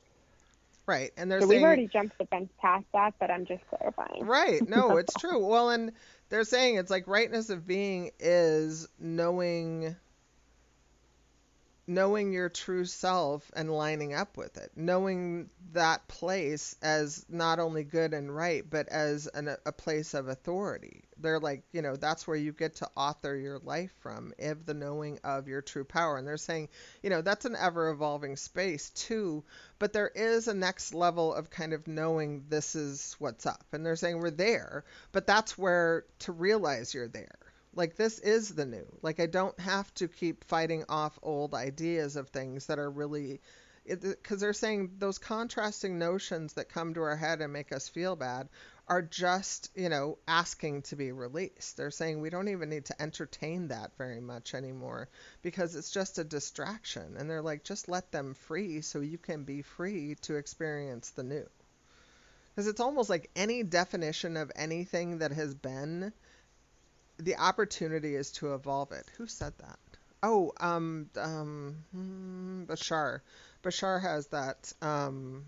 Right. 0.85 1.11
And 1.17 1.31
they're 1.31 1.41
So 1.41 1.47
saying 1.47 1.59
we've 1.59 1.65
already 1.65 1.87
jumped 1.87 2.17
the 2.17 2.25
fence 2.25 2.49
past 2.59 2.85
that, 2.93 3.13
but 3.19 3.29
I'm 3.29 3.45
just 3.45 3.63
clarifying. 3.67 4.25
Right. 4.25 4.67
No, 4.67 4.97
it's 4.97 5.13
true. 5.13 5.45
Well, 5.45 5.69
and 5.69 5.91
they're 6.29 6.43
saying 6.43 6.75
it's 6.77 6.89
like 6.89 7.07
rightness 7.07 7.49
of 7.49 7.67
being 7.67 8.11
is 8.19 8.87
knowing 8.99 9.95
knowing 11.87 12.31
your 12.31 12.49
true 12.49 12.85
self 12.85 13.49
and 13.55 13.71
lining 13.71 14.13
up 14.13 14.37
with 14.37 14.57
it. 14.57 14.71
Knowing 14.75 15.49
that 15.73 16.07
place 16.07 16.75
as 16.81 17.25
not 17.27 17.59
only 17.59 17.83
good 17.83 18.13
and 18.13 18.33
right, 18.33 18.63
but 18.69 18.87
as 18.89 19.27
an, 19.27 19.55
a 19.65 19.71
place 19.71 20.13
of 20.13 20.27
authority. 20.27 21.03
They're 21.17 21.39
like, 21.39 21.63
you 21.71 21.81
know, 21.81 21.95
that's 21.95 22.27
where 22.27 22.37
you 22.37 22.51
get 22.51 22.75
to 22.77 22.89
author 22.95 23.35
your 23.35 23.59
life 23.59 23.91
from, 23.99 24.33
if 24.37 24.65
the 24.65 24.73
knowing 24.73 25.19
of 25.23 25.47
your 25.47 25.61
true 25.61 25.83
power. 25.83 26.17
And 26.17 26.27
they're 26.27 26.37
saying, 26.37 26.69
you 27.03 27.09
know, 27.09 27.21
that's 27.21 27.45
an 27.45 27.55
ever 27.59 27.89
evolving 27.89 28.35
space 28.37 28.89
too, 28.91 29.43
but 29.79 29.93
there 29.93 30.11
is 30.13 30.47
a 30.47 30.53
next 30.53 30.93
level 30.93 31.33
of 31.33 31.49
kind 31.49 31.73
of 31.73 31.87
knowing 31.87 32.45
this 32.49 32.75
is 32.75 33.15
what's 33.19 33.45
up. 33.45 33.65
And 33.71 33.85
they're 33.85 33.95
saying 33.95 34.19
we're 34.19 34.31
there, 34.31 34.83
but 35.11 35.27
that's 35.27 35.57
where 35.57 36.05
to 36.19 36.31
realize 36.31 36.93
you're 36.93 37.07
there. 37.07 37.37
Like 37.73 37.95
this 37.95 38.19
is 38.19 38.53
the 38.53 38.65
new. 38.65 38.85
Like 39.01 39.19
I 39.19 39.27
don't 39.27 39.59
have 39.59 39.93
to 39.95 40.07
keep 40.07 40.43
fighting 40.45 40.85
off 40.89 41.17
old 41.23 41.53
ideas 41.53 42.15
of 42.15 42.29
things 42.29 42.67
that 42.67 42.79
are 42.79 42.89
really 42.89 43.41
because 43.83 44.39
they're 44.39 44.53
saying 44.53 44.91
those 44.99 45.17
contrasting 45.17 45.97
notions 45.97 46.53
that 46.53 46.69
come 46.69 46.93
to 46.93 47.01
our 47.01 47.15
head 47.15 47.41
and 47.41 47.51
make 47.51 47.71
us 47.71 47.89
feel 47.89 48.15
bad 48.15 48.47
are 48.87 49.01
just, 49.01 49.71
you 49.75 49.89
know, 49.89 50.17
asking 50.27 50.83
to 50.83 50.95
be 50.95 51.11
released. 51.11 51.77
They're 51.77 51.91
saying 51.91 52.19
we 52.19 52.29
don't 52.29 52.49
even 52.49 52.69
need 52.69 52.85
to 52.85 53.01
entertain 53.01 53.69
that 53.69 53.95
very 53.97 54.21
much 54.21 54.53
anymore 54.53 55.09
because 55.41 55.75
it's 55.75 55.91
just 55.91 56.19
a 56.19 56.23
distraction. 56.23 57.15
And 57.17 57.29
they're 57.29 57.41
like, 57.41 57.63
just 57.63 57.89
let 57.89 58.11
them 58.11 58.33
free 58.33 58.81
so 58.81 58.99
you 58.99 59.17
can 59.17 59.45
be 59.45 59.61
free 59.61 60.15
to 60.21 60.35
experience 60.35 61.11
the 61.11 61.23
new. 61.23 61.47
Because 62.49 62.67
it's 62.67 62.81
almost 62.81 63.09
like 63.09 63.31
any 63.35 63.63
definition 63.63 64.35
of 64.35 64.51
anything 64.55 65.19
that 65.19 65.31
has 65.31 65.55
been, 65.55 66.11
the 67.23 67.37
opportunity 67.37 68.15
is 68.15 68.31
to 68.33 68.53
evolve 68.53 68.91
it. 68.91 69.09
Who 69.17 69.27
said 69.27 69.53
that? 69.59 69.79
Oh, 70.23 70.53
um, 70.59 71.09
um, 71.17 71.77
hmm, 71.91 72.63
Bashar. 72.65 73.21
Bashar 73.63 74.01
has 74.01 74.27
that 74.27 74.73
um, 74.81 75.45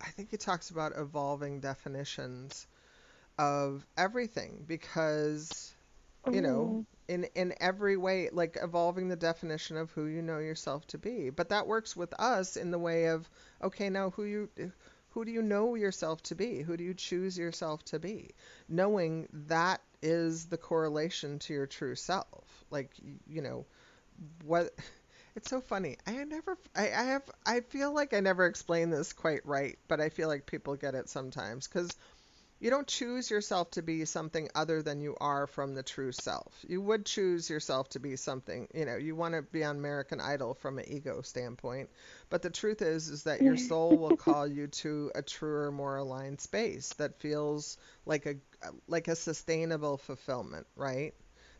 I 0.00 0.10
think 0.10 0.30
he 0.30 0.36
talks 0.36 0.70
about 0.70 0.92
evolving 0.96 1.60
definitions 1.60 2.66
of 3.38 3.86
everything 3.96 4.64
because 4.66 5.74
you 6.32 6.40
know 6.40 6.84
in 7.06 7.24
in 7.34 7.54
every 7.60 7.96
way 7.96 8.30
like 8.32 8.56
evolving 8.60 9.08
the 9.08 9.16
definition 9.16 9.76
of 9.76 9.90
who 9.92 10.06
you 10.06 10.22
know 10.22 10.38
yourself 10.38 10.86
to 10.86 10.98
be 10.98 11.30
but 11.30 11.50
that 11.50 11.66
works 11.66 11.94
with 11.94 12.12
us 12.14 12.56
in 12.56 12.70
the 12.70 12.78
way 12.78 13.06
of 13.06 13.28
okay 13.62 13.90
now 13.90 14.10
who 14.10 14.24
you 14.24 14.48
who 15.16 15.24
do 15.24 15.32
you 15.32 15.40
know 15.40 15.76
yourself 15.76 16.22
to 16.22 16.34
be? 16.34 16.60
Who 16.60 16.76
do 16.76 16.84
you 16.84 16.92
choose 16.92 17.38
yourself 17.38 17.82
to 17.86 17.98
be? 17.98 18.34
Knowing 18.68 19.26
that 19.48 19.80
is 20.02 20.44
the 20.44 20.58
correlation 20.58 21.38
to 21.38 21.54
your 21.54 21.66
true 21.66 21.94
self. 21.94 22.44
Like 22.70 22.90
you 23.26 23.40
know 23.40 23.64
what 24.44 24.74
it's 25.34 25.48
so 25.48 25.62
funny. 25.62 25.96
I 26.06 26.22
never, 26.24 26.58
I, 26.74 26.82
I 26.88 27.04
have, 27.04 27.22
I 27.46 27.60
feel 27.60 27.94
like 27.94 28.12
I 28.12 28.20
never 28.20 28.44
explain 28.44 28.90
this 28.90 29.14
quite 29.14 29.46
right, 29.46 29.78
but 29.88 30.02
I 30.02 30.10
feel 30.10 30.28
like 30.28 30.44
people 30.44 30.76
get 30.76 30.94
it 30.94 31.08
sometimes. 31.08 31.66
Because 31.66 31.96
you 32.58 32.70
don't 32.70 32.86
choose 32.86 33.30
yourself 33.30 33.70
to 33.72 33.82
be 33.82 34.04
something 34.04 34.48
other 34.54 34.82
than 34.82 35.00
you 35.00 35.16
are 35.20 35.46
from 35.46 35.74
the 35.74 35.82
true 35.82 36.12
self. 36.12 36.52
You 36.66 36.80
would 36.80 37.04
choose 37.04 37.50
yourself 37.50 37.90
to 37.90 38.00
be 38.00 38.16
something, 38.16 38.68
you 38.74 38.86
know, 38.86 38.96
you 38.96 39.14
want 39.14 39.34
to 39.34 39.42
be 39.42 39.62
on 39.62 39.76
American 39.76 40.20
Idol 40.20 40.54
from 40.54 40.78
an 40.78 40.86
ego 40.88 41.20
standpoint, 41.22 41.90
but 42.30 42.42
the 42.42 42.50
truth 42.50 42.80
is 42.80 43.08
is 43.08 43.24
that 43.24 43.42
your 43.42 43.56
soul 43.68 43.96
will 43.96 44.16
call 44.16 44.46
you 44.46 44.68
to 44.68 45.10
a 45.14 45.22
truer, 45.22 45.70
more 45.70 45.96
aligned 45.96 46.40
space 46.40 46.88
that 46.94 47.20
feels 47.20 47.76
like 48.06 48.26
a 48.26 48.36
like 48.88 49.08
a 49.08 49.16
sustainable 49.16 49.98
fulfillment, 49.98 50.66
right? 50.76 51.14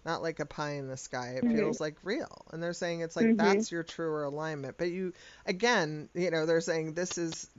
not 0.06 0.22
like 0.22 0.38
a 0.38 0.46
pie 0.46 0.74
in 0.74 0.86
the 0.86 0.96
sky. 0.96 1.34
It 1.36 1.44
mm-hmm. 1.44 1.56
feels 1.56 1.80
like 1.80 1.96
real. 2.04 2.46
And 2.52 2.62
they're 2.62 2.72
saying 2.72 3.00
it's 3.00 3.16
like 3.16 3.26
mm-hmm. 3.26 3.36
that's 3.36 3.72
your 3.72 3.82
truer 3.82 4.22
alignment. 4.22 4.78
But 4.78 4.90
you 4.90 5.12
again, 5.44 6.08
you 6.14 6.30
know, 6.30 6.46
they're 6.46 6.60
saying 6.60 6.94
this 6.94 7.18
is 7.18 7.50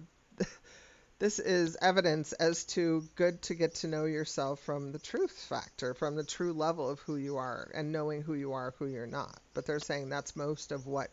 this 1.20 1.40
is 1.40 1.78
evidence 1.82 2.34
as 2.34 2.64
to 2.66 3.04
good 3.16 3.42
to 3.44 3.56
get 3.56 3.76
to 3.76 3.88
know 3.88 4.06
yourself 4.06 4.60
from 4.62 4.92
the 4.92 5.00
truth 5.00 5.46
factor, 5.50 5.94
from 5.94 6.16
the 6.16 6.24
true 6.24 6.54
level 6.54 6.90
of 6.90 7.00
who 7.02 7.16
you 7.16 7.38
are 7.38 7.72
and 7.74 7.92
knowing 7.92 8.22
who 8.22 8.34
you 8.34 8.54
are, 8.54 8.74
who 8.78 8.88
you're 8.88 9.08
not. 9.08 9.40
But 9.54 9.66
they're 9.66 9.80
saying 9.80 10.10
that's 10.10 10.36
most 10.36 10.72
of 10.72 10.86
what 10.86 11.10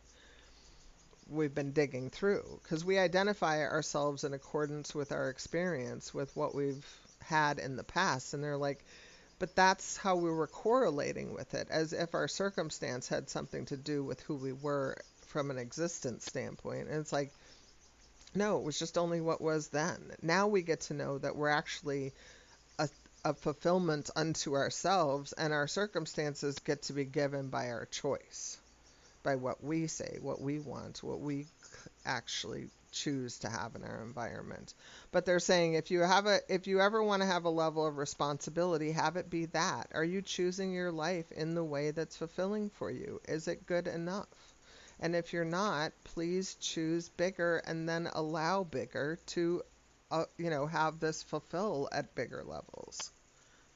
we've 1.29 1.55
been 1.55 1.73
digging 1.73 2.11
through 2.11 2.61
because 2.63 2.85
we 2.85 2.99
identify 2.99 3.63
ourselves 3.63 4.25
in 4.25 4.35
accordance 4.35 4.95
with 4.95 5.11
our 5.11 5.31
experience 5.31 6.13
with 6.13 6.37
what 6.37 6.55
we've 6.55 6.87
had 7.23 7.59
in 7.59 7.77
the 7.77 7.83
past 7.83 8.35
and 8.35 8.45
they're 8.45 8.59
like 8.59 8.85
but 9.39 9.57
that's 9.57 9.97
how 9.97 10.17
we 10.17 10.31
were 10.31 10.47
correlating 10.47 11.35
with 11.35 11.55
it, 11.55 11.69
as 11.71 11.93
if 11.93 12.15
our 12.15 12.29
circumstance 12.29 13.09
had 13.09 13.29
something 13.29 13.67
to 13.67 13.77
do 13.77 14.05
with 14.05 14.21
who 14.21 14.37
we 14.37 14.53
were 14.53 14.97
from 15.27 15.51
an 15.51 15.59
existence 15.59 16.25
standpoint. 16.25 16.89
And 16.89 17.01
it's 17.01 17.13
like, 17.13 17.33
no, 18.35 18.59
it 18.59 18.65
was 18.65 18.79
just 18.79 18.99
only 18.99 19.21
what 19.21 19.41
was 19.41 19.69
then. 19.69 19.99
Now 20.23 20.49
we 20.49 20.63
get 20.63 20.81
to 20.83 20.95
know 20.95 21.19
that 21.19 21.37
we're 21.37 21.49
actually 21.49 22.13
a, 22.79 22.89
a 23.25 23.35
fulfillment 23.35 24.11
unto 24.17 24.55
ourselves, 24.55 25.33
and 25.35 25.53
our 25.53 25.69
circumstances 25.69 26.59
get 26.61 26.83
to 26.85 26.93
be 26.95 27.05
given 27.05 27.49
by 27.49 27.71
our 27.71 27.87
choice, 27.87 28.59
by 29.23 29.37
what 29.37 29.63
we 29.65 29.87
say, 29.87 30.19
what 30.21 30.41
we 30.41 30.59
want, 30.59 31.03
what 31.03 31.21
we 31.21 31.47
actually 32.07 32.69
choose 32.93 33.39
to 33.41 33.49
have 33.49 33.75
in 33.75 33.85
our 33.85 34.03
environment. 34.03 34.73
But 35.13 35.27
they're 35.27 35.41
saying 35.41 35.75
if 35.75 35.91
you 35.91 36.01
have 36.01 36.27
a 36.27 36.41
if 36.49 36.67
you 36.67 36.81
ever 36.81 37.03
want 37.03 37.23
to 37.23 37.27
have 37.27 37.45
a 37.45 37.51
level 37.51 37.87
of 37.87 37.99
responsibility, 37.99 38.93
have 38.93 39.17
it 39.17 39.31
be 39.31 39.47
that. 39.47 39.89
Are 39.95 40.05
you 40.05 40.23
choosing 40.23 40.73
your 40.73 40.93
life 40.93 41.31
in 41.33 41.55
the 41.55 41.65
way 41.65 41.91
that's 41.91 42.17
fulfilling 42.17 42.71
for 42.71 42.91
you? 42.91 43.21
Is 43.29 43.49
it 43.49 43.67
good 43.67 43.87
enough? 43.89 44.54
And 45.01 45.15
if 45.17 45.33
you're 45.33 45.45
not, 45.45 45.93
please 46.05 46.55
choose 46.57 47.09
bigger 47.09 47.63
and 47.67 47.89
then 47.89 48.09
allow 48.13 48.65
bigger 48.65 49.19
to 49.27 49.63
uh, 50.11 50.25
you 50.39 50.51
know, 50.51 50.67
have 50.67 51.01
this 51.01 51.23
fulfill 51.23 51.89
at 51.91 52.15
bigger 52.15 52.45
levels. 52.45 53.11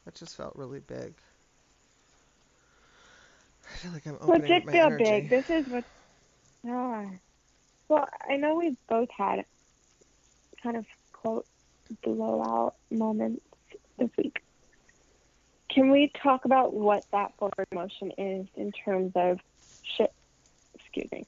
That 0.05 0.15
just 0.15 0.37
felt 0.37 0.55
really 0.55 0.79
big. 0.79 1.15
I 3.65 3.77
feel 3.77 3.93
like 3.93 4.07
I'm 4.07 4.15
opening 4.21 4.29
well, 4.29 4.49
just 4.49 4.67
my 4.67 4.73
feel 4.73 4.87
energy. 4.87 5.05
big. 5.05 5.29
This 5.29 5.51
is 5.51 5.67
what. 5.67 5.85
Oh, 6.67 7.11
well, 7.89 8.09
I 8.29 8.37
know 8.37 8.55
we've 8.57 8.77
both 8.89 9.11
had 9.11 9.45
kind 10.63 10.77
of 10.77 10.87
quote 11.13 11.47
blowout 12.03 12.75
moments 12.91 13.43
this 13.99 14.11
week. 14.17 14.43
Can 15.69 15.91
we 15.91 16.11
talk 16.23 16.45
about 16.45 16.73
what 16.73 17.05
that 17.13 17.37
forward 17.37 17.67
motion 17.73 18.13
is 18.17 18.47
in 18.57 18.73
terms 18.73 19.13
of 19.15 19.41
shit? 19.83 20.13
Me. 21.13 21.27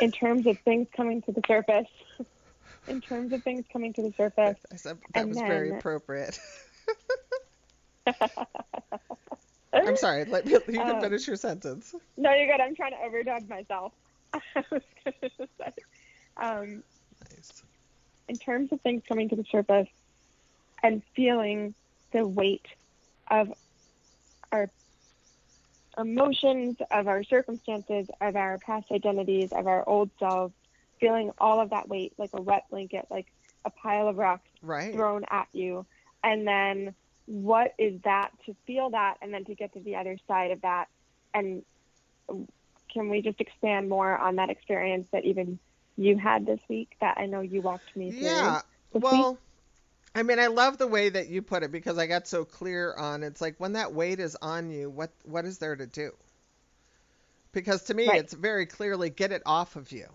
in 0.00 0.12
terms 0.12 0.46
of 0.46 0.58
things 0.60 0.88
coming 0.96 1.22
to 1.22 1.32
the 1.32 1.42
surface. 1.46 1.88
in 2.88 3.00
terms 3.00 3.32
of 3.32 3.42
things 3.42 3.64
coming 3.72 3.92
to 3.94 4.02
the 4.02 4.12
surface. 4.16 4.58
I 4.72 4.76
said 4.76 4.98
that 5.14 5.28
was 5.28 5.36
then... 5.36 5.46
very 5.46 5.70
appropriate. 5.70 6.38
I'm 9.72 9.96
sorry. 9.96 10.24
Let 10.24 10.46
you 10.46 10.60
can 10.60 10.78
um, 10.78 11.00
finish 11.00 11.26
your 11.26 11.36
sentence. 11.36 11.94
No, 12.16 12.32
you're 12.32 12.46
good. 12.46 12.60
I'm 12.60 12.74
trying 12.76 12.92
to 12.92 12.98
overdub 12.98 13.48
myself. 13.48 13.92
um, 16.36 16.82
nice. 17.30 17.62
in 18.28 18.36
terms 18.36 18.72
of 18.72 18.80
things 18.80 19.02
coming 19.08 19.28
to 19.30 19.36
the 19.36 19.44
surface 19.50 19.88
and 20.82 21.02
feeling 21.14 21.74
the 22.12 22.26
weight 22.26 22.66
of 23.30 23.52
our 24.52 24.68
emotions, 25.98 26.76
of 26.90 27.08
our 27.08 27.22
circumstances, 27.24 28.08
of 28.20 28.36
our 28.36 28.58
past 28.58 28.86
identities, 28.90 29.50
of 29.52 29.66
our 29.66 29.88
old 29.88 30.10
selves, 30.18 30.54
feeling 31.00 31.30
all 31.38 31.60
of 31.60 31.70
that 31.70 31.88
weight 31.88 32.12
like 32.18 32.30
a 32.32 32.40
wet 32.40 32.64
blanket, 32.70 33.06
like 33.10 33.26
a 33.64 33.70
pile 33.70 34.08
of 34.08 34.16
rocks 34.16 34.48
right. 34.62 34.94
thrown 34.94 35.24
at 35.30 35.48
you. 35.52 35.86
And 36.22 36.46
then 36.46 36.94
what 37.26 37.74
is 37.78 38.00
that 38.02 38.30
to 38.46 38.54
feel 38.66 38.90
that 38.90 39.16
and 39.20 39.32
then 39.32 39.44
to 39.46 39.54
get 39.54 39.72
to 39.74 39.80
the 39.80 39.96
other 39.96 40.18
side 40.28 40.52
of 40.52 40.62
that? 40.62 40.88
And 41.34 41.64
can 42.92 43.08
we 43.08 43.20
just 43.20 43.40
expand 43.40 43.88
more 43.88 44.16
on 44.16 44.36
that 44.36 44.50
experience 44.50 45.08
that 45.12 45.24
even 45.24 45.58
you 45.96 46.16
had 46.18 46.46
this 46.46 46.60
week 46.68 46.96
that 47.00 47.18
I 47.18 47.26
know 47.26 47.40
you 47.40 47.60
walked 47.60 47.94
me 47.96 48.12
through? 48.12 48.28
Yeah. 48.28 48.60
Well, 48.92 49.32
week? 49.32 49.38
I 50.16 50.22
mean, 50.22 50.38
I 50.38 50.46
love 50.46 50.78
the 50.78 50.86
way 50.86 51.10
that 51.10 51.28
you 51.28 51.42
put 51.42 51.62
it 51.62 51.70
because 51.70 51.98
I 51.98 52.06
got 52.06 52.26
so 52.26 52.46
clear 52.46 52.94
on 52.94 53.22
it's 53.22 53.42
like 53.42 53.56
when 53.58 53.74
that 53.74 53.92
weight 53.92 54.18
is 54.18 54.34
on 54.40 54.70
you, 54.70 54.88
what 54.88 55.10
what 55.24 55.44
is 55.44 55.58
there 55.58 55.76
to 55.76 55.86
do? 55.86 56.12
Because 57.52 57.82
to 57.84 57.94
me, 57.94 58.08
right. 58.08 58.20
it's 58.20 58.32
very 58.32 58.64
clearly 58.64 59.10
get 59.10 59.30
it 59.30 59.42
off 59.44 59.76
of 59.76 59.92
you, 59.92 60.06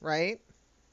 right? 0.00 0.40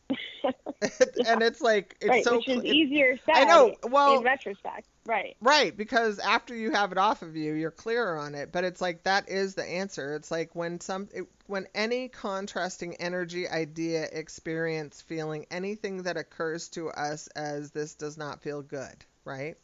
and 0.43 1.43
it's 1.43 1.61
like 1.61 1.95
it's 2.01 2.09
right, 2.09 2.23
so 2.23 2.37
which 2.37 2.49
is 2.49 2.63
easier 2.63 3.19
said. 3.23 3.35
I 3.35 3.43
know. 3.43 3.75
Well, 3.83 4.17
in 4.17 4.23
retrospect, 4.23 4.87
right? 5.05 5.35
Right, 5.41 5.75
because 5.75 6.19
after 6.19 6.55
you 6.55 6.71
have 6.71 6.91
it 6.91 6.97
off 6.97 7.21
of 7.21 7.35
you, 7.35 7.53
you're 7.53 7.71
clearer 7.71 8.17
on 8.17 8.35
it. 8.35 8.51
But 8.51 8.63
it's 8.63 8.81
like 8.81 9.03
that 9.03 9.29
is 9.29 9.55
the 9.55 9.63
answer. 9.63 10.15
It's 10.15 10.31
like 10.31 10.55
when 10.55 10.79
some 10.81 11.09
it, 11.13 11.25
when 11.47 11.67
any 11.75 12.07
contrasting 12.09 12.95
energy, 12.95 13.47
idea, 13.47 14.07
experience, 14.11 15.01
feeling, 15.01 15.45
anything 15.51 16.03
that 16.03 16.17
occurs 16.17 16.69
to 16.69 16.89
us 16.89 17.27
as 17.27 17.71
this 17.71 17.95
does 17.95 18.17
not 18.17 18.41
feel 18.41 18.61
good, 18.61 19.05
right? 19.23 19.55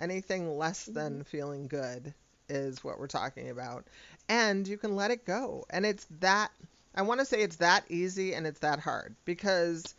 Anything 0.00 0.56
less 0.56 0.84
mm-hmm. 0.84 0.94
than 0.94 1.24
feeling 1.24 1.68
good 1.68 2.14
is 2.48 2.82
what 2.82 2.98
we're 2.98 3.06
talking 3.06 3.50
about, 3.50 3.86
and 4.28 4.66
you 4.66 4.76
can 4.76 4.96
let 4.96 5.10
it 5.10 5.24
go. 5.24 5.66
And 5.70 5.86
it's 5.86 6.06
that 6.20 6.50
I 6.94 7.02
want 7.02 7.20
to 7.20 7.26
say 7.26 7.40
it's 7.40 7.56
that 7.56 7.84
easy 7.88 8.34
and 8.34 8.46
it's 8.46 8.60
that 8.60 8.80
hard 8.80 9.14
because 9.24 9.94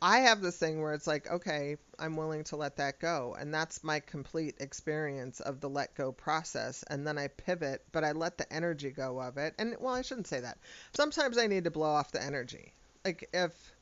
I 0.00 0.20
have 0.20 0.40
this 0.40 0.56
thing 0.56 0.80
where 0.80 0.92
it's 0.92 1.08
like, 1.08 1.28
okay, 1.28 1.76
I'm 1.98 2.16
willing 2.16 2.44
to 2.44 2.56
let 2.56 2.76
that 2.76 3.00
go. 3.00 3.36
And 3.38 3.52
that's 3.52 3.82
my 3.82 3.98
complete 3.98 4.54
experience 4.60 5.40
of 5.40 5.60
the 5.60 5.68
let 5.68 5.94
go 5.96 6.12
process. 6.12 6.84
And 6.84 7.04
then 7.04 7.18
I 7.18 7.26
pivot, 7.28 7.84
but 7.90 8.04
I 8.04 8.12
let 8.12 8.38
the 8.38 8.52
energy 8.52 8.90
go 8.90 9.20
of 9.20 9.38
it. 9.38 9.54
And 9.58 9.74
well, 9.80 9.94
I 9.94 10.02
shouldn't 10.02 10.28
say 10.28 10.40
that. 10.40 10.58
Sometimes 10.92 11.36
I 11.36 11.48
need 11.48 11.64
to 11.64 11.72
blow 11.72 11.90
off 11.90 12.12
the 12.12 12.22
energy. 12.22 12.72
Like 13.04 13.28
if, 13.32 13.72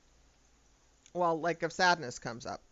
well, 1.13 1.39
like 1.39 1.63
if 1.63 1.73
sadness 1.73 2.19
comes 2.19 2.47
up, 2.47 2.63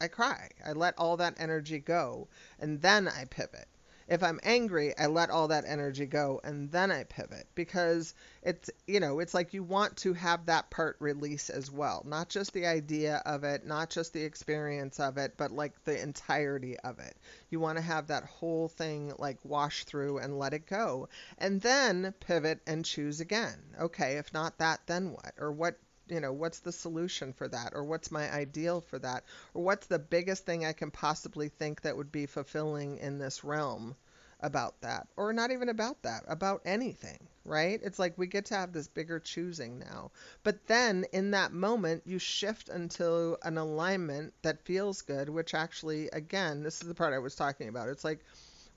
I 0.00 0.06
cry. 0.06 0.50
I 0.64 0.72
let 0.72 0.94
all 0.96 1.16
that 1.16 1.34
energy 1.38 1.80
go 1.80 2.28
and 2.60 2.80
then 2.80 3.08
I 3.08 3.24
pivot. 3.24 3.66
If 4.08 4.22
I'm 4.22 4.38
angry, 4.44 4.96
I 4.96 5.06
let 5.06 5.30
all 5.30 5.48
that 5.48 5.64
energy 5.66 6.06
go 6.06 6.40
and 6.44 6.70
then 6.70 6.92
I 6.92 7.04
pivot 7.04 7.48
because 7.56 8.14
it's, 8.42 8.70
you 8.86 9.00
know, 9.00 9.18
it's 9.18 9.34
like 9.34 9.52
you 9.52 9.64
want 9.64 9.96
to 9.98 10.12
have 10.12 10.46
that 10.46 10.70
part 10.70 10.96
release 11.00 11.50
as 11.50 11.70
well. 11.72 12.02
Not 12.06 12.28
just 12.28 12.52
the 12.52 12.66
idea 12.66 13.20
of 13.26 13.42
it, 13.42 13.66
not 13.66 13.90
just 13.90 14.12
the 14.12 14.22
experience 14.22 15.00
of 15.00 15.18
it, 15.18 15.34
but 15.36 15.50
like 15.50 15.82
the 15.84 16.00
entirety 16.00 16.78
of 16.78 17.00
it. 17.00 17.16
You 17.50 17.58
want 17.58 17.78
to 17.78 17.82
have 17.82 18.06
that 18.06 18.24
whole 18.24 18.68
thing 18.68 19.12
like 19.18 19.38
wash 19.44 19.84
through 19.84 20.18
and 20.18 20.38
let 20.38 20.54
it 20.54 20.66
go. 20.66 21.08
And 21.38 21.60
then 21.60 22.14
pivot 22.20 22.60
and 22.66 22.84
choose 22.84 23.20
again. 23.20 23.58
Okay, 23.80 24.18
if 24.18 24.32
not 24.32 24.58
that, 24.58 24.80
then 24.86 25.10
what? 25.10 25.32
Or 25.38 25.50
what 25.50 25.78
you 26.08 26.20
know, 26.20 26.32
what's 26.32 26.60
the 26.60 26.72
solution 26.72 27.32
for 27.32 27.48
that? 27.48 27.72
Or 27.74 27.84
what's 27.84 28.10
my 28.10 28.32
ideal 28.32 28.80
for 28.80 28.98
that? 28.98 29.24
Or 29.54 29.64
what's 29.64 29.86
the 29.86 29.98
biggest 29.98 30.44
thing 30.46 30.64
I 30.64 30.72
can 30.72 30.90
possibly 30.90 31.48
think 31.48 31.82
that 31.82 31.96
would 31.96 32.12
be 32.12 32.26
fulfilling 32.26 32.98
in 32.98 33.18
this 33.18 33.44
realm 33.44 33.96
about 34.40 34.80
that? 34.82 35.08
Or 35.16 35.32
not 35.32 35.50
even 35.50 35.68
about 35.68 36.02
that, 36.02 36.24
about 36.28 36.62
anything, 36.64 37.18
right? 37.44 37.80
It's 37.82 37.98
like 37.98 38.16
we 38.16 38.26
get 38.26 38.46
to 38.46 38.56
have 38.56 38.72
this 38.72 38.88
bigger 38.88 39.18
choosing 39.18 39.78
now. 39.78 40.10
But 40.42 40.66
then 40.66 41.06
in 41.12 41.32
that 41.32 41.52
moment, 41.52 42.02
you 42.06 42.18
shift 42.18 42.68
into 42.68 43.36
an 43.42 43.58
alignment 43.58 44.34
that 44.42 44.64
feels 44.64 45.02
good, 45.02 45.28
which 45.28 45.54
actually, 45.54 46.08
again, 46.08 46.62
this 46.62 46.80
is 46.82 46.88
the 46.88 46.94
part 46.94 47.14
I 47.14 47.18
was 47.18 47.34
talking 47.34 47.68
about. 47.68 47.88
It's 47.88 48.04
like, 48.04 48.24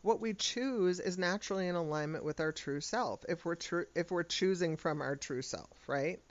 what 0.02 0.22
we 0.22 0.34
choose 0.34 1.00
is 1.00 1.18
naturally 1.18 1.68
in 1.68 1.76
alignment 1.76 2.24
with 2.24 2.40
our 2.40 2.54
true 2.54 2.80
self 2.80 3.26
if 3.28 3.44
we're 3.44 3.56
true 3.56 3.86
if 3.96 4.12
we're 4.12 4.24
choosing 4.24 4.78
from 4.78 5.02
our 5.02 5.18
true 5.18 5.42
self 5.42 5.78
right 5.88 6.22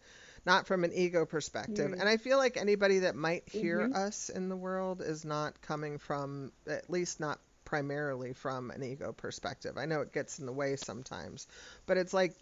not 0.49 0.67
from 0.67 0.83
an 0.83 0.95
ego 0.95 1.27
perspective. 1.27 1.91
Mm. 1.91 2.01
And 2.01 2.09
I 2.09 2.17
feel 2.17 2.39
like 2.39 2.57
anybody 2.57 3.01
that 3.01 3.15
might 3.15 3.47
hear 3.47 3.81
mm-hmm. 3.81 3.95
us 3.95 4.31
in 4.31 4.49
the 4.49 4.57
world 4.57 5.03
is 5.03 5.23
not 5.23 5.61
coming 5.61 5.99
from, 5.99 6.53
at 6.67 6.89
least 6.89 7.21
not 7.21 7.39
primarily 7.67 8.33
from 8.33 8.71
an 8.71 8.83
ego 8.83 9.13
perspective. 9.13 9.77
I 9.77 9.85
know 9.85 10.01
it 10.01 10.15
gets 10.15 10.39
in 10.39 10.47
the 10.47 10.53
way 10.53 10.77
sometimes, 10.77 11.47
but 11.85 11.99
it's 11.99 12.15
like, 12.15 12.35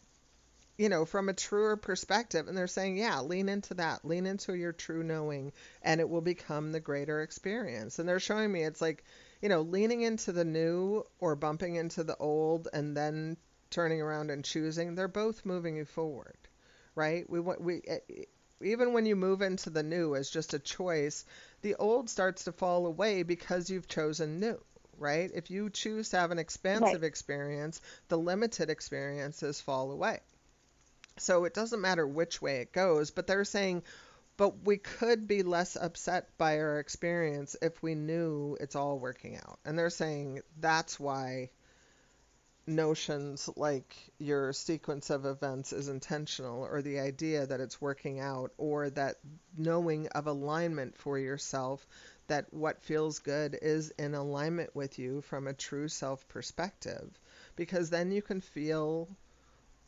you 0.79 0.89
know, 0.89 1.05
from 1.05 1.29
a 1.29 1.35
truer 1.35 1.77
perspective. 1.77 2.47
And 2.47 2.57
they're 2.57 2.69
saying, 2.69 2.97
yeah, 2.97 3.23
lean 3.23 3.49
into 3.49 3.75
that, 3.75 4.05
lean 4.05 4.25
into 4.25 4.55
your 4.55 4.73
true 4.73 5.03
knowing, 5.03 5.53
and 5.83 6.01
it 6.01 6.09
will 6.09 6.21
become 6.21 6.71
the 6.71 6.79
greater 6.79 7.23
experience. 7.23 7.99
And 7.99 8.09
they're 8.09 8.21
showing 8.21 8.53
me 8.53 8.63
it's 8.63 8.81
like, 8.81 9.03
you 9.43 9.49
know, 9.49 9.63
leaning 9.63 10.03
into 10.03 10.31
the 10.31 10.45
new 10.45 11.03
or 11.19 11.35
bumping 11.35 11.75
into 11.75 12.05
the 12.05 12.17
old 12.19 12.69
and 12.73 12.97
then 12.97 13.37
turning 13.71 14.01
around 14.01 14.31
and 14.31 14.45
choosing, 14.45 14.95
they're 14.95 15.09
both 15.09 15.45
moving 15.45 15.77
you 15.77 15.85
forward 15.85 16.37
right? 16.97 17.29
We 17.31 17.39
want 17.39 17.61
we 17.61 17.83
eh, 17.87 17.99
eh, 18.11 18.25
even 18.61 18.93
when 18.93 19.07
you 19.07 19.15
move 19.15 19.43
into 19.43 19.71
the 19.71 19.85
new 19.85 20.17
as 20.17 20.29
just 20.31 20.55
a 20.55 20.59
choice, 20.59 21.25
the 21.63 21.77
old 21.77 22.11
starts 22.11 22.45
to 22.45 22.53
fall 22.53 22.87
away 22.87 23.23
because 23.23 23.71
you've 23.71 23.87
chosen 23.87 24.41
new, 24.41 24.59
right? 24.99 25.31
If 25.33 25.51
you 25.51 25.71
choose 25.71 26.09
to 26.09 26.19
have 26.19 26.33
an 26.33 26.39
expansive 26.39 27.03
right. 27.03 27.05
experience, 27.05 27.81
the 28.09 28.19
limited 28.19 28.71
experiences 28.71 29.61
fall 29.61 29.93
away. 29.93 30.21
So 31.19 31.45
it 31.45 31.55
doesn't 31.55 31.81
matter 31.81 32.07
which 32.07 32.43
way 32.43 32.61
it 32.61 32.73
goes, 32.73 33.11
but 33.11 33.27
they're 33.27 33.45
saying 33.45 33.83
but 34.37 34.65
we 34.65 34.77
could 34.77 35.27
be 35.27 35.43
less 35.43 35.77
upset 35.77 36.29
by 36.37 36.59
our 36.59 36.79
experience 36.79 37.57
if 37.63 37.83
we 37.83 37.95
knew 37.95 38.57
it's 38.61 38.77
all 38.77 38.99
working 38.99 39.37
out. 39.37 39.59
And 39.65 39.79
they're 39.79 39.89
saying 39.91 40.41
that's 40.61 41.01
why 41.01 41.51
notions 42.67 43.49
like 43.57 43.95
your 44.19 44.53
sequence 44.53 45.11
of 45.11 45.25
events 45.25 45.73
is 45.73 45.89
intentional 45.89 46.63
or 46.63 46.83
the 46.83 46.99
idea 46.99 47.47
that 47.47 47.61
it's 47.61 47.81
working 47.81 48.19
out 48.19 48.53
or 48.59 48.91
that 48.91 49.17
knowing 49.57 50.09
of 50.09 50.27
alignment 50.27 50.97
for 50.97 51.19
yourself 51.19 51.87
that 52.27 52.53
what 52.53 52.83
feels 52.83 53.21
good 53.21 53.57
is 53.63 53.91
in 53.99 54.15
alignment 54.15 54.75
with 54.75 54.99
you 54.99 55.21
from 55.21 55.47
a 55.47 55.55
true 55.55 55.87
self 55.87 56.27
perspective 56.29 57.09
because 57.55 57.89
then 57.89 58.11
you 58.11 58.21
can 58.21 58.41
feel 58.41 59.09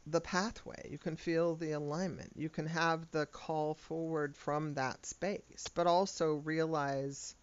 the 0.06 0.20
pathway 0.20 0.88
you 0.90 0.98
can 0.98 1.16
feel 1.16 1.56
the 1.56 1.72
alignment 1.72 2.32
you 2.36 2.48
can 2.48 2.66
have 2.66 3.10
the 3.10 3.26
call 3.26 3.74
forward 3.74 4.36
from 4.36 4.74
that 4.74 5.04
space 5.04 5.68
but 5.74 5.86
also 5.86 6.34
realize 6.34 7.34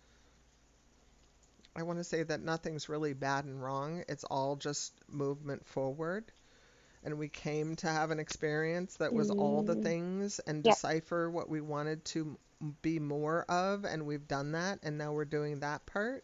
I 1.76 1.84
want 1.84 2.00
to 2.00 2.04
say 2.04 2.24
that 2.24 2.42
nothing's 2.42 2.88
really 2.88 3.14
bad 3.14 3.46
and 3.46 3.62
wrong. 3.62 4.04
It's 4.08 4.24
all 4.24 4.56
just 4.56 4.94
movement 5.10 5.66
forward. 5.66 6.32
And 7.04 7.20
we 7.20 7.28
came 7.28 7.76
to 7.78 7.88
have 7.88 8.12
an 8.12 8.20
experience 8.20 8.96
that 8.96 9.14
was 9.14 9.30
mm. 9.30 9.40
all 9.40 9.62
the 9.62 9.76
mm. 9.76 9.84
things 9.84 10.40
and 10.40 10.66
yep. 10.66 10.76
decipher 10.76 11.30
what 11.30 11.50
we 11.50 11.62
wanted 11.62 12.04
to 12.06 12.38
be 12.82 13.00
more 13.00 13.44
of. 13.50 13.84
And 13.84 14.06
we've 14.06 14.28
done 14.28 14.54
that. 14.54 14.80
And 14.84 14.98
now 14.98 15.12
we're 15.12 15.26
doing 15.26 15.60
that 15.60 15.86
part 15.86 16.24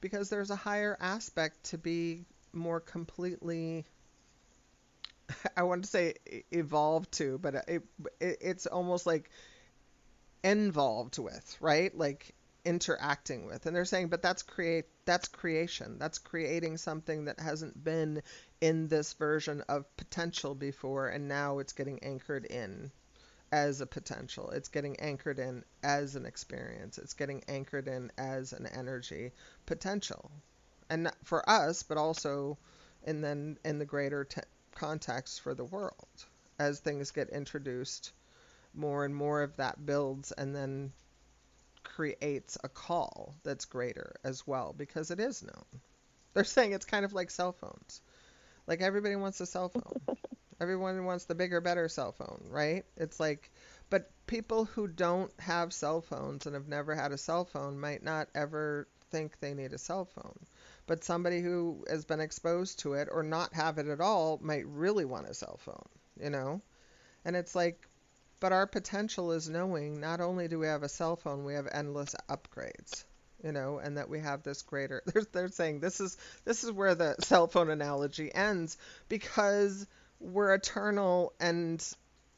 because 0.00 0.30
there's 0.30 0.50
a 0.50 0.56
higher 0.56 0.96
aspect 1.00 1.64
to 1.64 1.78
be 1.78 2.24
more 2.52 2.80
completely. 2.80 3.84
I 5.56 5.64
want 5.64 5.84
to 5.84 5.90
say 5.90 6.14
evolved 6.52 7.12
to, 7.12 7.38
but 7.38 7.56
it, 7.66 7.82
it, 8.20 8.38
it's 8.40 8.66
almost 8.66 9.04
like 9.04 9.28
involved 10.44 11.18
with, 11.18 11.56
right? 11.60 11.94
Like 11.96 12.34
interacting 12.66 13.46
with. 13.46 13.64
And 13.64 13.74
they're 13.74 13.84
saying, 13.84 14.08
but 14.08 14.22
that's 14.22 14.42
create 14.42 14.86
that's 15.04 15.28
creation. 15.28 15.98
That's 15.98 16.18
creating 16.18 16.76
something 16.78 17.26
that 17.26 17.40
hasn't 17.40 17.82
been 17.82 18.22
in 18.60 18.88
this 18.88 19.12
version 19.14 19.62
of 19.68 19.96
potential 19.96 20.54
before 20.54 21.08
and 21.08 21.28
now 21.28 21.60
it's 21.60 21.72
getting 21.72 22.02
anchored 22.02 22.44
in 22.44 22.90
as 23.52 23.80
a 23.80 23.86
potential. 23.86 24.50
It's 24.50 24.68
getting 24.68 24.98
anchored 24.98 25.38
in 25.38 25.64
as 25.82 26.16
an 26.16 26.26
experience. 26.26 26.98
It's 26.98 27.14
getting 27.14 27.44
anchored 27.46 27.86
in 27.86 28.10
as 28.18 28.52
an 28.52 28.66
energy 28.66 29.30
potential. 29.66 30.30
And 30.90 31.10
for 31.22 31.48
us, 31.48 31.84
but 31.84 31.96
also 31.96 32.58
and 33.04 33.22
then 33.22 33.58
in 33.64 33.78
the 33.78 33.84
greater 33.84 34.24
te- 34.24 34.40
context 34.74 35.40
for 35.40 35.54
the 35.54 35.64
world 35.64 36.26
as 36.58 36.80
things 36.80 37.12
get 37.12 37.30
introduced 37.30 38.12
more 38.74 39.04
and 39.04 39.14
more 39.14 39.42
of 39.42 39.56
that 39.56 39.86
builds 39.86 40.32
and 40.32 40.54
then 40.54 40.92
creates 41.86 42.58
a 42.62 42.68
call 42.68 43.34
that's 43.42 43.64
greater 43.64 44.16
as 44.24 44.46
well 44.46 44.74
because 44.76 45.10
it 45.10 45.20
is 45.20 45.42
known. 45.42 45.80
They're 46.34 46.44
saying 46.44 46.72
it's 46.72 46.84
kind 46.84 47.04
of 47.04 47.14
like 47.14 47.30
cell 47.30 47.52
phones. 47.52 48.02
Like 48.66 48.82
everybody 48.82 49.16
wants 49.16 49.40
a 49.40 49.46
cell 49.46 49.68
phone. 49.68 50.16
Everyone 50.60 51.04
wants 51.04 51.26
the 51.26 51.34
bigger, 51.34 51.60
better 51.60 51.88
cell 51.88 52.12
phone, 52.12 52.42
right? 52.48 52.84
It's 52.96 53.20
like, 53.20 53.50
but 53.90 54.10
people 54.26 54.64
who 54.64 54.88
don't 54.88 55.30
have 55.38 55.72
cell 55.72 56.00
phones 56.00 56.46
and 56.46 56.54
have 56.54 56.66
never 56.66 56.94
had 56.94 57.12
a 57.12 57.18
cell 57.18 57.44
phone 57.44 57.78
might 57.78 58.02
not 58.02 58.28
ever 58.34 58.88
think 59.10 59.38
they 59.38 59.54
need 59.54 59.72
a 59.72 59.78
cell 59.78 60.06
phone. 60.06 60.38
But 60.86 61.04
somebody 61.04 61.40
who 61.40 61.84
has 61.88 62.04
been 62.04 62.20
exposed 62.20 62.80
to 62.80 62.94
it 62.94 63.08
or 63.10 63.22
not 63.22 63.52
have 63.52 63.78
it 63.78 63.86
at 63.88 64.00
all 64.00 64.38
might 64.42 64.66
really 64.66 65.04
want 65.04 65.28
a 65.28 65.34
cell 65.34 65.58
phone, 65.58 65.88
you 66.18 66.30
know? 66.30 66.62
And 67.24 67.36
it's 67.36 67.54
like, 67.54 67.86
but 68.40 68.52
our 68.52 68.66
potential 68.66 69.32
is 69.32 69.48
knowing 69.48 70.00
not 70.00 70.20
only 70.20 70.48
do 70.48 70.58
we 70.58 70.66
have 70.66 70.82
a 70.82 70.88
cell 70.88 71.16
phone, 71.16 71.44
we 71.44 71.54
have 71.54 71.68
endless 71.70 72.14
upgrades, 72.28 73.04
you 73.42 73.52
know, 73.52 73.78
and 73.78 73.96
that 73.96 74.08
we 74.08 74.20
have 74.20 74.42
this 74.42 74.62
greater. 74.62 75.02
They're, 75.12 75.24
they're 75.32 75.48
saying 75.48 75.80
this 75.80 76.00
is 76.00 76.16
this 76.44 76.64
is 76.64 76.72
where 76.72 76.94
the 76.94 77.16
cell 77.20 77.46
phone 77.46 77.70
analogy 77.70 78.34
ends 78.34 78.76
because 79.08 79.86
we're 80.20 80.54
eternal 80.54 81.32
and 81.40 81.82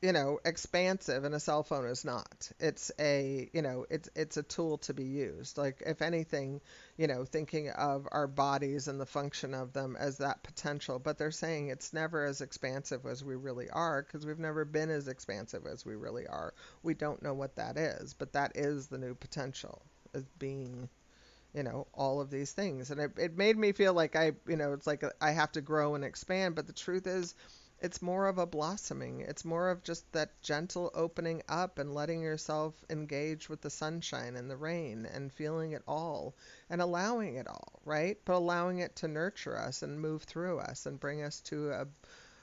you 0.00 0.12
know, 0.12 0.38
expansive 0.44 1.24
and 1.24 1.34
a 1.34 1.40
cell 1.40 1.64
phone 1.64 1.84
is 1.86 2.04
not. 2.04 2.52
It's 2.60 2.92
a, 3.00 3.50
you 3.52 3.62
know, 3.62 3.84
it's 3.90 4.08
it's 4.14 4.36
a 4.36 4.44
tool 4.44 4.78
to 4.78 4.94
be 4.94 5.02
used. 5.04 5.58
Like 5.58 5.82
if 5.84 6.02
anything, 6.02 6.60
you 6.96 7.08
know, 7.08 7.24
thinking 7.24 7.70
of 7.70 8.06
our 8.12 8.28
bodies 8.28 8.86
and 8.86 9.00
the 9.00 9.06
function 9.06 9.54
of 9.54 9.72
them 9.72 9.96
as 9.98 10.18
that 10.18 10.44
potential, 10.44 11.00
but 11.00 11.18
they're 11.18 11.32
saying 11.32 11.68
it's 11.68 11.92
never 11.92 12.24
as 12.24 12.40
expansive 12.40 13.06
as 13.06 13.24
we 13.24 13.34
really 13.34 13.68
are 13.70 14.02
because 14.02 14.24
we've 14.24 14.38
never 14.38 14.64
been 14.64 14.88
as 14.90 15.08
expansive 15.08 15.66
as 15.66 15.84
we 15.84 15.96
really 15.96 16.28
are. 16.28 16.54
We 16.84 16.94
don't 16.94 17.22
know 17.22 17.34
what 17.34 17.56
that 17.56 17.76
is, 17.76 18.14
but 18.14 18.32
that 18.34 18.52
is 18.56 18.86
the 18.86 18.98
new 18.98 19.14
potential 19.16 19.82
as 20.14 20.24
being 20.38 20.88
you 21.54 21.62
know 21.62 21.86
all 21.94 22.20
of 22.20 22.30
these 22.30 22.52
things 22.52 22.90
and 22.90 23.00
it, 23.00 23.12
it 23.18 23.36
made 23.36 23.56
me 23.56 23.72
feel 23.72 23.94
like 23.94 24.16
i 24.16 24.32
you 24.46 24.56
know 24.56 24.72
it's 24.74 24.86
like 24.86 25.02
i 25.20 25.30
have 25.30 25.50
to 25.52 25.60
grow 25.62 25.94
and 25.94 26.04
expand 26.04 26.54
but 26.54 26.66
the 26.66 26.72
truth 26.72 27.06
is 27.06 27.34
it's 27.80 28.02
more 28.02 28.26
of 28.26 28.38
a 28.38 28.46
blossoming. 28.46 29.20
It's 29.20 29.44
more 29.44 29.70
of 29.70 29.84
just 29.84 30.10
that 30.12 30.42
gentle 30.42 30.90
opening 30.94 31.42
up 31.48 31.78
and 31.78 31.94
letting 31.94 32.22
yourself 32.22 32.74
engage 32.90 33.48
with 33.48 33.60
the 33.60 33.70
sunshine 33.70 34.34
and 34.36 34.50
the 34.50 34.56
rain 34.56 35.06
and 35.06 35.32
feeling 35.32 35.72
it 35.72 35.82
all 35.86 36.34
and 36.68 36.80
allowing 36.80 37.36
it 37.36 37.46
all, 37.46 37.80
right? 37.84 38.18
But 38.24 38.36
allowing 38.36 38.78
it 38.78 38.96
to 38.96 39.08
nurture 39.08 39.56
us 39.56 39.82
and 39.82 40.00
move 40.00 40.24
through 40.24 40.58
us 40.58 40.86
and 40.86 40.98
bring 40.98 41.22
us 41.22 41.40
to 41.42 41.70
a 41.70 41.86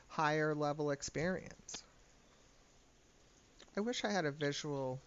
higher 0.07 0.55
level 0.55 0.91
experience. 0.91 1.83
I 3.75 3.81
wish 3.81 4.05
I 4.05 4.11
had 4.11 4.25
a 4.25 4.31
visual 4.31 5.01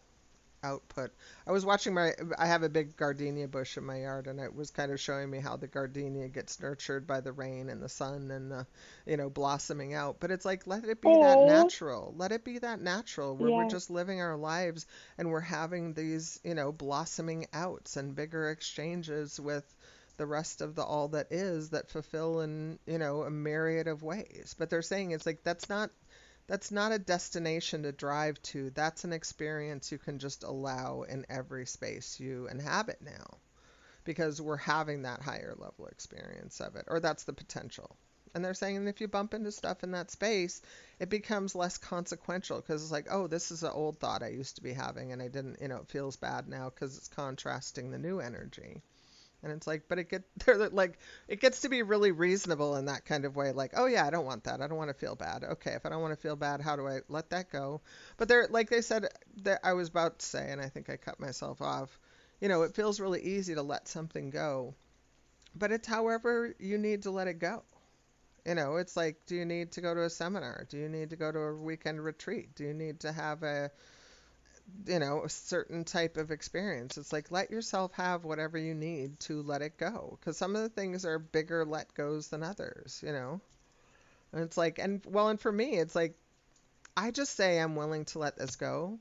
output. 0.63 1.11
I 1.47 1.53
was 1.53 1.65
watching 1.65 1.95
my 1.95 2.13
I 2.39 2.47
have 2.47 2.63
a 2.63 2.69
big 2.69 2.97
gardenia 2.97 3.49
bush 3.49 3.77
in 3.77 3.85
my 3.85 4.01
yard 4.01 4.27
and 4.27 4.41
it 4.41 4.55
was 4.55 4.71
kind 4.71 4.93
of 4.93 5.01
showing 5.01 5.31
me 5.31 5.39
how 5.39 5.57
the 5.57 5.67
gardenia 5.67 6.29
gets 6.29 6.61
nurtured 6.61 7.07
by 7.07 7.21
the 7.21 7.33
rain 7.33 7.69
and 7.69 7.83
the 7.83 7.89
sun 7.89 8.31
and 8.31 8.51
the 8.51 8.67
you 9.07 9.17
know 9.17 9.31
blossoming 9.31 9.95
out. 9.95 10.17
But 10.21 10.31
it's 10.31 10.45
like 10.45 10.67
let 10.67 10.85
it 10.85 11.01
be 11.01 11.09
Aww. 11.09 11.23
that 11.23 11.55
natural. 11.55 12.15
Let 12.17 12.33
it 12.33 12.45
be 12.45 12.59
that 12.59 12.81
natural 12.81 13.37
where 13.37 13.51
yeah. 13.51 13.57
we're 13.57 13.71
just 13.71 13.91
living 13.91 14.21
our 14.21 14.37
lives 14.37 14.87
and 15.17 15.31
we're 15.31 15.41
having 15.41 15.95
these, 15.95 16.41
you 16.45 16.55
know, 16.55 16.73
blossoming 16.73 17.47
outs 17.53 17.97
and 17.97 18.15
bigger 18.15 18.51
exchanges 18.51 19.39
with 19.39 19.65
the 20.19 20.27
rest 20.27 20.61
of 20.61 20.75
the 20.75 20.83
all 20.83 21.09
that 21.09 21.29
is 21.31 21.71
that 21.71 21.89
fulfill 21.89 22.41
in 22.41 22.79
you 22.87 22.99
know 22.99 23.23
a 23.23 23.31
myriad 23.31 23.87
of 23.87 24.03
ways 24.03 24.55
but 24.59 24.69
they're 24.69 24.83
saying 24.83 25.13
it's 25.13 25.25
like 25.25 25.45
that's 25.45 25.69
not 25.69 25.91
that's 26.49 26.73
not 26.73 26.93
a 26.93 26.99
destination 26.99 27.83
to 27.83 27.93
drive 27.93 28.41
to. 28.43 28.71
That's 28.71 29.05
an 29.05 29.13
experience 29.13 29.93
you 29.93 29.99
can 29.99 30.19
just 30.19 30.43
allow 30.43 31.03
in 31.03 31.27
every 31.29 31.67
space 31.67 32.19
you 32.19 32.49
inhabit 32.49 33.01
now 33.03 33.39
because 34.05 34.41
we're 34.41 34.57
having 34.57 35.03
that 35.03 35.21
higher 35.21 35.55
level 35.59 35.87
experience 35.87 36.61
of 36.61 36.75
it 36.77 36.87
or 36.89 37.01
that's 37.01 37.25
the 37.25 37.35
potential. 37.35 37.97
And 38.35 38.43
they're 38.43 38.55
saying 38.55 38.87
if 38.89 39.01
you 39.01 39.09
bump 39.09 39.35
into 39.35 39.53
stuff 39.53 39.85
in 39.85 39.91
that 39.93 40.11
space 40.11 40.63
it 40.99 41.11
becomes 41.11 41.55
less 41.55 41.77
consequential 41.77 42.61
because 42.61 42.83
it's 42.83 42.93
like 42.93 43.09
oh 43.11 43.27
this 43.27 43.51
is 43.51 43.63
an 43.63 43.73
old 43.73 43.99
thought 43.99 44.23
i 44.23 44.29
used 44.29 44.57
to 44.57 44.63
be 44.63 44.73
having 44.73 45.13
and 45.13 45.23
i 45.23 45.29
didn't 45.29 45.61
you 45.63 45.69
know 45.69 45.79
it 45.79 45.89
feels 45.89 46.17
bad 46.17 46.47
now 46.47 46.71
because 46.71 46.97
it's 46.97 47.09
contrasting 47.09 47.91
the 47.91 47.99
new 47.99 48.21
energy 48.21 48.83
and 49.43 49.53
it's 49.53 49.67
like, 49.67 49.85
but 49.89 49.99
it 49.99 50.09
get 50.09 50.25
they're 50.45 50.69
like 50.69 50.99
it 51.29 51.41
gets 51.41 51.61
to 51.61 51.69
be 51.69 51.83
really 51.83 52.13
reasonable 52.13 52.77
in 52.77 52.87
that 52.87 53.05
kind 53.05 53.25
of 53.25 53.37
way. 53.37 53.53
Like, 53.53 53.73
oh 53.77 53.87
yeah, 53.87 54.07
I 54.07 54.11
don't 54.11 54.27
want 54.27 54.45
that. 54.45 54.61
I 54.61 54.67
don't 54.67 54.79
want 54.79 54.91
to 54.91 54.95
feel 54.95 55.15
bad. 55.15 55.45
Okay, 55.45 55.73
if 55.73 55.87
I 55.87 55.89
don't 55.89 56.03
want 56.03 56.13
to 56.13 56.21
feel 56.21 56.37
bad, 56.37 56.61
how 56.61 56.77
do 56.77 56.87
I 56.87 57.01
let 57.09 57.31
that 57.31 57.51
go? 57.51 57.81
But 58.17 58.29
they're 58.29 58.49
like 58.49 58.71
they 58.71 58.81
said 58.81 59.09
that 59.43 59.61
I 59.63 59.73
was 59.75 59.89
about 59.89 60.19
to 60.21 60.27
say, 60.27 60.51
and 60.51 60.61
I 60.61 60.69
think 60.69 60.91
I 60.91 60.97
cut 60.97 61.21
myself 61.21 61.63
off. 61.63 61.99
You 62.41 62.49
know, 62.49 62.63
it 62.63 62.75
feels 62.75 63.01
really 63.01 63.23
easy 63.23 63.55
to 63.55 63.63
let 63.63 63.89
something 63.89 64.31
go, 64.31 64.75
but 65.55 65.73
it's 65.73 65.89
however 65.89 66.55
you 66.59 66.79
need 66.79 67.03
to 67.03 67.11
let 67.11 67.29
it 67.29 67.39
go. 67.39 67.63
You 68.47 68.55
know, 68.55 68.77
it's 68.77 68.97
like, 68.97 69.27
do 69.27 69.35
you 69.35 69.45
need 69.45 69.73
to 69.73 69.81
go 69.81 69.95
to 69.95 70.05
a 70.05 70.11
seminar? 70.11 70.67
Do 70.71 70.79
you 70.79 70.89
need 70.89 71.11
to 71.11 71.17
go 71.17 71.31
to 71.31 71.39
a 71.39 71.55
weekend 71.55 72.03
retreat? 72.03 72.55
Do 72.55 72.65
you 72.65 72.73
need 72.73 73.01
to 73.01 73.13
have 73.13 73.43
a 73.43 73.71
you 74.87 74.99
know, 74.99 75.25
a 75.25 75.29
certain 75.29 75.85
type 75.85 76.17
of 76.17 76.31
experience. 76.31 76.97
It's 76.97 77.13
like 77.13 77.31
let 77.31 77.51
yourself 77.51 77.93
have 77.95 78.25
whatever 78.25 78.59
you 78.59 78.75
need 78.75 79.21
to 79.21 79.43
let 79.43 79.63
it 79.63 79.77
go. 79.79 80.17
Because 80.19 80.37
some 80.37 80.57
of 80.57 80.63
the 80.63 80.69
things 80.69 81.05
are 81.05 81.19
bigger 81.19 81.65
let 81.65 81.95
goes 81.95 82.29
than 82.29 82.43
others, 82.43 83.03
you 83.05 83.13
know? 83.13 83.41
And 84.33 84.43
it's 84.43 84.57
like, 84.57 84.79
and 84.79 85.03
well, 85.07 85.29
and 85.29 85.41
for 85.41 85.51
me, 85.51 85.77
it's 85.77 85.95
like, 85.95 86.15
I 86.97 87.11
just 87.11 87.37
say 87.37 87.59
I'm 87.59 87.77
willing 87.77 88.05
to 88.07 88.19
let 88.19 88.37
this 88.37 88.57
go, 88.57 88.99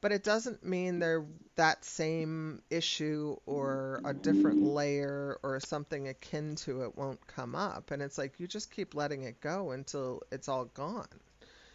but 0.00 0.12
it 0.12 0.22
doesn't 0.22 0.64
mean 0.64 0.98
they're 0.98 1.24
that 1.56 1.84
same 1.84 2.62
issue 2.70 3.36
or 3.46 4.00
a 4.04 4.14
different 4.14 4.62
layer 4.62 5.38
or 5.42 5.58
something 5.60 6.08
akin 6.08 6.54
to 6.56 6.82
it 6.82 6.96
won't 6.96 7.26
come 7.26 7.54
up. 7.54 7.90
And 7.90 8.02
it's 8.02 8.18
like, 8.18 8.38
you 8.38 8.46
just 8.46 8.70
keep 8.70 8.94
letting 8.94 9.22
it 9.22 9.40
go 9.40 9.72
until 9.72 10.22
it's 10.30 10.48
all 10.48 10.66
gone. 10.66 11.08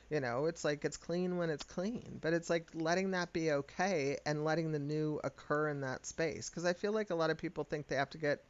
You 0.10 0.20
know, 0.20 0.45
it's 0.45 0.64
like 0.64 0.86
it's 0.86 0.97
clean 0.97 1.38
when 1.38 1.49
it's 1.49 1.64
clean, 1.64 2.20
but 2.22 2.34
it's 2.34 2.49
like 2.49 2.70
letting 2.74 3.12
that 3.12 3.34
be 3.34 3.51
okay 3.51 4.18
and 4.26 4.45
letting 4.45 4.72
the 4.72 4.80
new 4.80 5.20
occur 5.24 5.70
in 5.70 5.82
that 5.82 6.06
space. 6.06 6.49
Because 6.49 6.66
I 6.66 6.74
feel 6.74 6.91
like 6.91 7.10
a 7.10 7.16
lot 7.16 7.30
of 7.30 7.38
people 7.38 7.64
think 7.64 7.88
they 7.88 7.95
have 7.95 8.12
to 8.12 8.18
get 8.18 8.43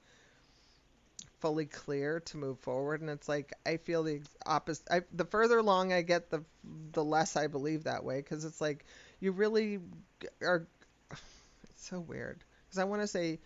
fully 1.40 1.66
clear 1.66 2.22
to 2.22 2.38
move 2.38 2.60
forward, 2.60 3.02
and 3.02 3.10
it's 3.10 3.30
like 3.30 3.54
I 3.66 3.78
feel 3.78 4.04
the 4.04 4.22
opposite. 4.46 4.88
I, 4.90 5.02
the 5.14 5.26
further 5.26 5.60
along 5.60 5.94
I 5.94 6.02
get, 6.02 6.30
the 6.30 6.44
the 6.94 7.04
less 7.04 7.36
I 7.36 7.48
believe 7.48 7.84
that 7.84 8.04
way. 8.04 8.18
Because 8.18 8.46
it's 8.46 8.62
like 8.62 8.86
you 9.20 9.32
really 9.32 9.80
are. 10.42 10.68
It's 11.70 11.90
so 11.90 12.00
weird. 12.00 12.44
Because 12.66 12.80
I 12.80 12.86
want 12.86 13.02
to 13.02 13.08
say 13.08 13.40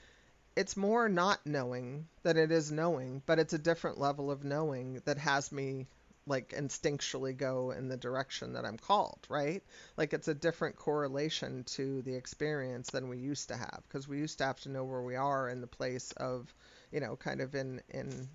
it's 0.56 0.78
more 0.78 1.10
not 1.10 1.46
knowing 1.46 2.08
than 2.24 2.38
it 2.38 2.52
is 2.52 2.72
knowing, 2.72 3.22
but 3.26 3.40
it's 3.40 3.54
a 3.54 3.60
different 3.60 4.00
level 4.00 4.32
of 4.32 4.44
knowing 4.44 5.02
that 5.06 5.18
has 5.18 5.52
me 5.52 5.88
like 6.28 6.50
instinctually 6.50 7.36
go 7.36 7.72
in 7.72 7.88
the 7.88 7.98
direction 7.98 8.54
that 8.54 8.66
I'm 8.66 8.78
called, 8.78 9.26
right? 9.30 9.64
Like 9.98 10.14
it's 10.14 10.28
a 10.28 10.36
different 10.36 10.76
correlation 10.76 11.64
to 11.76 12.02
the 12.04 12.16
experience 12.16 12.92
than 12.92 13.10
we 13.10 13.18
used 13.18 13.48
to 13.50 13.58
have 13.58 13.82
because 13.88 14.08
we 14.08 14.20
used 14.20 14.38
to 14.40 14.46
have 14.46 14.60
to 14.62 14.70
know 14.70 14.84
where 14.84 15.02
we 15.02 15.16
are 15.16 15.50
in 15.50 15.62
the 15.62 15.68
place 15.68 16.12
of, 16.14 16.54
you 16.92 17.00
know, 17.00 17.16
kind 17.16 17.42
of 17.42 17.56
in 17.56 17.82
in 17.90 18.30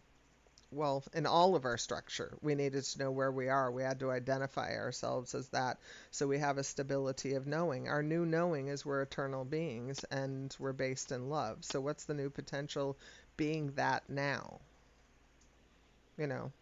well, 0.72 1.05
in 1.12 1.26
all 1.26 1.55
of 1.55 1.64
our 1.66 1.76
structure, 1.76 2.36
we 2.40 2.55
needed 2.55 2.82
to 2.82 2.99
know 2.99 3.11
where 3.11 3.30
we 3.30 3.49
are. 3.49 3.70
We 3.70 3.82
had 3.82 4.01
to 4.01 4.11
identify 4.11 4.74
ourselves 4.76 5.34
as 5.34 5.49
that 5.51 5.78
so 6.11 6.26
we 6.26 6.38
have 6.38 6.59
a 6.59 6.64
stability 6.64 7.34
of 7.34 7.47
knowing. 7.47 7.88
Our 7.88 8.03
new 8.03 8.24
knowing 8.26 8.68
is 8.68 8.84
we're 8.84 9.03
eternal 9.03 9.45
beings 9.45 10.03
and 10.05 10.55
we're 10.59 10.72
based 10.72 11.12
in 11.12 11.28
love. 11.28 11.64
So 11.64 11.80
what's 11.80 12.05
the 12.07 12.14
new 12.14 12.30
potential 12.30 12.97
being 13.36 13.72
that 13.72 14.09
now? 14.09 14.61
You 16.16 16.26
know, 16.26 16.53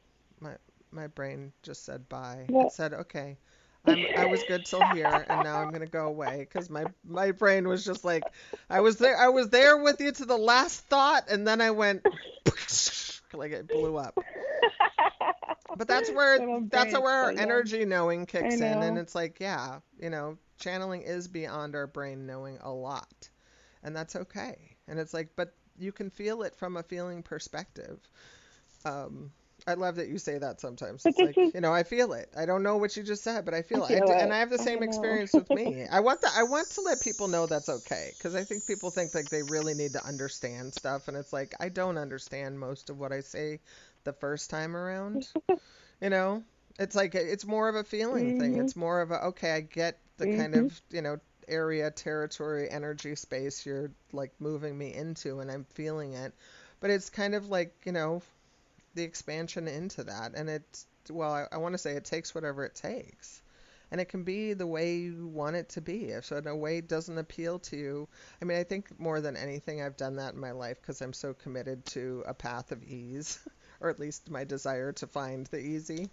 my 0.41 0.57
my 0.93 1.07
brain 1.09 1.53
just 1.63 1.85
said 1.85 2.09
bye. 2.09 2.53
It 2.59 2.71
said, 2.71 2.93
okay, 2.95 3.39
I'm, 3.85 4.07
I 4.15 4.27
was 4.27 4.43
good 4.43 4.65
till 4.65 4.83
here, 4.85 5.25
and 5.29 5.43
now 5.43 5.61
I'm 5.61 5.73
gonna 5.73 5.87
go 5.87 6.07
away 6.07 6.41
because 6.41 6.71
my 6.71 6.87
my 7.05 7.33
brain 7.33 7.69
was 7.69 7.85
just 7.85 8.05
like, 8.05 8.31
I 8.69 8.81
was 8.81 8.97
there, 8.99 9.17
I 9.17 9.29
was 9.29 9.49
there 9.51 9.77
with 9.79 10.01
you 10.01 10.13
to 10.13 10.25
the 10.27 10.37
last 10.39 10.87
thought, 10.89 11.25
and 11.31 11.47
then 11.47 11.61
I 11.61 11.71
went, 11.71 12.03
like 13.33 13.53
it 13.53 13.71
blew 13.71 13.97
up. 13.97 14.17
But 15.75 15.89
that's 15.89 16.11
where 16.13 16.41
that's 16.71 16.93
where 16.93 17.13
our 17.13 17.35
energy 17.37 17.85
knowing 17.85 18.27
kicks 18.27 18.61
know. 18.61 18.67
in, 18.67 18.83
and 18.83 18.99
it's 18.99 19.15
like, 19.15 19.41
yeah, 19.41 19.81
you 19.99 20.11
know, 20.11 20.39
channeling 20.59 21.03
is 21.03 21.29
beyond 21.29 21.75
our 21.75 21.87
brain 21.87 22.27
knowing 22.27 22.59
a 22.63 22.71
lot, 22.73 23.29
and 23.83 23.95
that's 23.97 24.17
okay. 24.17 24.77
And 24.89 24.99
it's 24.99 25.15
like, 25.15 25.31
but 25.37 25.55
you 25.79 25.93
can 25.93 26.11
feel 26.11 26.43
it 26.43 26.55
from 26.57 26.77
a 26.77 26.83
feeling 26.83 27.23
perspective. 27.23 27.99
Um, 28.85 29.33
I 29.67 29.75
love 29.75 29.97
that 29.97 30.09
you 30.09 30.19
say 30.19 30.39
that 30.39 30.61
sometimes. 30.61 31.05
It's 31.05 31.19
like, 31.19 31.37
you 31.55 31.61
know, 31.61 31.73
I 31.73 31.83
feel 31.83 32.13
it. 32.13 32.31
I 32.37 32.47
don't 32.47 32.63
know 32.63 32.77
what 32.77 32.97
you 32.97 33.03
just 33.03 33.23
said, 33.23 33.45
but 33.45 33.55
I 33.55 33.63
feel, 33.63 33.85
I 33.85 33.89
feel 33.89 34.11
it. 34.11 34.23
And 34.23 34.33
I 34.33 34.39
have 34.39 34.51
the 34.51 34.59
same 34.59 34.83
experience 34.83 35.33
with 35.33 35.51
me. 35.51 35.87
I 35.91 36.01
want 36.01 36.21
that. 36.23 36.33
I 36.37 36.45
want 36.45 36.69
to 36.71 36.81
let 36.83 37.01
people 37.01 37.29
know 37.29 37.47
that's 37.47 37.69
okay 37.69 38.13
because 38.17 38.35
I 38.35 38.45
think 38.45 38.67
people 38.67 38.91
think 38.91 39.15
like 39.15 39.29
they 39.29 39.43
really 39.43 39.75
need 39.75 39.93
to 39.93 40.05
understand 40.05 40.75
stuff, 40.75 41.09
and 41.09 41.17
it's 41.17 41.33
like 41.33 41.55
I 41.61 41.69
don't 41.69 41.99
understand 41.99 42.59
most 42.59 42.91
of 42.91 42.99
what 42.99 43.13
I 43.13 43.21
say 43.21 43.61
the 44.05 44.13
first 44.13 44.51
time 44.51 44.77
around. 44.77 45.29
you 46.01 46.11
know, 46.11 46.43
it's 46.79 46.97
like 46.97 47.15
it's 47.15 47.47
more 47.47 47.69
of 47.69 47.75
a 47.75 47.85
feeling 47.85 48.31
mm-hmm. 48.31 48.41
thing. 48.41 48.59
It's 48.59 48.77
more 48.77 49.01
of 49.01 49.11
a 49.11 49.27
okay, 49.27 49.53
I 49.53 49.61
get 49.61 49.99
the 50.17 50.27
mm-hmm. 50.27 50.41
kind 50.41 50.55
of 50.57 50.81
you 50.91 51.03
know 51.03 51.19
area, 51.49 51.91
territory, 51.91 52.71
energy, 52.71 53.17
space 53.17 53.67
you're 53.67 53.91
like 54.13 54.33
moving 54.39 54.77
me 54.77 54.95
into, 54.95 55.41
and 55.41 55.51
I'm 55.51 55.65
feeling 55.75 56.15
it. 56.15 56.33
But 56.81 56.91
it's 56.91 57.11
kind 57.11 57.35
of 57.35 57.49
like 57.49 57.75
you 57.85 57.93
know 57.93 58.23
the 58.95 59.03
expansion 59.03 59.69
into 59.69 60.05
that. 60.05 60.33
And 60.35 60.49
it's, 60.49 60.87
well, 61.09 61.33
I, 61.33 61.47
I 61.53 61.59
want 61.59 61.75
to 61.75 61.79
say 61.79 61.93
it 61.93 62.05
takes 62.05 62.35
whatever 62.35 62.65
it 62.65 62.75
takes. 62.75 63.43
And 63.93 64.01
it 64.01 64.09
can 64.09 64.23
be 64.23 64.53
the 64.53 64.67
way 64.67 64.99
you 64.99 65.27
want 65.27 65.57
it 65.57 65.71
to 65.71 65.81
be. 65.81 66.05
If 66.05 66.27
so, 66.27 66.37
in 66.37 66.47
a 66.47 66.55
way 66.55 66.81
doesn't 66.81 67.19
appeal 67.19 67.59
to 67.59 67.77
you, 67.77 68.09
I 68.41 68.45
mean, 68.45 68.57
I 68.57 68.63
think 68.63 68.99
more 69.01 69.21
than 69.21 69.37
anything, 69.37 69.83
I've 69.83 69.97
done 69.97 70.17
that 70.17 70.35
in 70.35 70.41
my 70.41 70.53
life 70.53 70.77
because 70.81 71.01
I'm 71.01 71.13
so 71.13 71.35
committed 71.35 71.85
to 71.87 72.23
a 72.27 72.33
path 72.33 72.71
of 72.71 72.85
ease, 72.85 73.41
or 73.81 73.91
at 73.91 73.99
least 73.99 74.31
my 74.31 74.45
desire 74.45 74.93
to 74.93 75.09
find 75.09 75.47
the 75.47 75.59
easy. 75.59 76.09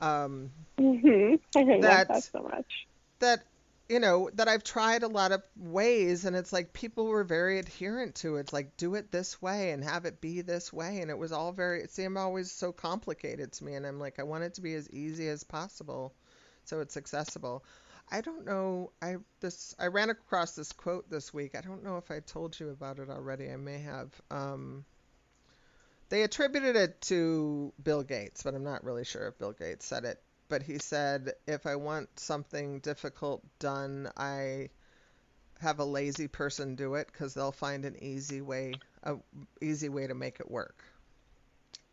Um, 0.00 0.50
mm-hmm. 0.78 1.36
I 1.56 1.80
that, 1.80 2.08
that 2.08 2.24
so 2.24 2.42
much. 2.42 2.86
That 3.20 3.44
you 3.90 3.98
know, 3.98 4.30
that 4.34 4.46
I've 4.46 4.62
tried 4.62 5.02
a 5.02 5.08
lot 5.08 5.32
of 5.32 5.42
ways 5.56 6.24
and 6.24 6.36
it's 6.36 6.52
like 6.52 6.72
people 6.72 7.06
were 7.06 7.24
very 7.24 7.58
adherent 7.58 8.14
to 8.16 8.36
it. 8.36 8.42
It's 8.42 8.52
like 8.52 8.76
do 8.76 8.94
it 8.94 9.10
this 9.10 9.42
way 9.42 9.72
and 9.72 9.82
have 9.82 10.04
it 10.04 10.20
be 10.20 10.42
this 10.42 10.72
way 10.72 11.00
and 11.00 11.10
it 11.10 11.18
was 11.18 11.32
all 11.32 11.50
very 11.50 11.82
it 11.82 11.90
seemed 11.90 12.16
always 12.16 12.52
so 12.52 12.70
complicated 12.70 13.50
to 13.50 13.64
me 13.64 13.74
and 13.74 13.84
I'm 13.84 13.98
like 13.98 14.20
I 14.20 14.22
want 14.22 14.44
it 14.44 14.54
to 14.54 14.60
be 14.60 14.74
as 14.74 14.88
easy 14.90 15.26
as 15.26 15.42
possible 15.42 16.14
so 16.66 16.78
it's 16.78 16.96
accessible. 16.96 17.64
I 18.08 18.20
don't 18.20 18.46
know 18.46 18.92
I 19.02 19.16
this 19.40 19.74
I 19.76 19.88
ran 19.88 20.10
across 20.10 20.54
this 20.54 20.70
quote 20.70 21.10
this 21.10 21.34
week. 21.34 21.56
I 21.56 21.60
don't 21.60 21.82
know 21.82 21.96
if 21.96 22.12
I 22.12 22.20
told 22.20 22.60
you 22.60 22.70
about 22.70 23.00
it 23.00 23.10
already. 23.10 23.50
I 23.50 23.56
may 23.56 23.80
have 23.80 24.08
um 24.30 24.84
they 26.10 26.22
attributed 26.22 26.76
it 26.76 27.00
to 27.02 27.72
Bill 27.82 28.04
Gates, 28.04 28.44
but 28.44 28.54
I'm 28.54 28.62
not 28.62 28.84
really 28.84 29.04
sure 29.04 29.26
if 29.26 29.38
Bill 29.38 29.52
Gates 29.52 29.84
said 29.84 30.04
it 30.04 30.22
but 30.50 30.62
he 30.62 30.78
said 30.78 31.32
if 31.46 31.66
I 31.66 31.76
want 31.76 32.20
something 32.20 32.80
difficult 32.80 33.42
done, 33.58 34.10
I 34.16 34.68
have 35.60 35.78
a 35.78 35.84
lazy 35.84 36.28
person 36.28 36.74
do 36.74 36.94
it 36.96 37.06
because 37.10 37.32
they'll 37.32 37.52
find 37.52 37.86
an 37.86 37.96
easy 38.02 38.42
way, 38.42 38.74
a 39.02 39.16
easy 39.62 39.88
way 39.88 40.06
to 40.06 40.14
make 40.14 40.40
it 40.40 40.50
work. 40.50 40.84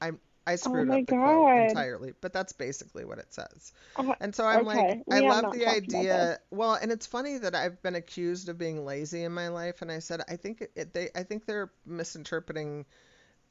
I'm 0.01 0.20
I 0.47 0.53
oh 0.53 0.55
screwed 0.55 0.89
oh 0.89 0.99
up 0.99 1.05
the 1.05 1.14
God. 1.14 1.24
quote 1.24 1.70
entirely, 1.70 2.14
but 2.22 2.34
that's 2.34 2.53
basically 2.53 3.05
what 3.05 3.20
it 3.20 3.34
says. 3.34 3.74
Uh, 3.97 4.14
and 4.22 4.34
so 4.34 4.45
I'm 4.45 4.66
okay. 4.68 5.03
like, 5.03 5.03
I 5.12 5.20
love 5.20 5.53
the 5.53 5.68
idea. 5.68 6.39
Well, 6.51 6.74
and 6.74 6.91
it's 6.91 7.05
funny 7.05 7.38
that 7.38 7.53
I've 7.53 7.82
been 7.82 7.95
accused 7.95 8.49
of 8.49 8.58
being 8.58 8.86
lazy 8.86 9.24
in 9.24 9.34
my 9.34 9.49
life, 9.49 9.82
and 9.82 9.91
I 9.91 9.99
said 9.99 10.22
I 10.28 10.38
think 10.38 10.66
it, 10.76 10.93
they 10.93 11.10
I 11.16 11.24
think 11.24 11.45
they're 11.45 11.70
misinterpreting 11.86 12.86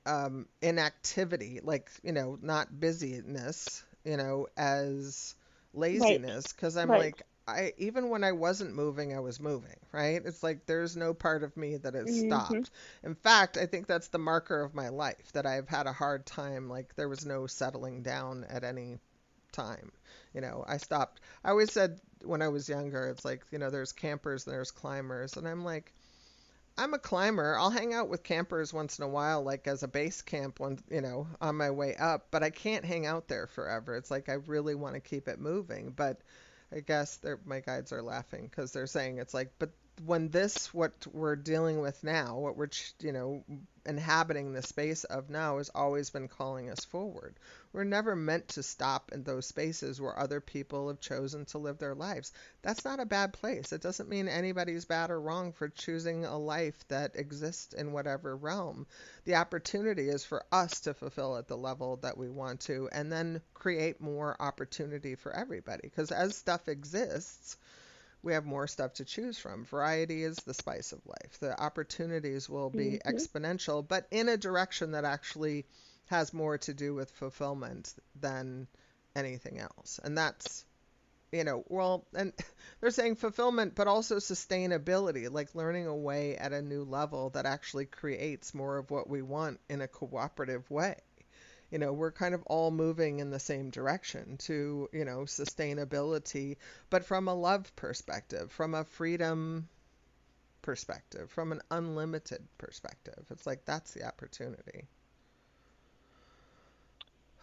um, 0.06 0.46
inactivity, 0.62 1.60
like 1.62 1.90
you 2.02 2.12
know, 2.12 2.38
not 2.40 2.80
busyness, 2.80 3.84
you 4.06 4.16
know, 4.16 4.46
as 4.56 5.34
laziness 5.74 6.52
because 6.52 6.76
right. 6.76 6.82
I'm 6.82 6.90
right. 6.90 7.00
like 7.00 7.22
I 7.48 7.72
even 7.78 8.08
when 8.08 8.24
I 8.24 8.32
wasn't 8.32 8.74
moving, 8.74 9.14
I 9.14 9.20
was 9.20 9.38
moving, 9.38 9.76
right? 9.92 10.20
It's 10.24 10.42
like 10.42 10.66
there's 10.66 10.96
no 10.96 11.14
part 11.14 11.44
of 11.44 11.56
me 11.56 11.76
that 11.76 11.94
has 11.94 12.06
mm-hmm. 12.06 12.28
stopped. 12.28 12.70
In 13.04 13.14
fact, 13.14 13.56
I 13.56 13.66
think 13.66 13.86
that's 13.86 14.08
the 14.08 14.18
marker 14.18 14.62
of 14.62 14.74
my 14.74 14.88
life 14.88 15.32
that 15.32 15.46
I've 15.46 15.68
had 15.68 15.86
a 15.86 15.92
hard 15.92 16.26
time. 16.26 16.68
Like 16.68 16.96
there 16.96 17.08
was 17.08 17.24
no 17.24 17.46
settling 17.46 18.02
down 18.02 18.44
at 18.48 18.64
any 18.64 18.98
time. 19.52 19.92
You 20.34 20.40
know, 20.40 20.64
I 20.66 20.78
stopped. 20.78 21.20
I 21.44 21.50
always 21.50 21.72
said 21.72 22.00
when 22.24 22.42
I 22.42 22.48
was 22.48 22.68
younger, 22.68 23.08
it's 23.08 23.24
like 23.24 23.44
you 23.52 23.58
know, 23.58 23.70
there's 23.70 23.92
campers, 23.92 24.46
and 24.46 24.54
there's 24.54 24.72
climbers, 24.72 25.36
and 25.36 25.46
I'm 25.46 25.64
like, 25.64 25.92
I'm 26.78 26.92
a 26.92 26.98
climber. 26.98 27.56
I'll 27.58 27.70
hang 27.70 27.94
out 27.94 28.08
with 28.08 28.22
campers 28.22 28.72
once 28.72 28.98
in 28.98 29.04
a 29.04 29.08
while, 29.08 29.42
like 29.42 29.66
as 29.66 29.82
a 29.82 29.88
base 29.88 30.20
camp, 30.22 30.60
when 30.60 30.78
you 30.90 31.00
know, 31.00 31.26
on 31.40 31.56
my 31.56 31.70
way 31.70 31.94
up. 31.96 32.28
But 32.30 32.42
I 32.42 32.50
can't 32.50 32.84
hang 32.84 33.06
out 33.06 33.28
there 33.28 33.46
forever. 33.46 33.96
It's 33.96 34.10
like 34.10 34.28
I 34.28 34.34
really 34.34 34.74
want 34.74 34.94
to 34.94 35.00
keep 35.00 35.26
it 35.28 35.40
moving. 35.40 35.90
But 35.96 36.20
I 36.72 36.80
guess 36.80 37.18
my 37.44 37.60
guides 37.60 37.92
are 37.92 38.02
laughing 38.02 38.48
because 38.50 38.72
they're 38.72 38.86
saying 38.86 39.18
it's 39.18 39.32
like, 39.32 39.52
but 39.58 39.70
when 40.04 40.28
this 40.28 40.74
what 40.74 40.92
we're 41.12 41.36
dealing 41.36 41.80
with 41.80 42.02
now 42.04 42.38
what 42.38 42.56
we're 42.56 42.68
you 43.00 43.12
know 43.12 43.42
inhabiting 43.86 44.52
the 44.52 44.62
space 44.62 45.04
of 45.04 45.30
now 45.30 45.58
has 45.58 45.70
always 45.74 46.10
been 46.10 46.28
calling 46.28 46.68
us 46.70 46.84
forward. 46.84 47.38
We're 47.72 47.84
never 47.84 48.16
meant 48.16 48.48
to 48.48 48.62
stop 48.62 49.12
in 49.12 49.22
those 49.22 49.46
spaces 49.46 50.00
where 50.00 50.18
other 50.18 50.40
people 50.40 50.88
have 50.88 51.00
chosen 51.00 51.44
to 51.46 51.58
live 51.58 51.78
their 51.78 51.94
lives. 51.94 52.32
That's 52.62 52.84
not 52.84 53.00
a 53.00 53.06
bad 53.06 53.32
place. 53.32 53.72
It 53.72 53.82
doesn't 53.82 54.08
mean 54.08 54.28
anybody's 54.28 54.84
bad 54.84 55.10
or 55.10 55.20
wrong 55.20 55.52
for 55.52 55.68
choosing 55.68 56.24
a 56.24 56.38
life 56.38 56.76
that 56.88 57.16
exists 57.16 57.74
in 57.74 57.92
whatever 57.92 58.36
realm. 58.36 58.86
The 59.24 59.36
opportunity 59.36 60.08
is 60.08 60.24
for 60.24 60.44
us 60.50 60.80
to 60.80 60.94
fulfill 60.94 61.36
at 61.36 61.48
the 61.48 61.56
level 61.56 61.96
that 61.98 62.18
we 62.18 62.28
want 62.28 62.60
to 62.62 62.88
and 62.92 63.12
then 63.12 63.40
create 63.54 64.00
more 64.00 64.36
opportunity 64.40 65.14
for 65.14 65.32
everybody. 65.32 65.82
Because 65.82 66.10
as 66.10 66.36
stuff 66.36 66.68
exists 66.68 67.56
we 68.26 68.32
have 68.32 68.44
more 68.44 68.66
stuff 68.66 68.94
to 68.94 69.04
choose 69.04 69.38
from. 69.38 69.64
Variety 69.64 70.24
is 70.24 70.36
the 70.38 70.52
spice 70.52 70.90
of 70.90 70.98
life. 71.06 71.38
The 71.38 71.58
opportunities 71.58 72.50
will 72.50 72.70
be 72.70 72.98
mm-hmm. 72.98 73.08
exponential, 73.08 73.86
but 73.86 74.08
in 74.10 74.28
a 74.28 74.36
direction 74.36 74.90
that 74.90 75.04
actually 75.04 75.64
has 76.06 76.34
more 76.34 76.58
to 76.58 76.74
do 76.74 76.92
with 76.92 77.08
fulfillment 77.12 77.94
than 78.20 78.66
anything 79.14 79.60
else. 79.60 80.00
And 80.02 80.18
that's, 80.18 80.64
you 81.30 81.44
know, 81.44 81.62
well, 81.68 82.04
and 82.16 82.32
they're 82.80 82.90
saying 82.90 83.14
fulfillment, 83.14 83.76
but 83.76 83.86
also 83.86 84.16
sustainability, 84.16 85.30
like 85.30 85.54
learning 85.54 85.86
a 85.86 85.94
way 85.94 86.36
at 86.36 86.52
a 86.52 86.62
new 86.62 86.82
level 86.82 87.30
that 87.30 87.46
actually 87.46 87.86
creates 87.86 88.52
more 88.52 88.76
of 88.76 88.90
what 88.90 89.08
we 89.08 89.22
want 89.22 89.60
in 89.68 89.80
a 89.82 89.88
cooperative 89.88 90.68
way 90.68 90.96
you 91.70 91.78
know 91.78 91.92
we're 91.92 92.12
kind 92.12 92.34
of 92.34 92.42
all 92.44 92.70
moving 92.70 93.20
in 93.20 93.30
the 93.30 93.38
same 93.38 93.70
direction 93.70 94.36
to 94.38 94.88
you 94.92 95.04
know 95.04 95.20
sustainability 95.20 96.56
but 96.90 97.04
from 97.04 97.28
a 97.28 97.34
love 97.34 97.74
perspective 97.76 98.50
from 98.52 98.74
a 98.74 98.84
freedom 98.84 99.68
perspective 100.62 101.30
from 101.30 101.52
an 101.52 101.60
unlimited 101.70 102.42
perspective 102.58 103.24
it's 103.30 103.46
like 103.46 103.64
that's 103.64 103.92
the 103.92 104.04
opportunity. 104.04 104.86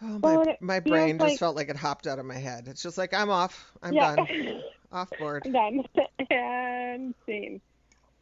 Oh 0.02 0.18
my, 0.18 0.36
well, 0.36 0.56
my 0.60 0.80
brain 0.80 1.18
just 1.18 1.30
like... 1.30 1.38
felt 1.38 1.56
like 1.56 1.68
it 1.68 1.76
hopped 1.76 2.06
out 2.06 2.18
of 2.18 2.26
my 2.26 2.34
head. 2.34 2.66
It's 2.68 2.82
just 2.82 2.98
like 2.98 3.14
i'm 3.14 3.30
off. 3.30 3.72
I'm 3.82 3.94
yeah. 3.94 4.16
done. 4.16 4.62
Off 4.92 5.10
board. 5.18 5.42
I'm 5.46 5.52
done. 5.52 5.84
And 6.30 7.14
scene 7.26 7.60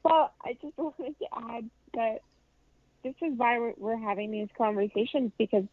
well 0.03 0.32
i 0.44 0.55
just 0.61 0.76
wanted 0.78 1.18
to 1.18 1.26
add 1.34 1.70
that 1.94 2.22
this 3.03 3.14
is 3.20 3.36
why 3.36 3.59
we're, 3.59 3.74
we're 3.76 3.96
having 3.96 4.30
these 4.30 4.48
conversations 4.57 5.32
because 5.36 5.64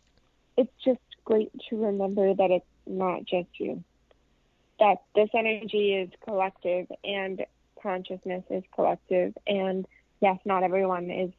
it's 0.58 0.72
just 0.84 1.00
great 1.26 1.52
to 1.70 1.78
remember 1.78 2.34
that 2.34 2.52
it's 2.52 2.66
not 2.86 3.26
just 3.26 3.47
you. 3.60 3.84
That 4.80 4.97
this 5.16 5.30
energy 5.34 5.93
is 5.93 6.10
collective 6.26 6.88
and 7.04 7.45
consciousness 7.82 8.43
is 8.50 8.64
collective. 8.74 9.34
And 9.45 9.86
yes, 10.22 10.39
not 10.45 10.64
everyone 10.64 11.12
is 11.12 11.32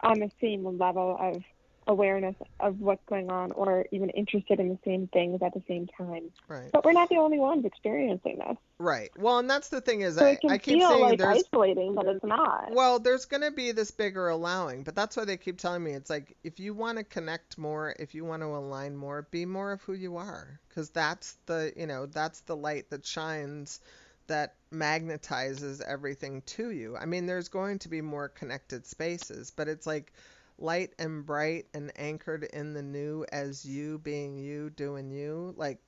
on 0.00 0.20
the 0.20 0.30
same 0.40 0.78
level 0.78 1.16
of 1.18 1.42
awareness 1.86 2.34
of 2.60 2.80
what's 2.80 3.04
going 3.06 3.30
on 3.30 3.52
or 3.52 3.86
even 3.92 4.10
interested 4.10 4.58
in 4.60 4.68
the 4.68 4.78
same 4.84 5.08
things 5.08 5.42
at 5.42 5.52
the 5.52 5.62
same 5.68 5.86
time. 5.98 6.30
Right. 6.48 6.70
But 6.72 6.84
we're 6.84 6.92
not 6.92 7.08
the 7.08 7.16
only 7.16 7.38
ones 7.38 7.64
experiencing 7.64 8.38
this. 8.38 8.56
Right. 8.78 9.10
Well, 9.18 9.38
and 9.38 9.48
that's 9.48 9.68
the 9.68 9.80
thing 9.80 10.00
is 10.00 10.16
so 10.16 10.24
I, 10.24 10.38
I 10.48 10.58
keep 10.58 10.80
saying 10.80 11.00
like 11.00 11.18
there's 11.18 11.44
isolating, 11.44 11.94
but 11.94 12.06
it's 12.06 12.24
not. 12.24 12.72
Well, 12.72 12.98
there's 12.98 13.26
going 13.26 13.42
to 13.42 13.50
be 13.50 13.72
this 13.72 13.90
bigger 13.90 14.28
allowing, 14.28 14.82
but 14.82 14.94
that's 14.94 15.16
why 15.16 15.24
they 15.24 15.36
keep 15.36 15.58
telling 15.58 15.82
me 15.82 15.92
it's 15.92 16.10
like 16.10 16.36
if 16.42 16.58
you 16.58 16.74
want 16.74 16.98
to 16.98 17.04
connect 17.04 17.58
more, 17.58 17.94
if 17.98 18.14
you 18.14 18.24
want 18.24 18.42
to 18.42 18.46
align 18.46 18.96
more, 18.96 19.26
be 19.30 19.44
more 19.44 19.72
of 19.72 19.82
who 19.82 19.92
you 19.92 20.16
are 20.16 20.60
because 20.68 20.90
that's 20.90 21.36
the, 21.46 21.72
you 21.76 21.86
know, 21.86 22.06
that's 22.06 22.40
the 22.40 22.56
light 22.56 22.90
that 22.90 23.04
shines 23.04 23.80
that 24.26 24.54
magnetizes 24.72 25.82
everything 25.82 26.42
to 26.46 26.70
you. 26.70 26.96
I 26.96 27.04
mean, 27.04 27.26
there's 27.26 27.48
going 27.48 27.78
to 27.80 27.88
be 27.88 28.00
more 28.00 28.28
connected 28.28 28.86
spaces, 28.86 29.50
but 29.50 29.68
it's 29.68 29.86
like 29.86 30.12
light 30.58 30.92
and 30.98 31.26
bright 31.26 31.66
and 31.74 31.92
anchored 31.96 32.44
in 32.44 32.74
the 32.74 32.82
new 32.82 33.24
as 33.32 33.64
you 33.64 33.98
being 33.98 34.38
you 34.38 34.70
doing 34.70 35.10
you 35.10 35.54
like 35.56 35.78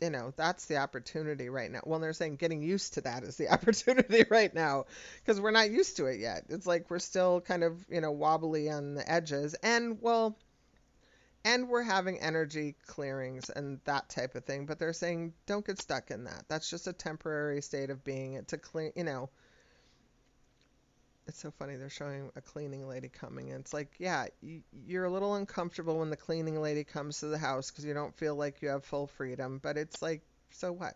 you 0.00 0.10
know 0.10 0.32
that's 0.36 0.66
the 0.66 0.76
opportunity 0.76 1.48
right 1.48 1.70
now. 1.70 1.80
Well 1.84 2.00
they're 2.00 2.12
saying 2.12 2.36
getting 2.36 2.62
used 2.62 2.94
to 2.94 3.02
that 3.02 3.22
is 3.22 3.36
the 3.36 3.48
opportunity 3.52 4.24
right 4.30 4.52
now 4.52 4.86
because 5.22 5.40
we're 5.40 5.50
not 5.52 5.70
used 5.70 5.96
to 5.98 6.06
it 6.06 6.20
yet. 6.20 6.44
It's 6.48 6.66
like 6.66 6.90
we're 6.90 6.98
still 6.98 7.40
kind 7.40 7.62
of 7.64 7.84
you 7.88 8.00
know 8.00 8.12
wobbly 8.12 8.70
on 8.70 8.94
the 8.94 9.10
edges. 9.10 9.54
And 9.62 9.98
well 10.00 10.36
and 11.44 11.68
we're 11.68 11.82
having 11.82 12.18
energy 12.20 12.74
clearings 12.86 13.50
and 13.50 13.80
that 13.84 14.08
type 14.08 14.34
of 14.34 14.44
thing 14.44 14.66
but 14.66 14.78
they're 14.78 14.92
saying 14.92 15.32
don't 15.46 15.66
get 15.66 15.80
stuck 15.80 16.10
in 16.10 16.24
that. 16.24 16.44
That's 16.48 16.68
just 16.68 16.86
a 16.86 16.92
temporary 16.92 17.62
state 17.62 17.90
of 17.90 18.04
being. 18.04 18.34
It's 18.34 18.52
a 18.52 18.58
clean 18.58 18.92
you 18.96 19.04
know 19.04 19.30
it's 21.26 21.40
so 21.40 21.50
funny 21.50 21.76
they're 21.76 21.88
showing 21.88 22.30
a 22.36 22.40
cleaning 22.40 22.86
lady 22.86 23.08
coming 23.08 23.50
and 23.50 23.60
it's 23.60 23.72
like 23.72 23.94
yeah 23.98 24.26
you're 24.86 25.04
a 25.04 25.10
little 25.10 25.34
uncomfortable 25.34 25.98
when 25.98 26.10
the 26.10 26.16
cleaning 26.16 26.60
lady 26.60 26.84
comes 26.84 27.20
to 27.20 27.26
the 27.26 27.38
house 27.38 27.70
because 27.70 27.84
you 27.84 27.94
don't 27.94 28.14
feel 28.16 28.34
like 28.34 28.60
you 28.60 28.68
have 28.68 28.84
full 28.84 29.06
freedom 29.06 29.58
but 29.62 29.76
it's 29.76 30.02
like 30.02 30.22
so 30.50 30.70
what? 30.72 30.94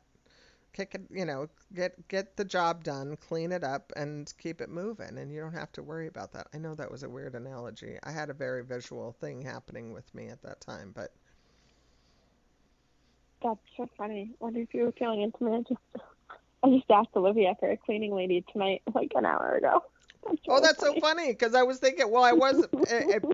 Kick 0.72 0.94
it 0.94 1.02
you 1.10 1.24
know 1.24 1.48
get 1.74 2.06
get 2.08 2.36
the 2.36 2.44
job 2.44 2.84
done 2.84 3.16
clean 3.16 3.52
it 3.52 3.64
up 3.64 3.92
and 3.96 4.32
keep 4.38 4.60
it 4.60 4.68
moving 4.68 5.18
and 5.18 5.32
you 5.32 5.40
don't 5.40 5.54
have 5.54 5.72
to 5.72 5.82
worry 5.82 6.06
about 6.06 6.32
that. 6.34 6.46
I 6.54 6.58
know 6.58 6.74
that 6.74 6.90
was 6.90 7.02
a 7.02 7.08
weird 7.08 7.34
analogy. 7.34 7.96
I 8.02 8.12
had 8.12 8.28
a 8.30 8.34
very 8.34 8.62
visual 8.64 9.12
thing 9.12 9.42
happening 9.42 9.92
with 9.92 10.14
me 10.14 10.28
at 10.28 10.42
that 10.42 10.60
time 10.60 10.92
but 10.94 11.12
that's 13.42 13.60
so 13.76 13.88
funny. 13.96 14.32
Wonder 14.40 14.60
if 14.60 14.74
you 14.74 14.84
were 14.84 14.92
feeling 14.92 15.22
intimate. 15.22 15.68
I 16.62 16.70
just 16.70 16.90
asked 16.90 17.10
Olivia 17.14 17.54
for 17.58 17.70
a 17.70 17.76
cleaning 17.76 18.14
lady 18.14 18.44
tonight, 18.52 18.82
like 18.94 19.12
an 19.14 19.24
hour 19.24 19.54
ago. 19.54 19.82
Oh, 20.48 20.60
that's 20.60 20.80
so 20.80 20.98
funny 21.00 21.28
because 21.28 21.54
I 21.54 21.62
was 21.62 21.78
thinking. 21.78 22.10
Well, 22.10 22.24
I 22.24 22.32
was. 22.32 22.64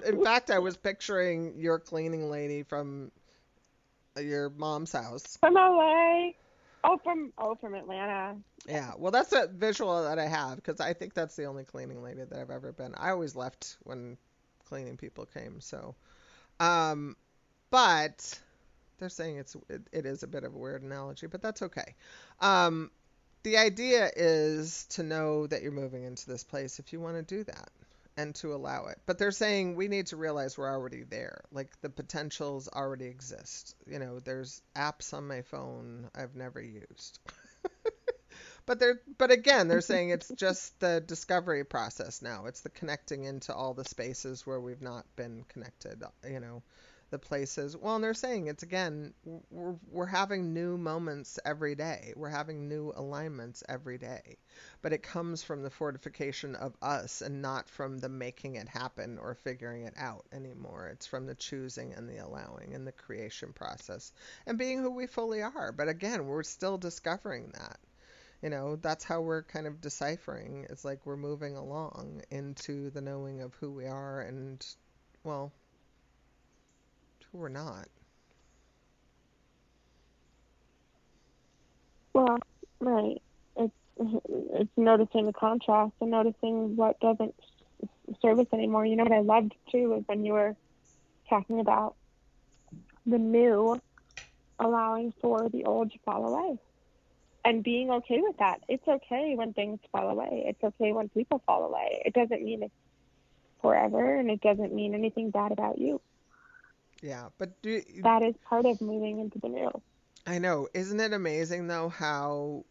in 0.07 0.25
fact, 0.25 0.51
I 0.51 0.59
was 0.59 0.77
picturing 0.77 1.55
your 1.59 1.79
cleaning 1.79 2.31
lady 2.31 2.63
from 2.63 3.11
your 4.21 4.51
mom's 4.51 4.93
house. 4.93 5.37
From 5.39 5.55
LA. 5.55 6.31
Oh, 6.85 6.99
from 7.03 7.33
oh, 7.39 7.55
from 7.55 7.75
Atlanta. 7.75 8.37
Yeah. 8.67 8.93
Well, 8.99 9.11
that's 9.11 9.33
a 9.33 9.49
visual 9.49 10.05
that 10.05 10.19
I 10.19 10.27
have 10.27 10.57
because 10.57 10.81
I 10.81 10.93
think 10.93 11.15
that's 11.15 11.37
the 11.37 11.45
only 11.45 11.65
cleaning 11.65 12.03
lady 12.03 12.23
that 12.23 12.39
I've 12.39 12.51
ever 12.51 12.73
been. 12.73 12.95
I 12.97 13.11
always 13.11 13.35
left 13.35 13.77
when 13.83 14.17
cleaning 14.69 14.97
people 14.97 15.27
came. 15.27 15.61
So, 15.61 15.95
um, 16.61 17.17
but 17.71 18.39
they're 18.99 19.09
saying 19.09 19.39
it's 19.39 19.57
it, 19.69 19.83
it 19.93 20.07
is 20.07 20.23
a 20.23 20.27
bit 20.27 20.45
of 20.45 20.55
a 20.55 20.59
weird 20.59 20.83
analogy, 20.83 21.27
but 21.27 21.43
that's 21.43 21.63
okay. 21.63 21.95
Um, 22.41 22.91
the 23.45 23.59
idea 23.59 24.11
is 24.17 24.87
to 24.91 25.03
know 25.03 25.47
that 25.47 25.63
you're 25.63 25.71
moving 25.71 26.03
into 26.03 26.27
this 26.27 26.43
place 26.43 26.79
if 26.79 26.93
you 26.93 27.01
want 27.01 27.17
to 27.17 27.23
do 27.23 27.45
that 27.45 27.71
and 28.17 28.35
to 28.37 28.55
allow 28.55 28.87
it. 28.87 28.99
But 29.07 29.19
they're 29.19 29.31
saying 29.31 29.77
we 29.77 29.89
need 29.89 30.09
to 30.09 30.17
realize 30.17 30.57
we're 30.57 30.73
already 30.73 31.05
there. 31.05 31.43
Like 31.53 31.71
the 31.83 31.91
potentials 31.91 32.69
already 32.69 33.07
exist. 33.07 33.77
You 33.87 33.99
know, 33.99 34.19
there's 34.19 34.63
apps 34.75 35.13
on 35.13 35.29
my 35.29 35.43
phone 35.43 36.09
I've 36.15 36.35
never 36.35 36.61
used. 36.61 37.19
but 38.67 38.79
they're 38.79 39.01
but 39.19 39.31
again, 39.31 39.69
they're 39.69 39.83
saying 39.83 40.11
it's 40.11 40.29
just 40.37 40.81
the 40.81 41.03
discovery 41.07 41.65
process 41.65 42.23
now. 42.23 42.47
It's 42.47 42.63
the 42.63 42.71
connecting 42.71 43.25
into 43.25 43.55
all 43.55 43.75
the 43.75 43.85
spaces 43.85 44.47
where 44.47 44.61
we've 44.61 44.83
not 44.83 45.05
been 45.17 45.45
connected, 45.49 46.03
you 46.29 46.41
know 46.41 46.63
the 47.15 47.19
places. 47.21 47.77
Well, 47.77 47.95
and 47.95 48.03
they're 48.03 48.13
saying 48.13 48.49
it's 48.49 48.65
again, 48.65 49.15
we're, 49.49 49.77
we're 49.89 50.05
having 50.05 50.53
new 50.53 50.77
moments 50.77 51.39
every 51.45 51.77
day. 51.77 52.13
We're 52.17 52.29
having 52.29 52.67
new 52.69 52.93
alignments 52.97 53.63
every 53.69 53.99
day. 53.99 54.37
But 54.83 54.93
it 54.93 55.05
comes 55.05 55.45
from 55.45 55.63
the 55.63 55.71
fortification 55.71 56.57
of 56.57 56.75
us 56.83 57.23
and 57.23 57.41
not 57.41 57.69
from 57.69 57.99
the 57.99 58.09
making 58.09 58.57
it 58.57 58.69
happen 58.69 59.19
or 59.19 59.37
figuring 59.37 59.85
it 59.85 59.95
out 59.97 60.25
anymore. 60.33 60.89
It's 60.93 61.07
from 61.07 61.27
the 61.27 61.37
choosing 61.37 61.93
and 61.93 62.09
the 62.09 62.17
allowing 62.17 62.75
and 62.75 62.85
the 62.85 62.91
creation 62.91 63.53
process 63.53 64.11
and 64.45 64.59
being 64.59 64.81
who 64.81 64.91
we 64.91 65.07
fully 65.07 65.41
are. 65.41 65.71
But 65.71 65.89
again, 65.89 66.27
we're 66.27 66.43
still 66.43 66.79
discovering 66.79 67.53
that 67.55 67.79
you 68.43 68.51
know 68.51 68.75
that's 68.75 69.05
how 69.05 69.21
we're 69.21 69.45
kind 69.45 69.67
of 69.67 69.81
deciphering 69.81 70.67
it's 70.69 70.85
like 70.85 71.07
we're 71.07 71.17
moving 71.17 71.57
along 71.57 72.21
into 72.31 72.91
the 72.91 73.01
knowing 73.01 73.41
of 73.41 73.55
who 73.55 73.71
we 73.71 73.87
are 73.87 74.21
and 74.21 74.67
well 75.23 75.53
we're 77.35 77.49
not. 77.49 77.89
Well, 82.15 82.39
right. 82.81 83.23
It's 83.57 83.75
it's 83.99 84.73
noticing 84.77 85.27
the 85.27 85.33
contrast 85.33 85.95
and 86.01 86.11
noticing 86.11 86.77
what 86.77 87.01
doesn't 87.01 87.35
serve 88.23 88.41
us 88.41 88.47
anymore. 88.53 88.87
You 88.87 88.97
know 88.97 89.05
what 89.05 89.13
I 89.13 89.21
loved 89.21 89.55
too 89.73 89.91
was 89.91 90.03
when 90.07 90.25
you 90.25 90.35
were 90.35 90.57
talking 91.31 91.61
about 91.61 91.97
the 93.07 93.19
new 93.19 93.81
allowing 94.59 95.13
for 95.21 95.49
the 95.51 95.65
old 95.65 95.93
to 95.93 95.99
fall 96.05 96.27
away. 96.27 96.59
and 97.45 97.63
being 97.63 97.91
okay 97.91 98.21
with 98.23 98.37
that. 98.39 98.61
It's 98.69 98.87
okay 98.89 99.35
when 99.37 99.53
things 99.53 99.81
fall 99.93 100.09
away. 100.11 100.45
It's 100.49 100.63
okay 100.65 100.93
when 100.93 101.09
people 101.11 101.43
fall 101.47 101.65
away. 101.65 102.03
It 102.05 102.15
doesn't 102.15 102.43
mean 102.45 102.63
it's 102.63 102.75
forever 103.63 104.19
and 104.19 104.31
it 104.31 104.41
doesn't 104.41 104.75
mean 104.75 104.95
anything 104.95 105.31
bad 105.31 105.53
about 105.53 105.79
you. 105.79 106.01
Yeah, 107.05 107.29
but 107.37 107.61
do 107.61 107.83
that 108.03 108.23
is 108.23 108.35
part 108.49 108.65
of 108.65 108.81
moving 108.81 109.21
into 109.21 109.39
the 109.39 109.51
new. 109.51 109.71
I 110.27 110.39
know. 110.39 110.69
Isn't 110.73 111.01
it 111.01 111.13
amazing 111.13 111.67
though 111.67 111.91
how 111.91 112.65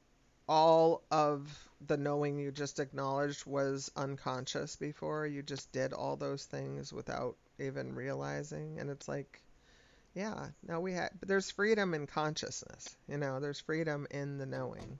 all 0.49 1.03
of 1.11 1.55
the 1.85 1.97
knowing 1.97 2.39
you 2.39 2.51
just 2.51 2.79
acknowledged 2.79 3.45
was 3.45 3.91
unconscious 3.95 4.75
before? 4.75 5.27
You 5.27 5.43
just 5.43 5.71
did 5.71 5.93
all 5.93 6.15
those 6.15 6.45
things 6.45 6.91
without 6.91 7.35
even 7.59 7.93
realizing 7.93 8.79
and 8.79 8.89
it's 8.89 9.07
like 9.07 9.39
yeah, 10.15 10.47
now 10.67 10.79
we 10.79 10.93
have 10.93 11.11
there's 11.21 11.51
freedom 11.51 11.93
in 11.93 12.07
consciousness. 12.07 12.97
You 13.07 13.17
know, 13.17 13.39
there's 13.39 13.59
freedom 13.59 14.07
in 14.09 14.39
the 14.39 14.47
knowing. 14.47 14.97